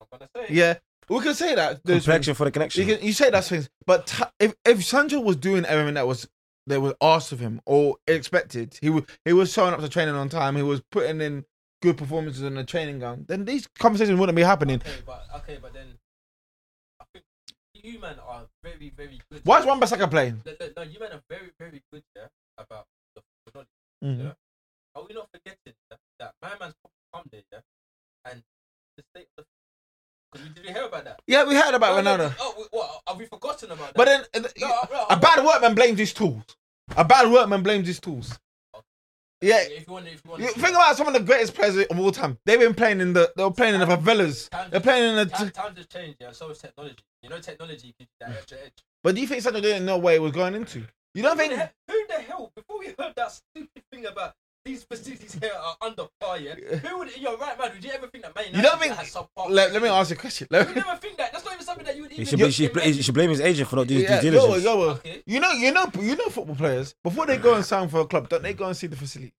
I'm 0.00 0.06
gonna 0.10 0.28
say. 0.34 0.54
Yeah, 0.54 0.74
we 1.08 1.20
can 1.20 1.34
say 1.34 1.54
that. 1.54 1.84
those 1.84 1.94
things. 1.94 2.04
Complexion 2.04 2.34
for 2.34 2.44
the 2.44 2.50
connection. 2.50 2.86
You 2.86 2.96
can 2.96 3.04
you 3.04 3.12
say 3.12 3.30
that's 3.30 3.48
things, 3.48 3.68
but 3.86 4.06
t- 4.06 4.24
if 4.40 4.54
if 4.64 4.84
Sancho 4.84 5.20
was 5.20 5.36
doing 5.36 5.64
everything 5.66 5.94
that 5.94 6.06
was 6.06 6.28
that 6.66 6.80
was 6.80 6.94
asked 7.00 7.32
of 7.32 7.40
him 7.40 7.60
or 7.66 7.96
expected, 8.06 8.78
he 8.80 8.88
was 8.90 9.04
he 9.24 9.32
was 9.34 9.52
showing 9.52 9.74
up 9.74 9.80
to 9.80 9.88
training 9.88 10.14
on 10.14 10.28
time. 10.30 10.56
He 10.56 10.62
was 10.62 10.80
putting 10.90 11.20
in 11.20 11.44
good 11.82 11.96
performances 11.96 12.42
on 12.42 12.54
the 12.54 12.64
training 12.64 12.98
ground. 12.98 13.26
Then 13.28 13.44
these 13.44 13.66
conversations 13.78 14.18
wouldn't 14.18 14.36
be 14.36 14.42
happening. 14.42 14.76
Okay, 14.76 15.02
but 15.06 15.26
okay, 15.36 15.58
but 15.60 15.72
then 15.74 15.86
I 17.00 17.04
think 17.12 17.24
you 17.74 17.98
man 17.98 18.16
are 18.26 18.44
very, 18.62 18.92
very 18.96 19.20
good. 19.30 19.40
Why 19.44 19.60
is 19.60 19.66
Wan 19.66 19.80
Bissaka 19.80 20.10
playing? 20.10 20.42
No, 20.76 20.82
you 20.82 20.98
men 21.00 21.12
are 21.12 21.22
very, 21.28 21.50
very 21.58 21.82
good 21.92 22.02
yeah, 22.14 22.26
about 22.58 22.86
the 23.14 23.22
football 23.44 23.64
Mhm. 24.04 24.24
Yeah. 24.24 24.32
Are 24.94 25.04
we 25.08 25.14
not 25.14 25.28
forgetting 25.32 25.74
yeah, 25.90 25.96
that 26.18 26.34
my 26.42 26.50
man's 26.60 26.74
come 27.14 27.24
there, 27.30 27.42
yeah, 27.52 27.60
and 28.30 28.42
the 28.96 29.02
state 29.14 29.28
of 29.38 29.44
we 30.34 30.48
did 30.50 30.66
we 30.66 30.72
hear 30.72 30.84
about 30.84 31.04
that? 31.04 31.20
Yeah, 31.26 31.44
we 31.44 31.54
heard 31.54 31.74
about 31.74 32.02
no, 32.04 32.16
Ronaldo, 32.16 32.34
Oh, 32.40 32.54
we, 32.58 32.64
what, 32.70 33.00
have 33.06 33.16
we 33.18 33.26
forgotten 33.26 33.70
about 33.70 33.94
that? 33.94 33.94
but 33.94 34.04
then 34.04 34.24
no, 34.60 34.68
a 35.08 35.16
bad 35.16 35.44
workman 35.44 35.74
blames 35.74 35.98
his 35.98 36.12
tools. 36.12 36.44
A 36.96 37.04
bad 37.04 37.30
workman 37.30 37.62
blames 37.62 37.86
his 37.86 38.00
tools. 38.00 38.38
Yeah, 39.46 39.62
If 39.62 39.86
you 39.86 39.92
want, 39.92 40.06
if 40.08 40.22
you 40.24 40.30
want, 40.30 40.42
You 40.42 40.48
think 40.48 40.70
about 40.70 40.96
some 40.96 41.06
of 41.06 41.12
the 41.14 41.20
greatest 41.20 41.54
players 41.54 41.76
of 41.76 41.98
all 42.00 42.10
time. 42.10 42.36
They've 42.44 42.58
been 42.58 42.74
playing 42.74 43.00
in 43.00 43.12
the. 43.12 43.32
They 43.36 43.44
were 43.44 43.52
playing 43.52 43.74
in 43.74 43.80
the 43.80 43.86
favelas. 43.86 44.48
They're 44.70 44.80
playing 44.80 45.10
in 45.10 45.16
the. 45.16 45.26
Times, 45.26 45.52
times 45.52 45.78
have 45.78 45.88
changed, 45.88 46.16
yeah. 46.20 46.32
So 46.32 46.50
is 46.50 46.58
technology. 46.58 46.96
You 47.22 47.28
know, 47.30 47.38
technology 47.38 47.94
gives 47.98 48.10
you 48.10 48.26
that 48.26 48.30
extra 48.38 48.58
edge. 48.58 48.72
But 49.04 49.14
do 49.14 49.20
you 49.20 49.26
think 49.26 49.42
Sancho 49.42 49.60
didn't 49.60 49.84
know 49.86 49.98
where 49.98 50.14
he 50.14 50.18
was 50.18 50.32
going 50.32 50.54
into? 50.54 50.84
You 51.14 51.22
don't 51.22 51.38
Who 51.38 51.48
the, 51.48 51.56
think? 51.56 51.70
who 51.88 52.06
the 52.08 52.22
hell? 52.22 52.52
Before 52.56 52.78
we 52.80 52.86
heard 52.86 53.14
that 53.16 53.32
stupid 53.32 53.82
thing 53.92 54.06
about 54.06 54.34
these 54.66 54.82
facilities 54.84 55.32
here 55.40 55.52
are 55.58 55.76
under 55.80 56.06
fire. 56.20 56.56
Who 56.82 56.98
would? 56.98 57.16
You're 57.16 57.36
right, 57.38 57.58
man. 57.58 57.70
Would 57.72 57.84
you 57.84 57.90
ever 57.92 58.08
think 58.08 58.24
that 58.24 58.34
Man 58.34 58.44
You 58.46 58.52
don't 58.62 58.64
United 58.64 58.80
think? 58.80 58.94
has 58.96 59.14
subpar 59.14 59.48
Let, 59.48 59.72
let 59.72 59.80
me 59.80 59.88
ask 59.88 60.10
you 60.10 60.16
a 60.16 60.18
question. 60.18 60.48
Let 60.50 60.68
You 60.68 60.74
me, 60.74 60.80
never 60.82 60.96
think 60.98 61.16
that. 61.18 61.32
That's 61.32 61.44
not 61.44 61.54
even 61.54 61.64
something 61.64 61.84
that 61.86 61.96
you 61.96 62.02
would 62.02 62.10
He 62.12 62.22
even. 62.22 62.26
should, 62.26 62.38
be, 62.38 62.44
he, 62.46 62.50
should, 62.52 62.72
bl- 62.72 62.80
he 62.80 63.02
should 63.02 63.14
blame 63.14 63.30
his 63.30 63.40
agent 63.40 63.68
for 63.70 63.76
not 63.76 63.86
doing 63.86 64.02
yeah, 64.02 64.20
due 64.20 64.32
yo, 64.32 64.40
diligence. 64.40 64.64
yo, 64.64 64.80
Okay. 64.90 65.22
you 65.26 65.40
know, 65.40 65.52
you 65.52 65.72
know, 65.72 65.86
you 66.00 66.16
know, 66.16 66.24
football 66.28 66.56
players 66.56 66.94
before 67.02 67.24
they 67.26 67.38
go 67.38 67.54
and 67.54 67.64
sign 67.64 67.88
for 67.88 68.00
a 68.00 68.06
club, 68.06 68.28
don't 68.28 68.42
they 68.42 68.52
go 68.54 68.66
and 68.66 68.76
see 68.76 68.86
the 68.88 68.96
facility? 68.96 69.32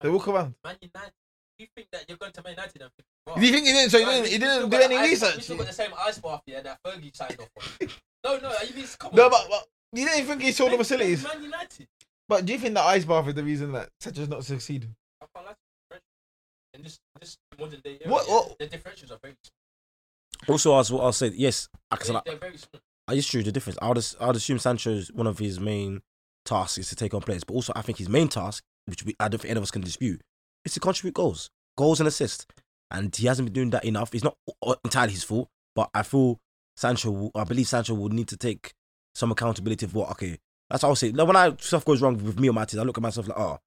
They 0.00 0.08
walk 0.08 0.26
around. 0.28 0.54
Man 0.64 0.76
United. 0.80 1.12
You 1.58 1.66
think 1.76 1.88
that 1.92 2.04
you're 2.08 2.18
going 2.18 2.32
to 2.32 2.42
Man 2.42 2.54
United 2.54 2.82
and 2.82 2.90
think, 2.96 3.06
wow, 3.26 3.34
Do 3.34 3.46
you 3.46 3.52
think 3.52 3.66
he 3.66 3.72
didn't? 3.72 3.90
So 3.90 3.98
he 3.98 4.04
didn't. 4.06 4.26
He 4.26 4.38
didn't 4.38 4.70
do 4.70 4.76
any 4.78 4.94
the 4.96 5.00
ice- 5.00 5.04
We 5.04 5.10
research. 5.28 5.42
still 5.44 5.56
got 5.58 5.66
the 5.66 5.72
same 5.72 5.90
ice 5.98 6.18
bath 6.18 6.40
here 6.46 6.62
that 6.62 6.78
Fergie 6.84 7.14
signed 7.14 7.36
off 7.38 7.48
on. 7.82 7.88
no, 8.24 8.38
no, 8.48 8.54
you 8.66 8.74
mean 8.74 8.86
come 8.98 9.10
on. 9.10 9.16
No, 9.16 9.30
but, 9.30 9.46
but 9.50 9.66
you 9.92 10.08
didn't 10.08 10.26
think 10.26 10.42
he 10.42 10.50
saw 10.52 10.68
the 10.70 10.76
facilities. 10.78 11.22
Man 11.22 11.42
United. 11.42 11.86
But 12.28 12.46
do 12.46 12.52
you 12.52 12.58
think 12.58 12.74
the 12.74 12.80
ice 12.80 13.04
bath 13.04 13.28
is 13.28 13.34
the 13.34 13.44
reason 13.44 13.72
that 13.72 13.88
Sancho's 14.00 14.28
not 14.28 14.44
succeeding? 14.44 14.94
I 15.20 15.26
can't 15.34 15.46
lie 15.46 15.52
to. 15.52 15.98
In 16.74 16.82
this 16.82 16.98
this 17.20 17.36
modern 17.58 17.80
day 17.80 17.98
era, 18.00 18.10
What- 18.10 18.28
what- 18.28 18.58
the 18.58 18.66
differentials 18.66 19.10
are 19.10 19.18
very 19.22 19.34
small. 19.42 20.54
Also, 20.54 20.76
as 20.78 20.90
what 20.90 21.04
I'll 21.04 21.12
say, 21.12 21.28
yes, 21.28 21.68
I 21.90 21.96
can, 21.96 22.14
They, 22.14 22.20
they're 22.26 22.36
very 22.38 22.56
small. 22.56 22.80
I 23.06 23.14
just 23.14 23.30
true 23.30 23.42
the 23.42 23.52
difference. 23.52 23.78
I 23.82 23.88
would, 23.88 23.98
as- 23.98 24.16
I 24.20 24.26
would 24.26 24.36
assume 24.36 24.58
Sancho's 24.58 25.12
one 25.12 25.26
of 25.26 25.38
his 25.38 25.60
main 25.60 26.02
tasks 26.44 26.78
is 26.78 26.88
to 26.88 26.96
take 26.96 27.14
on 27.14 27.20
players, 27.20 27.44
but 27.44 27.54
also 27.54 27.72
I 27.76 27.82
think 27.82 27.98
his 27.98 28.08
main 28.08 28.28
task, 28.28 28.64
which 28.86 29.04
we, 29.04 29.14
I 29.20 29.28
don't 29.28 29.38
think 29.40 29.50
any 29.50 29.58
of 29.58 29.62
us 29.62 29.70
can 29.70 29.82
dispute, 29.82 30.20
is 30.64 30.72
to 30.74 30.80
contribute 30.80 31.14
goals, 31.14 31.50
goals 31.76 32.00
and 32.00 32.08
assists. 32.08 32.46
And 32.90 33.14
he 33.14 33.26
hasn't 33.26 33.46
been 33.46 33.52
doing 33.54 33.70
that 33.70 33.84
enough. 33.84 34.14
It's 34.14 34.24
not 34.24 34.36
uh, 34.66 34.74
entirely 34.84 35.12
his 35.12 35.24
fault, 35.24 35.48
but 35.74 35.88
I 35.94 36.02
feel 36.02 36.40
Sancho, 36.76 37.10
will, 37.10 37.30
I 37.34 37.44
believe 37.44 37.68
Sancho 37.68 37.94
will 37.94 38.08
need 38.10 38.28
to 38.28 38.36
take 38.36 38.72
some 39.14 39.30
accountability 39.30 39.86
of 39.86 39.94
what. 39.94 40.10
Okay, 40.12 40.38
that's 40.72 40.82
what 40.82 40.88
I'll 40.88 40.96
say. 40.96 41.10
Like, 41.12 41.26
when 41.26 41.36
I 41.36 41.54
stuff 41.60 41.84
goes 41.84 42.00
wrong 42.00 42.16
with 42.24 42.40
me 42.40 42.48
or 42.48 42.52
my 42.54 42.64
team, 42.64 42.80
I 42.80 42.82
look 42.84 42.96
at 42.96 43.02
myself 43.02 43.28
like, 43.28 43.38
oh, 43.38 43.58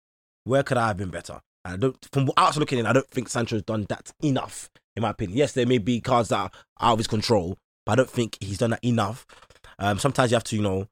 where 0.44 0.64
could 0.64 0.78
I 0.78 0.88
have 0.88 0.98
been 0.98 1.10
better? 1.12 1.40
And 1.64 1.74
I 1.76 1.78
don't, 1.78 1.96
from 2.12 2.32
outside 2.36 2.60
looking 2.60 2.80
in, 2.80 2.88
I 2.88 2.94
don't 2.94 3.08
think 3.10 3.30
Sancho's 3.30 3.62
done 3.62 3.86
that 3.90 4.12
enough, 4.24 4.72
in 4.96 5.04
my 5.04 5.12
opinion. 5.12 5.38
Yes, 5.38 5.52
there 5.54 5.68
may 5.68 5.78
be 5.78 6.02
cards 6.02 6.30
that 6.30 6.38
are 6.40 6.50
out 6.82 6.94
of 6.94 6.98
his 6.98 7.08
control, 7.08 7.58
but 7.86 7.92
I 7.94 7.96
don't 7.98 8.10
think 8.10 8.38
he's 8.42 8.58
done 8.58 8.72
that 8.72 8.84
enough. 8.84 9.26
Um, 9.78 10.00
sometimes 10.00 10.32
you 10.32 10.36
have 10.36 10.44
to, 10.46 10.56
you 10.56 10.64
know, 10.64 10.88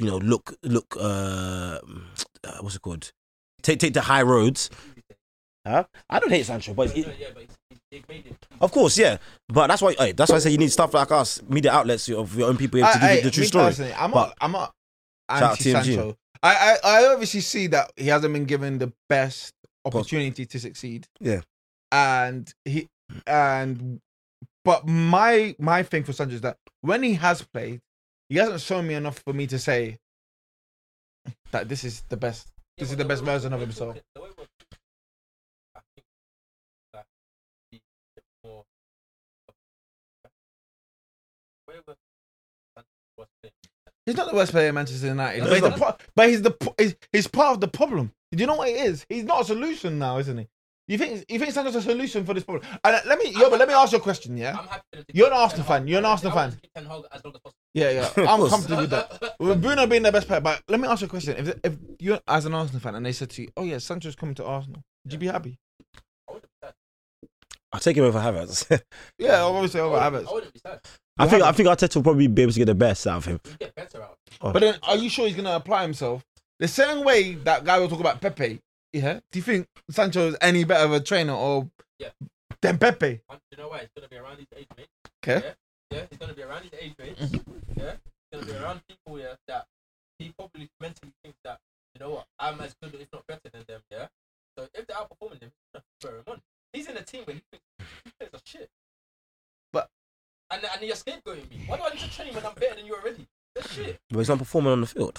you 0.00 0.06
know, 0.06 0.16
look, 0.18 0.56
look, 0.64 0.96
uh, 0.98 1.78
uh, 2.44 2.58
what's 2.60 2.74
it 2.74 2.82
called? 2.82 3.12
Take, 3.62 3.78
take 3.78 3.94
the 3.94 4.00
high 4.00 4.22
roads. 4.22 4.68
Huh? 5.64 5.84
I 6.10 6.18
don't 6.18 6.30
hate 6.30 6.44
Sancho, 6.44 6.74
but 6.74 6.96
it, 6.96 7.06
yeah, 7.18 7.28
but 7.32 7.44
it's, 7.44 7.56
it's, 7.70 7.80
they've 7.90 8.08
made 8.08 8.26
it. 8.26 8.36
of 8.60 8.70
course, 8.72 8.98
yeah. 8.98 9.18
But 9.48 9.68
that's 9.68 9.80
why, 9.80 9.94
hey, 9.96 10.10
that's 10.12 10.30
why 10.30 10.36
I 10.36 10.40
say 10.40 10.50
you 10.50 10.58
need 10.58 10.72
stuff 10.72 10.92
like 10.92 11.10
us, 11.12 11.40
media 11.48 11.72
outlets 11.72 12.08
of 12.10 12.36
your 12.36 12.48
own 12.48 12.56
people 12.56 12.80
able 12.80 12.88
to 12.92 12.98
give 12.98 13.08
I- 13.08 13.14
you 13.14 13.22
the 13.22 13.30
true 13.30 13.44
story. 13.44 13.92
I'm 13.96 14.10
But- 14.10 14.26
not. 14.26 14.34
I'm 14.40 14.52
not 14.52 14.74
anti 15.28 15.56
TMG. 15.64 15.72
Sancho. 15.72 16.16
I, 16.42 16.76
I 16.84 17.00
I 17.02 17.06
obviously 17.12 17.40
see 17.40 17.66
that 17.68 17.90
he 17.96 18.08
hasn't 18.08 18.32
been 18.34 18.44
given 18.44 18.78
the 18.78 18.92
best 19.08 19.54
opportunity 19.84 20.44
to 20.46 20.58
succeed. 20.60 21.06
Yeah. 21.20 21.40
and 21.92 22.52
he 22.64 22.88
and 23.26 24.00
but 24.64 24.86
my 24.86 25.54
my 25.58 25.82
thing 25.82 26.04
for 26.04 26.12
Sancho 26.12 26.34
is 26.34 26.40
that 26.42 26.56
when 26.80 27.02
he 27.02 27.14
has 27.14 27.42
played, 27.42 27.80
he 28.28 28.36
hasn't 28.36 28.60
shown 28.60 28.86
me 28.86 28.94
enough 28.94 29.18
for 29.20 29.32
me 29.32 29.46
to 29.46 29.58
say 29.58 29.98
that 31.52 31.68
this 31.68 31.84
is 31.84 32.02
the 32.08 32.16
best. 32.16 32.48
This 32.78 32.88
Yeah, 32.88 32.92
is 32.92 32.98
but 32.98 32.98
the 32.98 33.04
best 33.08 33.24
version 33.24 33.52
of 33.52 33.60
way 33.60 33.66
himself. 33.66 33.96
the 34.14 34.20
way 34.22 34.28
we're- 34.36 34.48
He's 44.06 44.16
not 44.16 44.28
the 44.30 44.34
worst 44.36 44.52
player 44.52 44.68
in 44.68 44.74
Manchester 44.74 45.06
United, 45.06 45.44
No, 45.44 45.46
but, 45.48 45.54
he's 45.54 45.62
he's 45.62 45.72
the 45.72 45.78
pro- 45.78 45.96
but 46.14 46.28
he's 46.28 46.42
the 46.42 46.50
pro- 46.50 46.74
he's, 46.78 46.94
he's 47.12 47.26
part 47.26 47.54
of 47.54 47.60
the 47.60 47.68
problem. 47.68 48.12
Do 48.32 48.40
you 48.40 48.46
know 48.46 48.56
what 48.56 48.68
it 48.68 48.76
is? 48.76 49.06
He's 49.08 49.24
not 49.24 49.42
a 49.42 49.44
solution 49.44 49.98
now, 49.98 50.18
isn't 50.18 50.36
he? 50.36 50.48
You 50.86 50.98
think 50.98 51.24
you 51.30 51.38
think 51.38 51.52
Sancho's 51.52 51.74
a 51.76 51.80
solution 51.80 52.26
for 52.26 52.34
this 52.34 52.44
problem? 52.44 52.68
And 52.84 52.96
uh, 52.96 53.00
let 53.06 53.18
me, 53.18 53.30
yo, 53.30 53.48
but 53.48 53.58
let 53.58 53.68
me 53.68 53.72
ask 53.72 53.92
you 53.92 53.98
a 53.98 54.00
question. 54.02 54.36
Yeah, 54.36 54.58
I'm 54.58 54.66
happy 54.68 54.82
to 54.92 55.04
You're 55.14 55.28
an 55.28 55.32
Arsenal 55.32 55.64
fan, 55.64 55.88
you're 55.88 56.00
an 56.00 56.04
Arsenal 56.04 56.32
fan. 56.34 56.50
to 56.50 56.60
keep 56.60 56.72
Ten 56.74 56.84
Hag 56.84 57.02
as 57.10 57.24
long 57.24 57.34
as 57.34 57.40
possible. 57.40 57.54
yeah, 57.72 57.90
yeah. 57.90 58.10
I'm 58.30 58.46
comfortable 58.50 58.82
with 58.82 58.90
that. 58.90 59.34
With 59.40 59.62
Bruno 59.62 59.86
being 59.86 60.02
the 60.02 60.12
best 60.12 60.26
player, 60.26 60.42
but 60.42 60.62
let 60.68 60.78
me 60.78 60.86
ask 60.86 61.00
you 61.00 61.06
a 61.06 61.10
question: 61.10 61.36
If 61.38 61.58
if 61.64 61.74
you're 62.00 62.20
as 62.28 62.44
an 62.44 62.52
Arsenal 62.52 62.80
fan 62.82 62.96
and 62.96 63.06
they 63.06 63.12
said 63.12 63.30
to 63.30 63.42
you, 63.42 63.48
"Oh 63.56 63.64
yeah, 63.64 63.78
Sancho's 63.78 64.14
coming 64.14 64.34
to 64.34 64.44
Arsenal," 64.44 64.82
would 65.04 65.12
you 65.14 65.18
be 65.18 65.26
happy? 65.28 65.56
I 66.28 66.32
wouldn't 66.34 66.50
be 66.50 66.66
sad. 66.66 66.74
I'll 67.72 67.80
take 67.80 67.96
him 67.96 68.04
over 68.04 68.20
Havertz. 68.20 68.82
Yeah, 69.18 69.40
obviously 69.42 69.80
over 69.80 69.96
I 69.96 70.10
Havertz. 70.10 70.28
I 70.28 70.32
wouldn't 70.34 70.52
be 70.52 70.60
sad. 70.60 70.80
I 71.18 71.28
think 71.28 71.42
I 71.42 71.52
think 71.52 71.68
Arteta 71.68 71.96
will 71.96 72.02
probably 72.02 72.26
be 72.26 72.42
able 72.42 72.52
to 72.52 72.58
get 72.58 72.64
the 72.66 72.74
best 72.74 73.06
out 73.06 73.18
of 73.18 73.24
him. 73.26 73.40
Get 73.58 73.74
better 73.74 74.02
out. 74.02 74.18
But 74.40 74.60
then, 74.60 74.76
are 74.82 74.96
you 74.96 75.08
sure 75.08 75.26
he's 75.26 75.36
gonna 75.36 75.54
apply 75.54 75.82
himself 75.82 76.24
the 76.58 76.68
same 76.68 77.04
way 77.04 77.34
that 77.34 77.64
guy 77.64 77.78
will 77.78 77.88
talk 77.88 78.00
about 78.00 78.20
Pepe? 78.20 78.60
Yeah. 78.92 79.20
Do 79.32 79.38
you 79.38 79.42
think 79.42 79.66
Sancho 79.90 80.28
is 80.28 80.36
any 80.40 80.64
better 80.64 80.84
of 80.84 80.92
a 80.92 81.00
trainer 81.00 81.32
or 81.34 81.70
Yeah. 81.98 82.10
than 82.60 82.78
Pepe? 82.78 83.20
And 83.30 83.40
you 83.50 83.58
know 83.58 83.68
why? 83.68 83.80
He's 83.80 83.88
gonna 83.96 84.08
be 84.08 84.16
around 84.16 84.38
his 84.38 84.46
age 84.56 84.66
mate. 84.76 84.88
Okay. 85.22 85.54
Yeah, 85.90 85.98
yeah. 85.98 86.06
He's 86.10 86.18
gonna 86.18 86.34
be 86.34 86.42
around 86.42 86.62
his 86.64 86.72
age 86.80 86.94
mate. 86.98 87.16
Mm-hmm. 87.16 87.80
Yeah, 87.80 87.92
he's 88.30 88.40
gonna 88.40 88.52
be 88.52 88.58
around 88.64 88.82
people 88.88 89.18
yeah 89.18 89.34
that 89.48 89.66
he 90.18 90.32
probably 90.36 90.68
mentally 90.80 91.12
thinks 91.22 91.38
that 91.44 91.58
you 91.94 92.00
know 92.00 92.10
what 92.10 92.26
I'm 92.38 92.60
as 92.60 92.74
good 92.82 92.94
if 92.94 93.08
not 93.12 93.26
better 93.26 93.48
than 93.52 93.64
them. 93.68 93.82
spur 96.00 96.16
him 96.18 96.24
on. 96.28 96.40
He's 96.72 96.88
in 96.88 96.96
a 96.96 97.02
team 97.02 97.22
where 97.24 97.34
he 97.36 97.42
thinks 97.50 97.64
he 98.04 98.10
plays 98.18 98.30
a 98.32 98.40
shit. 98.44 98.70
But- 100.50 100.58
and 100.64 100.64
and 100.74 100.82
you're 100.82 100.96
scapegoating 100.96 101.50
me. 101.50 101.64
Why 101.66 101.76
do 101.76 101.82
I 101.84 101.90
need 101.90 102.00
to 102.00 102.10
train 102.10 102.34
when 102.34 102.44
I'm 102.46 102.54
better 102.54 102.76
than 102.76 102.86
you 102.86 102.94
already? 102.94 103.26
That's 103.54 103.72
shit. 103.72 103.98
But 104.10 104.18
he's 104.18 104.28
not 104.28 104.38
performing 104.38 104.72
on 104.72 104.80
the 104.80 104.86
field. 104.86 105.18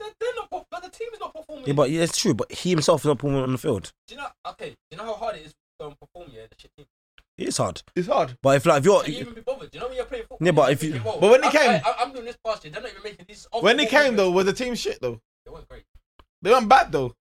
They're, 0.00 0.08
they're 0.20 0.34
not. 0.36 0.50
perf- 0.50 0.64
But 0.70 0.82
the 0.82 0.90
team 0.90 1.08
is 1.12 1.20
not 1.20 1.34
performing. 1.34 1.64
Yeah, 1.66 1.72
but 1.74 1.90
yeah, 1.90 2.02
it's 2.02 2.16
true. 2.18 2.34
But 2.34 2.50
he 2.52 2.70
himself 2.70 3.02
is 3.02 3.06
not 3.06 3.18
performing 3.18 3.42
on 3.42 3.52
the 3.52 3.58
field. 3.58 3.92
do 4.08 4.14
you 4.14 4.20
know? 4.20 4.28
Okay. 4.50 4.70
Do 4.70 4.76
you 4.92 4.96
know 4.98 5.04
how 5.04 5.14
hard 5.14 5.36
it 5.36 5.42
is 5.46 5.52
to 5.52 5.56
go 5.80 5.86
and 5.88 5.96
perform 6.00 6.30
yeah, 6.32 6.42
in 6.42 6.48
the 6.50 6.56
shit 6.58 6.70
team? 6.76 6.86
It 7.38 7.48
is 7.48 7.56
hard. 7.58 7.82
It's 7.94 8.08
hard. 8.08 8.36
But 8.42 8.56
if 8.56 8.64
like 8.66 8.78
if 8.80 8.84
you're 8.86 9.02
Can 9.02 9.12
you 9.12 9.20
even 9.20 9.34
be 9.34 9.40
bothered? 9.42 9.70
Do 9.70 9.76
you 9.76 9.80
know 9.82 9.88
when 9.88 9.96
you're 9.96 10.06
playing 10.06 10.24
football? 10.24 10.38
Yeah, 10.46 10.52
but 10.52 10.72
if 10.72 10.82
you- 10.82 10.92
thinking, 10.92 11.10
whoa, 11.12 11.20
But 11.20 11.30
when 11.30 11.42
he 11.42 11.48
I- 11.48 11.52
came- 11.52 11.80
I, 11.84 11.94
I'm 12.00 12.12
doing 12.12 12.24
this 12.24 12.36
past 12.44 12.64
year. 12.64 12.72
They're 12.72 12.82
not 12.82 12.90
even 12.90 13.02
making 13.02 13.26
these. 13.28 13.46
When 13.60 13.78
he 13.78 13.84
off-the-ball 13.84 14.02
came 14.04 14.16
though, 14.16 14.24
movements. 14.32 14.46
was 14.46 14.58
the 14.58 14.64
team 14.64 14.74
shit 14.74 14.98
though? 15.00 15.20
they 15.44 15.50
weren't 15.50 15.68
great. 15.68 15.82
They 16.42 16.50
weren't 16.50 16.68
bad 16.68 16.92
though. 16.92 17.14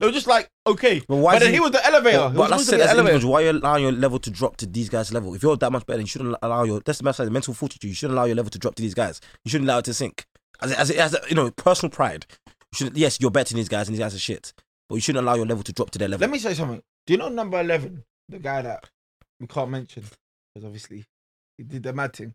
They 0.00 0.06
weren't 0.06 0.06
great. 0.06 0.06
They 0.06 0.06
were 0.06 0.12
just 0.12 0.26
like 0.26 0.48
okay. 0.66 1.02
But 1.06 1.16
why 1.16 1.34
But 1.34 1.38
then 1.40 1.48
he- 1.50 1.54
he 1.54 1.60
was 1.60 1.70
the 1.72 1.86
elevator. 1.86 2.18
But, 2.18 2.30
He 2.30 2.36
but 2.36 2.50
was 2.50 2.66
that's 2.66 2.68
it. 2.72 2.76
be 2.76 2.82
As 2.82 2.88
the 2.88 2.98
an 3.00 3.06
elevator. 3.06 3.26
why 3.28 3.40
are 3.40 3.44
you 3.44 3.50
allowing 3.52 3.82
your 3.84 3.92
level 3.92 4.18
to 4.18 4.30
drop 4.30 4.56
to 4.58 4.66
these 4.66 4.88
guys' 4.88 5.12
level? 5.12 5.34
If 5.34 5.42
you're 5.42 5.56
that 5.56 5.70
much 5.70 5.86
better, 5.86 5.98
then 5.98 6.04
you 6.06 6.08
shouldn't 6.08 6.36
allow 6.42 6.64
your. 6.64 6.80
That's 6.80 6.98
the 6.98 7.04
best 7.04 7.18
side. 7.18 7.26
The 7.26 7.30
mental 7.30 7.54
fortitude. 7.54 7.88
You 7.88 7.94
shouldn't 7.94 8.16
allow 8.16 8.24
your 8.26 8.36
level 8.36 8.50
to 8.50 8.58
drop 8.58 8.74
to 8.76 8.82
these 8.82 8.94
guys. 8.94 9.20
You 9.44 9.50
shouldn't 9.50 9.68
allow 9.68 9.78
it 9.78 9.84
to 9.86 9.94
sink. 9.94 10.24
As 10.62 10.72
as 10.72 10.90
as 10.90 11.16
you 11.28 11.34
know, 11.36 11.50
personal 11.50 11.90
pride. 11.90 12.26
You 12.72 12.76
should 12.86 12.96
yes, 12.96 13.18
you're 13.20 13.30
better 13.30 13.50
than 13.54 13.56
these 13.58 13.68
guys, 13.68 13.88
and 13.88 13.94
these 13.94 14.00
guys 14.02 14.14
are 14.14 14.18
shit. 14.18 14.52
But 14.88 14.96
you 14.96 15.00
shouldn't 15.00 15.24
allow 15.24 15.34
your 15.36 15.46
level 15.46 15.62
to 15.64 15.72
drop 15.72 15.90
to 15.90 15.98
their 15.98 16.08
level. 16.08 16.20
Let 16.26 16.30
me 16.32 16.38
say 16.38 16.54
something. 16.54 16.82
Do 17.06 17.12
you 17.14 17.18
know 17.18 17.28
number 17.28 17.60
eleven, 17.60 18.04
the 18.28 18.38
guy 18.38 18.62
that 18.62 18.88
we 19.38 19.46
can't 19.46 19.70
mention 19.70 20.04
because 20.54 20.66
obviously 20.66 21.04
he 21.58 21.64
did 21.64 21.82
the 21.82 21.92
mad 21.92 22.14
thing? 22.14 22.34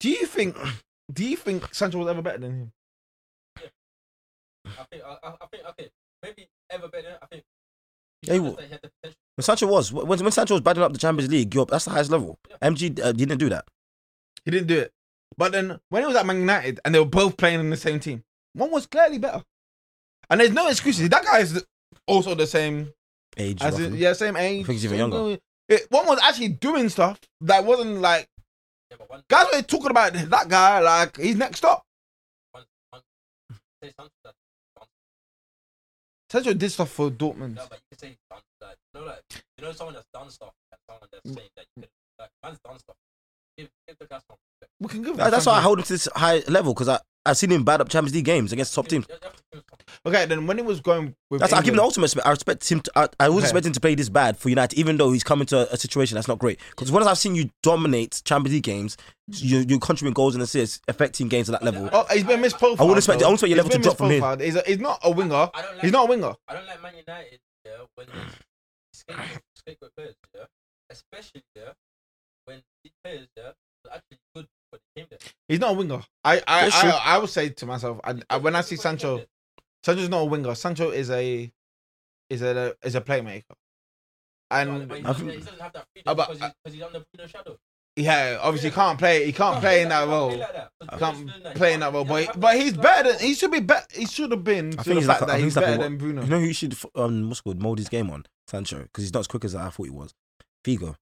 Do 0.00 0.08
you 0.10 0.26
think? 0.26 0.56
Do 1.12 1.24
you 1.24 1.36
think 1.36 1.72
Sancho 1.74 1.98
was 1.98 2.08
ever 2.08 2.20
better 2.22 2.38
than 2.38 2.52
him? 2.52 2.72
I 4.66 4.84
think. 4.90 5.02
I, 5.04 5.16
I 5.22 5.28
I 5.40 5.46
think. 5.50 5.62
Okay. 5.70 5.90
Maybe 6.26 6.48
ever 6.70 6.88
better. 6.88 7.18
I 7.22 7.26
think. 7.26 7.44
Yeah, 8.22 8.34
he 8.34 8.38
showed 8.38 8.46
us 8.46 8.50
wa- 8.50 8.56
that 8.56 8.64
he 8.66 8.70
had 8.72 8.80
the 8.82 8.90
potential. 9.00 9.18
When 9.36 9.42
Sancho 9.44 9.66
was 9.66 9.92
when, 9.92 10.06
when 10.24 10.32
Sancho 10.32 10.54
was 10.54 10.60
battling 10.62 10.84
up 10.84 10.92
the 10.92 10.98
Champions 10.98 11.30
League, 11.30 11.54
you're, 11.54 11.66
that's 11.66 11.84
the 11.84 11.90
highest 11.92 12.10
level. 12.10 12.38
MG 12.62 13.00
uh, 13.02 13.12
didn't 13.12 13.38
do 13.38 13.48
that. 13.50 13.64
He 14.44 14.50
didn't 14.50 14.68
do 14.68 14.78
it. 14.80 14.92
But 15.36 15.52
then 15.52 15.78
when 15.90 16.02
he 16.02 16.06
was 16.06 16.16
at 16.16 16.24
Man 16.26 16.40
United 16.40 16.80
and 16.84 16.94
they 16.94 16.98
were 16.98 17.04
both 17.04 17.36
playing 17.36 17.60
in 17.60 17.70
the 17.70 17.76
same 17.76 18.00
team, 18.00 18.22
one 18.54 18.70
was 18.70 18.86
clearly 18.86 19.18
better. 19.18 19.42
And 20.30 20.40
there's 20.40 20.52
no 20.52 20.68
excuses. 20.68 21.08
That 21.10 21.24
guy 21.24 21.40
is 21.40 21.64
also 22.06 22.34
the 22.34 22.46
same 22.46 22.92
Age, 23.36 23.60
as 23.62 23.78
in, 23.78 23.94
yeah, 23.96 24.14
same 24.14 24.34
age. 24.36 24.64
I 24.64 24.66
think 24.66 24.76
he's 24.76 24.84
even 24.86 24.98
same- 24.98 25.12
younger. 25.12 25.38
It, 25.68 25.86
one 25.90 26.06
was 26.06 26.18
actually 26.22 26.48
doing 26.48 26.88
stuff 26.88 27.18
that 27.42 27.64
wasn't 27.64 28.00
like 28.00 28.28
Yeah, 28.90 28.96
but 28.98 29.10
one. 29.10 29.22
guys 29.28 29.46
were 29.52 29.62
talking 29.62 29.90
about 29.90 30.12
that 30.14 30.48
guy 30.48 30.78
like 30.80 31.16
he's 31.18 31.36
next 31.36 31.64
up. 31.64 31.82
one, 32.52 32.64
one 32.90 33.02
say 33.82 33.92
something 33.98 34.12
that. 34.24 34.32
Sancho 36.30 36.54
did 36.54 36.70
stuff 36.70 36.90
for 36.90 37.10
Dortmund. 37.10 37.54
No, 37.56 37.66
but 37.68 37.78
you 37.78 37.86
can 37.92 37.98
say 37.98 38.08
he's 38.08 38.16
done. 38.30 38.40
Like, 38.60 38.76
you 38.94 39.00
know, 39.00 39.06
like 39.06 39.44
you 39.58 39.64
know, 39.64 39.72
someone 39.72 39.94
that's 39.94 40.06
done 40.12 40.30
stuff 40.30 40.52
and 40.72 40.80
someone 40.88 41.08
that's 41.12 41.24
saying 41.34 41.48
that 41.56 41.66
you 41.76 41.82
can. 41.82 41.90
Like, 42.18 42.30
man's 42.42 42.58
done 42.64 42.78
stuff. 42.78 42.96
Give, 43.56 43.68
give 43.86 43.98
the 43.98 44.06
guy 44.06 44.18
some 44.28 44.36
respect. 44.60 44.72
We 44.80 44.88
can 44.88 45.02
give. 45.02 45.16
That- 45.18 45.30
that's 45.30 45.46
why 45.46 45.58
I 45.58 45.60
hold 45.60 45.78
him 45.78 45.84
to 45.84 45.92
this 45.92 46.08
high 46.16 46.42
level 46.48 46.74
because 46.74 46.88
I 46.88 46.98
I've 47.26 47.36
seen 47.36 47.50
him 47.52 47.64
bad 47.64 47.80
up 47.80 47.88
Champions 47.88 48.14
League 48.14 48.24
games 48.24 48.52
against 48.52 48.74
top 48.74 48.88
teams. 48.88 49.06
You 49.08 49.14
have 49.22 49.36
to 49.36 49.42
give 49.52 49.58
him 49.60 49.64
some- 49.68 49.76
Okay, 50.06 50.24
then 50.26 50.46
when 50.46 50.56
he 50.58 50.62
was 50.62 50.80
going 50.80 51.14
with 51.30 51.40
That's 51.40 51.52
I 51.52 51.60
give 51.62 51.74
him 51.74 51.76
the 51.76 51.82
ultimate. 51.82 52.14
I 52.24 52.30
respect 52.30 52.70
him. 52.70 52.80
To, 52.80 52.90
I, 52.96 53.08
I 53.18 53.26
always 53.26 53.38
Okay. 53.44 53.48
expect 53.48 53.66
him 53.66 53.72
to 53.72 53.80
play 53.80 53.94
this 53.94 54.08
bad 54.08 54.36
for 54.38 54.48
United, 54.48 54.78
even 54.78 54.96
though 54.96 55.10
he's 55.12 55.24
coming 55.24 55.46
to 55.46 55.68
a, 55.70 55.74
a 55.74 55.76
situation 55.76 56.14
that's 56.14 56.28
not 56.28 56.38
great. 56.38 56.60
Because 56.70 56.92
once 56.92 57.06
I've 57.06 57.18
seen 57.18 57.34
you 57.34 57.50
dominate 57.62 58.22
Champions 58.24 58.54
League 58.54 58.62
games, 58.62 58.96
you 59.28 59.58
you 59.68 59.78
contributing 59.80 60.14
goals 60.14 60.34
and 60.34 60.42
assists, 60.42 60.80
affecting 60.88 61.28
games 61.28 61.50
at 61.50 61.60
that 61.60 61.64
level. 61.64 61.88
Oh, 61.92 62.06
he's 62.12 62.24
been 62.24 62.40
misprofiled. 62.40 62.78
I 62.78 62.82
wouldn't 62.84 62.98
expect- 62.98 63.20
though. 63.20 63.26
I 63.26 63.30
wouldn't 63.30 63.42
expect 63.42 63.50
your 63.50 63.56
level 63.56 63.70
to 63.70 63.78
drop 63.78 63.96
from 63.96 64.10
here. 64.10 64.20
misprofiled. 64.20 64.40
He's, 64.42 64.56
a, 64.56 64.62
he's 64.66 64.78
not 64.78 65.00
a 65.02 65.10
winger. 65.10 65.50
I 65.54 65.62
don't 65.62 65.72
like. 65.74 65.82
He's 65.82 65.92
not 65.92 66.04
a 66.04 66.08
winger. 66.08 66.34
I 66.48 66.54
don't 66.54 66.66
like 66.66 66.82
Man 66.82 66.92
United. 67.06 67.40
Yeah, 67.64 67.72
when 67.96 68.06
they 68.06 68.12
scapegoat, 68.92 69.42
scapegoat 69.56 69.90
players. 69.96 70.14
Yeah, 70.34 70.44
especially 70.90 71.42
yeah 71.56 71.70
when 72.44 72.62
these 72.84 72.92
players 73.02 73.26
yeah 73.36 73.50
are 73.90 73.96
actually 73.96 74.18
good 74.34 74.46
for 74.76 74.82
the 74.94 75.00
team. 75.02 75.06
There. 75.10 75.18
He's 75.48 75.60
not 75.60 75.70
a 75.70 75.74
winger. 75.74 76.00
I 76.24 76.42
I, 76.46 76.62
That's. 76.70 76.76
I, 76.84 76.90
I 76.90 77.18
would 77.18 77.30
say 77.30 77.48
to 77.50 77.66
myself, 77.66 78.00
I, 78.04 78.14
I, 78.30 78.36
when 78.38 78.54
I 78.56 78.60
see 78.60 78.76
Sancho, 78.76 79.22
Sancho's 79.84 80.08
not 80.08 80.18
a 80.20 80.24
winger. 80.24 80.54
Sancho 80.54 80.90
is 80.90 81.10
a 81.10 81.50
is 82.30 82.42
a 82.42 82.74
is 82.84 82.94
a 82.94 83.00
playmaker. 83.00 83.42
And 84.50 84.88
but 84.88 84.98
he 84.98 85.02
doesn't, 85.02 85.28
he 85.28 85.36
doesn't 85.38 85.60
have 85.60 85.72
that 85.72 85.84
freedom 85.92 86.16
because, 86.16 86.38
he, 86.38 86.44
because 86.64 86.74
he's 86.74 86.82
under 86.82 87.04
Bruno 87.12 87.28
shadow. 87.28 87.58
yeah, 87.96 88.38
obviously 88.40 88.70
he 88.70 88.74
can't 88.74 88.96
play. 88.98 89.26
He 89.26 89.32
can't 89.32 89.58
play 89.60 89.82
in 89.82 89.88
that 89.88 90.04
he 90.06 90.10
role. 90.12 90.28
play 90.30 90.38
like 90.38 90.52
that, 90.52 90.70
'cause 90.88 90.98
Can't 91.00 91.16
Bruno's 91.16 91.32
doing 91.32 91.42
that. 91.42 91.52
He 91.52 91.58
play 91.58 91.74
in 91.74 91.80
that 91.80 91.92
role. 91.92 92.04
But 92.04 92.38
but 92.40 92.56
he's 92.56 92.76
better 92.76 93.10
than 93.12 93.20
he 93.20 93.34
should 93.34 93.50
be. 93.50 93.58
better. 93.60 93.86
He 93.92 94.06
should 94.06 94.30
have 94.30 94.44
been. 94.44 94.78
I 94.78 94.82
think 94.84 94.98
he's 94.98 95.08
like 95.08 95.20
a- 95.20 95.24
I 95.24 95.26
that 95.26 95.32
think 95.32 95.44
he's 95.44 95.54
he's 95.54 95.56
like 95.56 95.64
a 95.64 95.66
better 95.68 95.78
wa- 95.78 95.84
than 95.84 95.98
Bruno. 95.98 96.22
You 96.22 96.28
know 96.28 96.38
who 96.40 96.46
you 96.46 96.52
should 96.54 96.76
um 96.94 97.28
what's 97.28 97.40
it 97.40 97.42
called 97.42 97.60
mold 97.60 97.78
his 97.78 97.88
game 97.88 98.08
on 98.10 98.24
Sancho 98.46 98.82
because 98.82 99.02
he's 99.02 99.12
not 99.12 99.20
as 99.20 99.26
quick 99.26 99.44
as 99.44 99.54
I 99.56 99.68
thought 99.70 99.84
he 99.84 99.90
was. 99.90 100.14
Figo. 100.64 100.94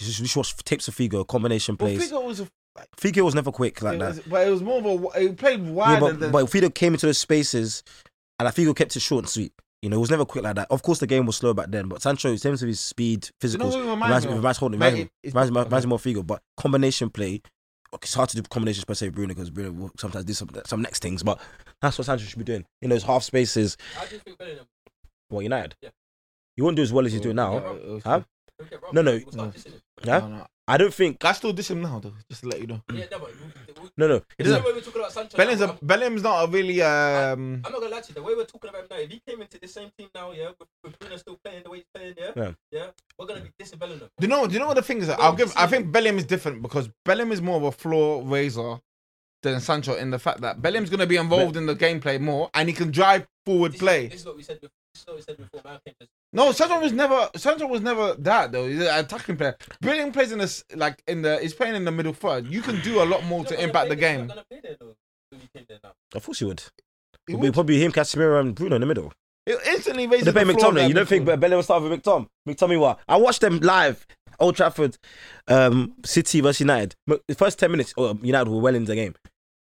You 0.00 0.06
should, 0.06 0.18
you 0.20 0.26
should 0.28 0.38
watch 0.38 0.56
tapes 0.64 0.88
of 0.88 0.94
Figo, 0.96 1.26
combination 1.26 1.74
But 1.74 1.86
plays. 1.86 2.10
Figo 2.10 2.24
was 2.24 2.40
a, 2.40 2.48
Figo 2.96 3.24
was 3.24 3.34
never 3.34 3.50
quick 3.52 3.80
like 3.82 3.94
it 3.94 3.98
that. 3.98 4.28
but 4.28 4.46
it 4.46 4.50
was 4.50 4.62
more 4.62 4.78
of 4.78 5.14
a. 5.14 5.20
He 5.20 5.28
played 5.32 5.64
Yeah, 5.66 6.00
but, 6.00 6.20
than. 6.20 6.30
but 6.32 6.46
Figo 6.46 6.72
came 6.74 6.94
into 6.94 7.06
the 7.06 7.14
spaces, 7.14 7.82
and 8.38 8.46
I 8.48 8.50
Figo 8.50 8.74
kept 8.74 8.96
it 8.96 9.00
short 9.00 9.24
and 9.24 9.28
sweet. 9.28 9.52
You 9.82 9.88
know, 9.90 9.96
it 9.96 10.00
was 10.00 10.10
never 10.10 10.24
quick 10.24 10.42
like 10.42 10.56
that. 10.56 10.66
Of 10.70 10.82
course, 10.82 10.98
the 10.98 11.06
game 11.06 11.24
was 11.26 11.36
slow 11.36 11.54
back 11.54 11.66
then, 11.70 11.88
but 11.88 12.02
Sancho, 12.02 12.30
in 12.32 12.38
terms 12.38 12.62
of 12.62 12.68
his 12.68 12.80
speed, 12.80 13.28
you 13.42 13.56
know 13.58 13.66
physicals, 13.66 13.72
who 13.74 13.80
reminds 13.90 14.02
reminds 14.02 14.24
me, 14.26 14.32
me 14.32 14.38
of? 14.38 14.42
reminds, 14.44 14.58
it, 14.58 14.62
reminds, 14.72 14.96
me- 14.96 15.00
it's- 15.22 15.34
reminds, 15.34 15.50
me- 15.52 15.60
reminds 15.60 15.72
okay. 15.74 15.86
me 15.86 15.88
more 16.14 16.22
Figo, 16.22 16.26
but 16.26 16.42
combination 16.56 17.10
play. 17.10 17.42
It's 17.94 18.12
hard 18.14 18.28
to 18.30 18.36
do 18.36 18.42
combinations 18.42 18.84
per 18.84 18.92
se, 18.94 19.08
Bruno, 19.10 19.28
because 19.28 19.48
Bruno 19.50 19.70
will 19.72 19.90
sometimes 19.98 20.24
do 20.26 20.32
some 20.34 20.50
some 20.66 20.82
next 20.82 21.00
things, 21.00 21.22
but 21.22 21.40
that's 21.80 21.96
what 21.96 22.04
Sancho 22.06 22.24
should 22.24 22.38
be 22.38 22.44
doing. 22.44 22.66
In 22.82 22.90
those 22.90 23.02
half 23.04 23.22
spaces, 23.22 23.76
How 23.94 24.04
do 24.04 24.14
you 24.16 24.20
think 24.20 24.36
Bellingham 24.36 24.66
what 25.30 25.40
United? 25.40 25.74
Yeah. 25.80 25.90
You 26.56 26.64
won't 26.64 26.76
do 26.76 26.82
as 26.82 26.92
well 26.92 27.06
as 27.06 27.12
he's 27.12 27.20
doing 27.20 27.36
now. 27.36 27.58
Uh, 27.58 28.00
Huh? 28.04 28.20
will 28.58 28.66
get 28.66 28.82
robbed? 28.82 28.94
No, 28.94 29.02
no. 29.02 29.52
We'll 30.04 30.18
start 30.18 30.22
dissing 30.22 30.26
him. 30.26 30.30
Yeah, 30.30 30.36
no, 30.36 30.36
no. 30.38 30.46
I 30.70 30.76
don't 30.76 30.92
think. 30.92 31.24
I 31.24 31.32
still 31.32 31.52
diss 31.54 31.70
him 31.70 31.80
now 31.80 31.98
though, 31.98 32.12
just 32.28 32.42
to 32.42 32.48
let 32.48 32.60
you 32.60 32.66
know. 32.66 32.82
Yeah, 32.92 33.04
no, 33.10 33.18
but 33.20 33.30
we'll- 33.40 33.74
we'll- 33.80 33.90
No, 33.96 34.06
no. 34.08 34.22
It 34.38 34.42
doesn't, 34.44 34.64
way 34.64 34.72
we're 34.74 34.80
talking 34.80 35.00
about 35.00 35.12
Sancho. 35.12 35.36
Bellingham's, 35.36 35.60
now, 35.60 35.66
a, 35.66 35.70
I'm- 35.70 35.78
Bellingham's 35.82 36.22
not 36.22 36.44
a 36.44 36.50
really 36.50 36.82
um. 36.82 37.62
I'm 37.64 37.72
not 37.72 37.80
gonna 37.80 37.94
lie 37.94 38.00
to 38.02 38.08
you. 38.08 38.14
The 38.14 38.22
way 38.22 38.34
we're 38.34 38.44
talking 38.44 38.68
about 38.68 38.82
him 38.82 38.88
now, 38.90 38.96
if 38.98 39.10
he 39.10 39.22
came 39.26 39.40
into 39.40 39.58
the 39.58 39.66
same 39.66 39.90
team 39.98 40.08
now, 40.14 40.32
yeah, 40.32 40.48
with, 40.58 40.68
with 40.84 40.98
Bruno 40.98 41.16
still 41.16 41.38
playing 41.42 41.62
the 41.64 41.70
way 41.70 41.78
he's 41.78 41.86
playing, 41.94 42.14
yeah, 42.18 42.52
Yeah. 42.70 42.86
we're 43.18 43.26
gonna 43.26 43.40
be 43.40 43.50
dissing 43.58 43.78
Bellingham. 43.78 44.08
Do 44.18 44.24
you 44.26 44.28
know? 44.28 44.46
Do 44.46 44.52
you 44.52 44.60
know 44.60 44.66
what 44.66 44.76
the 44.76 44.82
thing 44.82 44.98
is? 44.98 45.08
I'll 45.08 45.32
give. 45.34 45.52
I 45.56 45.66
think 45.66 45.90
Bellingham 45.90 46.18
is 46.18 46.26
different 46.26 46.60
because 46.60 46.90
Bellingham 47.04 47.32
is 47.32 47.40
more 47.40 47.56
of 47.56 47.62
a 47.62 47.72
floor 47.72 48.22
raiser 48.22 48.78
than 49.42 49.60
Sancho 49.60 49.94
in 49.94 50.10
the 50.10 50.18
fact 50.18 50.40
that 50.42 50.60
Bellingham's 50.60 50.90
going 50.90 50.98
to 51.00 51.06
be 51.06 51.16
involved 51.16 51.56
in 51.56 51.64
the 51.64 51.76
gameplay 51.76 52.20
more 52.20 52.50
and 52.54 52.68
he 52.68 52.74
can 52.74 52.90
drive 52.90 53.24
forward 53.46 53.72
This, 53.72 53.78
play. 53.80 54.04
Is, 54.06 54.10
this 54.10 54.20
is 54.20 54.26
what 54.26 54.36
we 54.36 54.42
said 54.42 54.60
before. 54.60 54.72
This 54.92 55.00
is 55.02 55.06
what 55.06 55.16
we 55.16 55.22
said 55.22 55.36
before. 55.38 55.60
Man 55.64 55.78
came 55.86 55.94
to 56.00 56.08
No, 56.32 56.52
Sancho 56.52 56.80
was 56.80 56.92
never. 56.92 57.30
Sancho 57.36 57.66
was 57.66 57.80
never 57.80 58.14
that 58.14 58.52
though. 58.52 58.68
He's 58.68 58.80
an 58.80 59.04
attacking 59.04 59.36
player. 59.36 59.56
Brilliant 59.80 60.12
plays 60.12 60.30
in 60.32 60.38
the 60.38 60.64
like 60.76 61.02
in 61.06 61.22
the. 61.22 61.38
He's 61.38 61.54
playing 61.54 61.74
in 61.74 61.84
the 61.84 61.90
middle 61.92 62.12
third. 62.12 62.46
You 62.46 62.60
can 62.60 62.80
do 62.82 63.02
a 63.02 63.04
lot 63.04 63.24
more 63.24 63.44
to 63.46 63.62
impact 63.62 63.88
the 63.88 63.96
play 63.96 64.00
there, 64.00 64.10
he's 64.10 64.18
game. 64.18 64.26
not 64.26 64.34
gonna 64.34 64.44
play 64.50 64.60
there, 64.62 64.76
though, 64.78 64.94
when 65.30 65.40
he 65.40 65.48
came 65.56 65.66
there 65.68 65.78
now. 65.82 65.92
of 66.14 66.24
course 66.24 66.40
you 66.40 66.48
would. 66.48 66.62
He 67.26 67.32
It'll 67.34 67.42
be 67.42 67.50
probably 67.50 67.82
him, 67.82 67.92
Casemiro, 67.92 68.40
and 68.40 68.54
Bruno 68.54 68.76
in 68.76 68.80
the 68.80 68.86
middle. 68.86 69.12
It 69.46 69.58
instantly 69.66 70.06
raises 70.06 70.26
They 70.26 70.32
play 70.32 70.44
the 70.44 70.52
floor 70.52 70.72
McTominay. 70.72 70.88
You 70.88 70.94
don't 70.94 71.08
think 71.08 71.24
before. 71.24 71.38
Bellingham 71.38 71.56
will 71.58 71.62
start 71.62 71.82
with 71.82 71.92
McTom? 72.02 72.26
McTominay 72.46 72.80
what? 72.80 73.00
I 73.08 73.16
watched 73.16 73.40
them 73.40 73.60
live, 73.60 74.06
Old 74.38 74.56
Trafford, 74.56 74.98
um, 75.46 75.94
City 76.04 76.42
versus 76.42 76.60
United. 76.60 76.94
The 77.06 77.34
first 77.34 77.58
10 77.58 77.70
minutes, 77.70 77.94
oh, 77.96 78.18
United 78.22 78.50
were 78.50 78.60
well 78.60 78.74
in 78.74 78.84
the 78.84 78.94
game. 78.94 79.14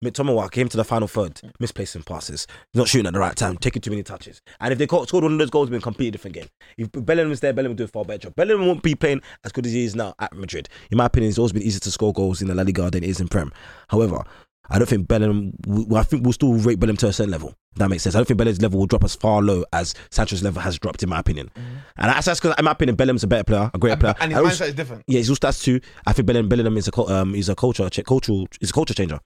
McTominay 0.04 0.50
came 0.50 0.68
to 0.68 0.78
the 0.78 0.84
final 0.84 1.08
third, 1.08 1.40
misplacing 1.60 2.02
passes, 2.04 2.48
not 2.74 2.88
shooting 2.88 3.06
at 3.06 3.14
the 3.14 3.20
right 3.20 3.36
time, 3.36 3.56
taking 3.58 3.82
too 3.84 3.92
many 3.92 4.02
touches. 4.02 4.42
And 4.60 4.72
if 4.72 4.80
they 4.80 4.88
caught, 4.88 5.08
scored 5.08 5.24
one 5.24 5.34
of 5.34 5.40
those 5.40 5.52
goals, 5.52 5.68
it 5.68 5.72
would 5.72 5.78
be 5.78 5.82
a 5.82 5.82
completely 5.82 6.12
different 6.12 6.36
game. 6.36 6.48
If 6.78 6.92
Bellingham 6.92 7.30
was 7.30 7.40
there, 7.40 7.54
Bellingham 7.54 7.72
would 7.74 7.78
do 7.78 7.84
a 7.84 7.88
far 7.88 8.04
better 8.04 8.18
job. 8.18 8.36
Bellingham 8.36 8.66
won't 8.66 8.82
be 8.82 8.96
playing 8.96 9.22
as 9.44 9.52
good 9.52 9.66
as 9.68 9.74
he 9.74 9.84
is 9.86 9.96
now 9.96 10.16
at 10.18 10.34
Madrid. 10.34 10.70
In 10.90 10.98
my 10.98 11.06
opinion, 11.06 11.30
it's 11.30 11.38
always 11.38 11.52
been 11.54 11.62
easier 11.62 11.82
to 11.82 11.92
score 11.92 12.14
goals 12.14 12.42
in 12.42 12.48
the 12.48 12.56
La 12.56 12.64
Liga 12.64 12.90
than 12.90 13.04
it 13.04 13.10
is 13.10 13.22
in 13.22 13.28
Prem. 13.28 13.52
However, 13.90 14.24
I 14.72 14.80
don't 14.80 14.88
think 14.88 15.08
Bellingham. 15.08 15.54
I 15.96 16.04
think 16.04 16.24
we'll 16.24 16.34
still 16.34 16.54
rate 16.54 16.80
Bellingham 16.80 16.98
to 16.98 17.08
a 17.08 17.14
certain 17.14 17.32
level. 17.32 17.54
That 17.76 17.90
makes 17.90 18.04
sense. 18.04 18.16
I 18.16 18.20
don't 18.20 18.26
think 18.26 18.38
Bellingham's 18.38 18.62
level 18.62 18.80
will 18.80 18.86
drop 18.86 19.04
as 19.04 19.16
far 19.16 19.42
low 19.42 19.64
as 19.72 19.94
Sancho's 20.10 20.44
level 20.44 20.62
has 20.62 20.78
dropped, 20.78 21.04
in 21.04 21.10
my 21.10 21.20
opinion. 21.20 21.50
And 21.56 22.10
that's 22.10 22.28
because, 22.28 22.56
in 22.58 22.66
my 22.66 22.72
opinion, 22.72 22.96
Bellingham's 22.96 23.24
a 23.24 23.28
better 23.28 23.44
player, 23.44 23.72
a 23.74 23.78
greater 23.78 23.98
player. 23.98 24.16
And 24.20 24.32
his 24.32 24.42
mindset 24.42 24.68
is 24.70 24.74
different. 24.74 25.04
yeah, 25.08 25.18
he's 25.18 25.30
also 25.30 25.40
that's 25.42 25.64
too. 25.64 25.80
I 26.06 26.14
think 26.14 26.26
Bellingham, 26.26 26.50
Bellingham 26.50 26.78
is 26.78 26.90
a 26.90 27.02
um, 27.02 27.36
is 27.36 27.50
a 27.50 27.56
culture, 27.56 27.90
cultural, 28.06 28.48
is 28.60 28.70
a 28.72 28.74
culture 28.74 28.94
changer. 28.94 29.20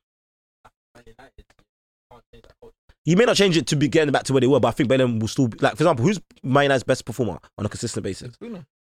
He 3.06 3.16
may 3.16 3.26
not 3.26 3.36
change 3.36 3.56
it 3.56 3.68
to 3.68 3.76
be 3.76 3.88
getting 3.88 4.12
back 4.12 4.24
to 4.24 4.34
where 4.34 4.42
they 4.42 4.48
were, 4.48 4.60
but 4.60 4.70
I 4.70 4.72
think 4.72 4.90
Bellingham 4.90 5.20
will 5.20 5.28
still, 5.28 5.48
be, 5.48 5.60
like 5.60 5.76
for 5.76 5.84
example, 5.84 6.04
who's 6.04 6.20
Man 6.42 6.64
United's 6.64 6.84
best 6.84 7.06
performer 7.06 7.38
on 7.58 7.66
a 7.66 7.70
consistent 7.70 8.04
basis? 8.04 8.36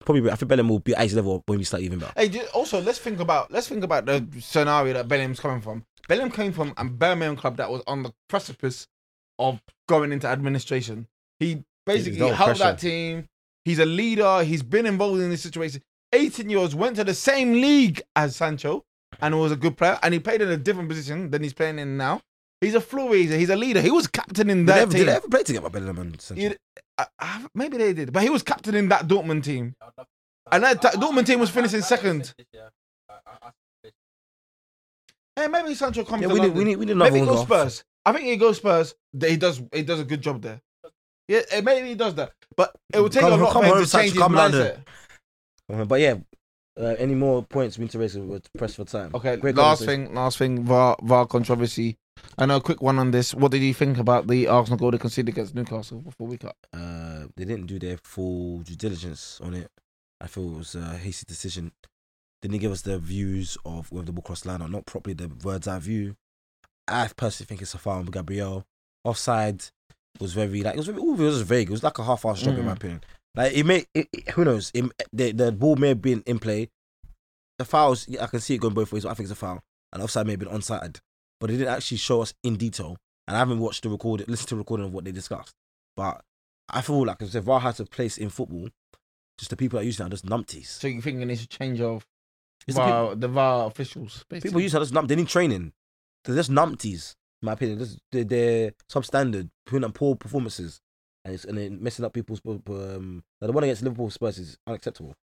Probably, 0.05 0.29
I 0.29 0.35
think 0.35 0.49
Bellingham 0.49 0.70
will 0.70 0.81
be 0.81 0.95
at 0.95 1.03
his 1.03 1.14
level 1.14 1.45
when 1.47 1.59
we 1.59 1.64
start 1.64 1.85
even 1.85 2.01
better. 2.01 2.12
Hey, 2.16 2.43
also 2.53 2.81
let's 2.81 2.99
think 2.99 3.20
about 3.20 3.53
let's 3.53 3.68
think 3.68 3.85
about 3.85 4.07
the 4.07 4.26
scenario 4.41 4.95
that 4.95 5.07
Bellingham's 5.07 5.39
coming 5.39 5.61
from. 5.61 5.85
Bellingham 6.09 6.33
came 6.33 6.53
from 6.53 6.74
a 6.76 6.85
Birmingham 6.85 7.37
club 7.37 7.59
that 7.59 7.70
was 7.70 7.83
on 7.87 8.03
the 8.03 8.12
precipice 8.29 8.89
of 9.39 9.61
going 9.89 10.11
into 10.11 10.26
administration. 10.26 11.07
He 11.39 11.62
basically 11.87 12.18
no 12.18 12.33
held 12.33 12.57
pressure. 12.57 12.64
that 12.64 12.79
team. 12.81 13.29
He's 13.64 13.79
a 13.79 13.87
leader. 13.87 14.43
He's 14.43 14.62
been 14.62 14.87
involved 14.87 15.20
in 15.20 15.31
this 15.31 15.43
situation. 15.43 15.83
18 16.12 16.49
years 16.49 16.74
went 16.74 16.97
to 16.97 17.05
the 17.05 17.14
same 17.14 17.53
league 17.53 18.03
as 18.16 18.35
Sancho 18.35 18.85
and 19.21 19.39
was 19.39 19.53
a 19.53 19.57
good 19.57 19.77
player. 19.77 19.99
And 20.03 20.14
he 20.14 20.21
played 20.21 20.43
in 20.43 20.49
a 20.51 20.57
different 20.57 20.89
position 20.89 21.31
than 21.31 21.43
he's 21.43 21.53
playing 21.53 21.79
in 21.79 21.97
now. 21.97 22.21
He's 22.61 22.75
a 22.75 22.81
floor 22.81 23.12
raiser. 23.12 23.37
He's 23.37 23.51
a 23.51 23.57
leader. 23.57 23.81
He 23.81 23.91
was 23.91 24.07
captain 24.09 24.51
in 24.51 24.59
Did 24.59 24.66
they, 24.66 24.73
that 24.73 24.83
ever, 24.83 24.93
did 24.93 25.07
they 25.09 25.12
ever 25.16 25.29
play 25.29 25.43
together, 25.45 25.71
Bellingham 25.71 25.99
and 25.99 26.21
Sancho? 26.21 26.55
I- 26.99 27.07
I- 27.21 27.47
maybe 27.55 27.77
they 27.77 27.93
did, 27.93 28.12
but 28.12 28.23
he 28.25 28.31
was 28.31 28.43
captain 28.43 28.75
in 28.75 28.89
that 28.89 29.07
Dortmund 29.07 29.45
team. 29.45 29.75
And 30.51 30.64
that 30.64 30.85
I- 30.85 30.91
Dortmund 30.93 31.27
team 31.27 31.39
was 31.39 31.51
finishing 31.51 31.83
second. 31.83 32.35
Hey, 35.37 35.47
maybe 35.47 35.75
Sancho 35.75 36.05
comes 36.05 36.23
Yeah, 36.23 36.29
to 36.29 36.35
we 36.35 36.41
need, 36.41 36.47
London. 36.49 36.59
we 36.59 36.64
need, 36.64 36.77
we 36.77 36.87
need 36.87 36.93
another 36.93 37.11
maybe 37.12 37.21
he 37.21 37.27
one. 37.27 37.37
goes 37.37 37.47
go. 37.47 37.55
Spurs. 37.55 37.85
I 38.05 38.12
think 38.12 38.25
he 38.25 38.37
goes 38.37 38.57
Spurs. 38.57 38.95
He 39.21 39.37
does. 39.37 39.62
He 39.73 39.83
does 39.83 40.01
a 40.01 40.05
good 40.05 40.21
job 40.21 40.43
there. 40.43 40.61
Yeah, 41.29 41.43
eh, 41.51 41.61
maybe 41.61 41.89
he 41.89 41.95
does 41.95 42.14
that, 42.16 42.33
but 42.57 42.75
it 42.93 43.01
would 43.01 43.12
take 43.12 43.21
Come- 43.21 43.35
a 43.35 43.37
lot 43.37 43.53
come 43.53 43.62
for 43.64 43.77
him 43.79 43.85
to 43.85 43.91
change 43.91 44.12
his 44.14 44.19
come 44.21 44.33
mindset. 44.33 44.39
London. 44.53 44.85
Uh, 45.71 45.85
But 45.85 46.01
yeah, 46.01 46.14
uh, 46.79 46.95
any 46.99 47.14
more 47.14 47.43
points 47.43 47.76
we 47.79 47.85
need 47.85 47.91
to 47.93 47.99
raise? 47.99 48.16
We're 48.16 48.41
pressed 48.57 48.76
for 48.76 48.85
time. 48.85 49.11
Okay, 49.14 49.37
Great 49.37 49.57
last 49.57 49.85
thing, 49.85 50.14
last 50.14 50.39
thing, 50.39 50.64
VAR, 50.64 50.97
VAR 51.03 51.26
controversy. 51.26 51.97
I 52.37 52.47
know 52.47 52.57
a 52.57 52.61
quick 52.61 52.83
one 52.83 52.99
on 52.99 53.11
this. 53.11 53.35
What 53.35 53.53
did 53.53 53.62
you 53.62 53.72
think 53.74 53.99
about 53.99 54.26
the 54.26 54.49
Arsenal 54.49 54.79
goal 54.79 54.91
they 54.91 54.99
conceded 54.99 55.29
against 55.35 55.55
Newcastle 55.55 56.01
before 56.01 56.26
we 56.26 56.37
cut? 56.39 56.57
Uh, 56.72 57.26
they 57.37 57.45
didn't 57.45 57.66
do 57.66 57.79
their 57.79 57.97
full 58.03 58.59
due 58.61 58.74
diligence 58.76 59.41
on 59.43 59.55
it. 59.55 59.70
I 60.20 60.26
feel 60.26 60.53
it 60.55 60.59
was 60.59 60.74
a 60.74 60.97
hasty 60.97 61.24
decision. 61.29 61.72
Didn't 62.43 62.59
give 62.59 62.72
us 62.72 62.83
the 62.83 62.99
views 62.99 63.57
of 63.64 63.91
whether 63.93 64.07
the 64.07 64.12
ball 64.12 64.22
crossed 64.22 64.47
line 64.47 64.62
or 64.62 64.68
not 64.68 64.87
properly, 64.87 65.14
the 65.14 65.29
bird's 65.29 65.68
eye 65.68 65.79
view. 65.79 66.16
I 66.89 67.09
personally 67.16 67.47
think 67.47 67.62
it's 67.62 67.74
a 67.74 67.79
foul 67.79 67.99
on 67.99 68.07
Gabriel. 68.07 68.64
Offside 69.05 69.62
was 70.20 70.35
very 70.35 70.62
like 70.62 70.74
it 70.74 70.79
was 70.79 70.87
very, 70.87 70.99
ooh, 71.01 71.14
it 71.14 71.18
was 71.18 71.43
vague. 71.43 71.68
It 71.68 71.72
was 71.72 71.83
like 71.85 71.99
a 71.99 72.05
half-assed 72.05 72.43
job 72.43 72.59
in 72.59 72.64
my 72.64 72.72
Mm. 72.72 72.76
opinion. 72.76 73.01
Like 73.39 73.53
it 73.57 73.64
may, 73.64 73.86
it, 73.95 74.09
it- 74.12 74.30
who 74.30 74.45
knows? 74.45 74.70
It, 74.74 74.84
the 75.12 75.32
the 75.32 75.53
ball 75.53 75.76
may 75.76 75.89
have 75.89 76.03
been 76.03 76.22
in 76.26 76.39
play. 76.39 76.68
The 77.59 77.64
fouls, 77.64 78.07
I 78.20 78.26
can 78.26 78.41
see 78.41 78.55
it 78.55 78.61
going 78.61 78.74
both 78.74 78.93
ways. 78.93 79.05
I 79.07 79.14
think 79.14 79.24
it's 79.24 79.32
a 79.32 79.34
foul, 79.36 79.61
and 79.93 80.03
offside 80.03 80.26
may 80.26 80.32
have 80.32 80.41
been 80.41 80.49
onside, 80.49 80.99
but 81.41 81.51
it 81.51 81.57
didn't 81.57 81.72
actually 81.74 81.97
show 81.99 82.20
us 82.22 82.34
in 82.45 82.57
detail. 82.57 82.97
And 83.26 83.36
I 83.36 83.41
haven't 83.41 83.59
watched 83.61 83.82
the 83.82 83.91
record, 83.91 84.24
listened 84.28 84.49
to 84.49 84.55
the 84.55 84.59
recording 84.61 84.86
of 84.86 84.93
what 84.95 85.05
they 85.05 85.12
discussed. 85.12 85.55
But 85.97 86.22
I 86.68 86.80
feel 86.82 87.05
like 87.05 87.20
if 87.20 87.30
VAR 87.30 87.61
has 87.61 87.78
a 87.80 87.84
place 87.84 88.16
in 88.16 88.30
football, 88.30 88.68
just 89.39 89.51
the 89.51 89.57
people 89.57 89.78
that 89.78 89.84
use 89.84 90.01
it 90.01 90.05
are 90.05 90.09
just 90.09 90.24
numpties. 90.24 90.66
So 90.66 90.89
you 90.89 91.01
think 91.03 91.20
it 91.20 91.26
needs 91.26 91.43
a 91.43 91.47
change 91.49 91.80
of 91.80 92.07
It's 92.66 92.76
the 92.76 92.82
VAR, 92.82 93.14
the 93.16 93.28
VAR 93.28 93.66
officials? 93.66 94.24
Basically. 94.30 94.49
People 94.51 94.61
use 94.62 94.74
it 94.74 94.80
as 94.80 94.93
nump. 94.93 95.09
They 95.09 95.16
need 95.16 95.28
training. 95.28 95.72
They're 96.24 96.36
just 96.36 96.51
numpties, 96.51 97.14
in 97.43 97.47
my 97.47 97.53
opinion. 97.53 97.78
Just, 97.80 97.99
they're, 98.12 98.24
they're 98.24 98.72
substandard, 98.91 99.51
putting 99.66 99.84
up 99.84 99.95
poor 99.95 100.14
performances, 100.16 100.80
and 101.29 101.35
it's 101.35 101.45
and 101.45 101.59
then 101.59 101.83
messing 101.83 102.05
up 102.05 102.12
people's. 102.12 102.41
Um, 102.47 103.22
the 103.41 103.53
one 103.53 103.64
against 103.64 103.83
Liverpool 103.83 104.11
Spurs 104.11 104.39
is 104.39 104.59
unacceptable. 104.66 105.14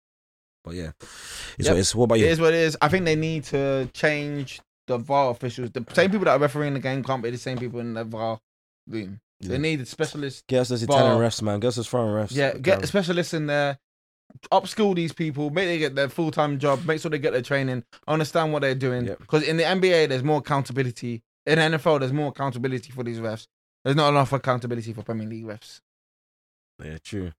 But 0.63 0.75
yeah, 0.75 0.91
it's 0.99 1.67
Yep. 1.67 1.69
what 1.71 1.79
it's. 1.79 1.95
What 1.95 2.03
about 2.05 2.19
you? 2.19 2.27
is 2.27 2.39
what 2.39 2.53
it 2.53 2.59
is. 2.59 2.77
I 2.81 2.87
think 2.87 3.05
they 3.05 3.15
need 3.15 3.43
to 3.45 3.89
change 3.93 4.61
the 4.87 4.97
VAR 4.97 5.31
officials. 5.31 5.71
The 5.71 5.83
same 5.93 6.11
people 6.11 6.25
that 6.25 6.31
are 6.31 6.39
refereeing 6.39 6.73
the 6.75 6.79
game 6.79 7.03
can't 7.03 7.21
be 7.23 7.29
the 7.31 7.37
same 7.37 7.57
people 7.57 7.79
in 7.79 7.93
the 7.93 8.03
VAR 8.03 8.39
room. 8.87 9.19
They 9.41 9.49
Yeah. 9.55 9.57
need 9.57 9.87
specialists. 9.87 10.43
Get 10.47 10.61
us 10.61 10.69
those. 10.69 10.83
Italian 10.83 11.17
refs, 11.19 11.41
man. 11.41 11.59
Get 11.59 11.69
us 11.69 11.75
those 11.75 11.87
foreign 11.87 12.13
refs. 12.27 12.35
Yeah, 12.35 12.57
get 12.57 12.87
specialists 12.87 13.33
in 13.33 13.47
there. 13.47 13.79
Upskill 14.51 14.95
these 14.95 15.13
people, 15.13 15.49
make 15.49 15.67
they 15.67 15.77
get 15.77 15.95
their 15.95 16.09
full 16.09 16.31
time 16.31 16.57
job, 16.59 16.83
make 16.85 16.99
sure 16.99 17.09
they 17.11 17.19
get 17.19 17.31
their 17.33 17.41
training, 17.41 17.83
understand 18.07 18.51
what 18.53 18.61
they're 18.63 18.75
doing. 18.75 19.05
Yep. 19.05 19.19
Because 19.19 19.43
in 19.43 19.57
the 19.57 19.63
NBA, 19.63 20.07
there's 20.07 20.23
more 20.23 20.39
accountability. 20.39 21.21
In 21.45 21.57
the 21.59 21.77
NFL, 21.77 21.99
there's 21.99 22.11
more 22.13 22.29
accountability 22.29 22.91
for 22.91 23.03
these 23.03 23.19
refs. 23.19 23.47
There's 23.83 23.95
not 23.95 24.09
enough 24.09 24.33
accountability 24.33 24.93
for 24.93 25.03
Premier 25.03 25.27
League 25.27 25.45
refs. 25.45 25.79
Yeah, 26.83 26.97
true. 27.03 27.31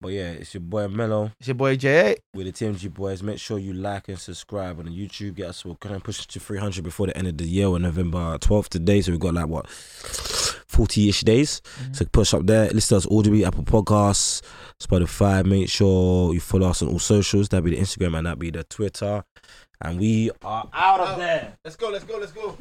But 0.00 0.08
yeah, 0.08 0.30
it's 0.32 0.52
your 0.52 0.62
boy 0.62 0.88
Mello 0.88 1.30
It's 1.38 1.46
your 1.46 1.54
boy 1.54 1.76
J8. 1.76 2.16
with 2.34 2.46
the 2.46 2.52
TMG 2.52 2.92
boys. 2.92 3.22
Make 3.22 3.38
sure 3.38 3.56
you 3.56 3.72
like 3.72 4.08
and 4.08 4.18
subscribe 4.18 4.80
on 4.80 4.86
the 4.86 4.90
YouTube. 4.90 5.36
Get 5.36 5.50
us. 5.50 5.64
We're 5.64 5.74
gonna 5.74 6.00
push 6.00 6.26
to 6.26 6.40
300 6.40 6.82
before 6.82 7.06
the 7.06 7.16
end 7.16 7.28
of 7.28 7.38
the 7.38 7.44
year 7.44 7.68
on 7.68 7.82
November 7.82 8.36
12th 8.38 8.68
today. 8.68 9.00
So 9.00 9.12
we've 9.12 9.20
got 9.20 9.34
like 9.34 9.46
what 9.46 9.68
40 9.70 11.08
ish 11.08 11.20
days. 11.20 11.60
Mm-hmm. 11.60 11.92
So 11.92 12.04
push 12.06 12.34
up 12.34 12.46
there. 12.46 12.68
Listen 12.70 12.96
to 13.00 13.06
us 13.06 13.16
Audible, 13.16 13.46
Apple 13.46 13.62
Podcasts, 13.62 14.42
Spotify. 14.82 15.44
Make 15.44 15.68
sure 15.68 16.34
you 16.34 16.40
follow 16.40 16.70
us 16.70 16.82
on 16.82 16.88
all 16.88 16.98
socials. 16.98 17.48
That'd 17.50 17.64
be 17.64 17.76
the 17.76 17.80
Instagram 17.80 18.16
and 18.18 18.26
that'd 18.26 18.40
be 18.40 18.50
the 18.50 18.64
Twitter. 18.64 19.22
And 19.80 20.00
we 20.00 20.32
are 20.42 20.68
out 20.72 20.98
of 20.98 21.16
there. 21.16 21.52
Let's 21.64 21.76
go, 21.76 21.90
let's 21.90 22.04
go, 22.04 22.18
let's 22.18 22.32
go. 22.32 22.58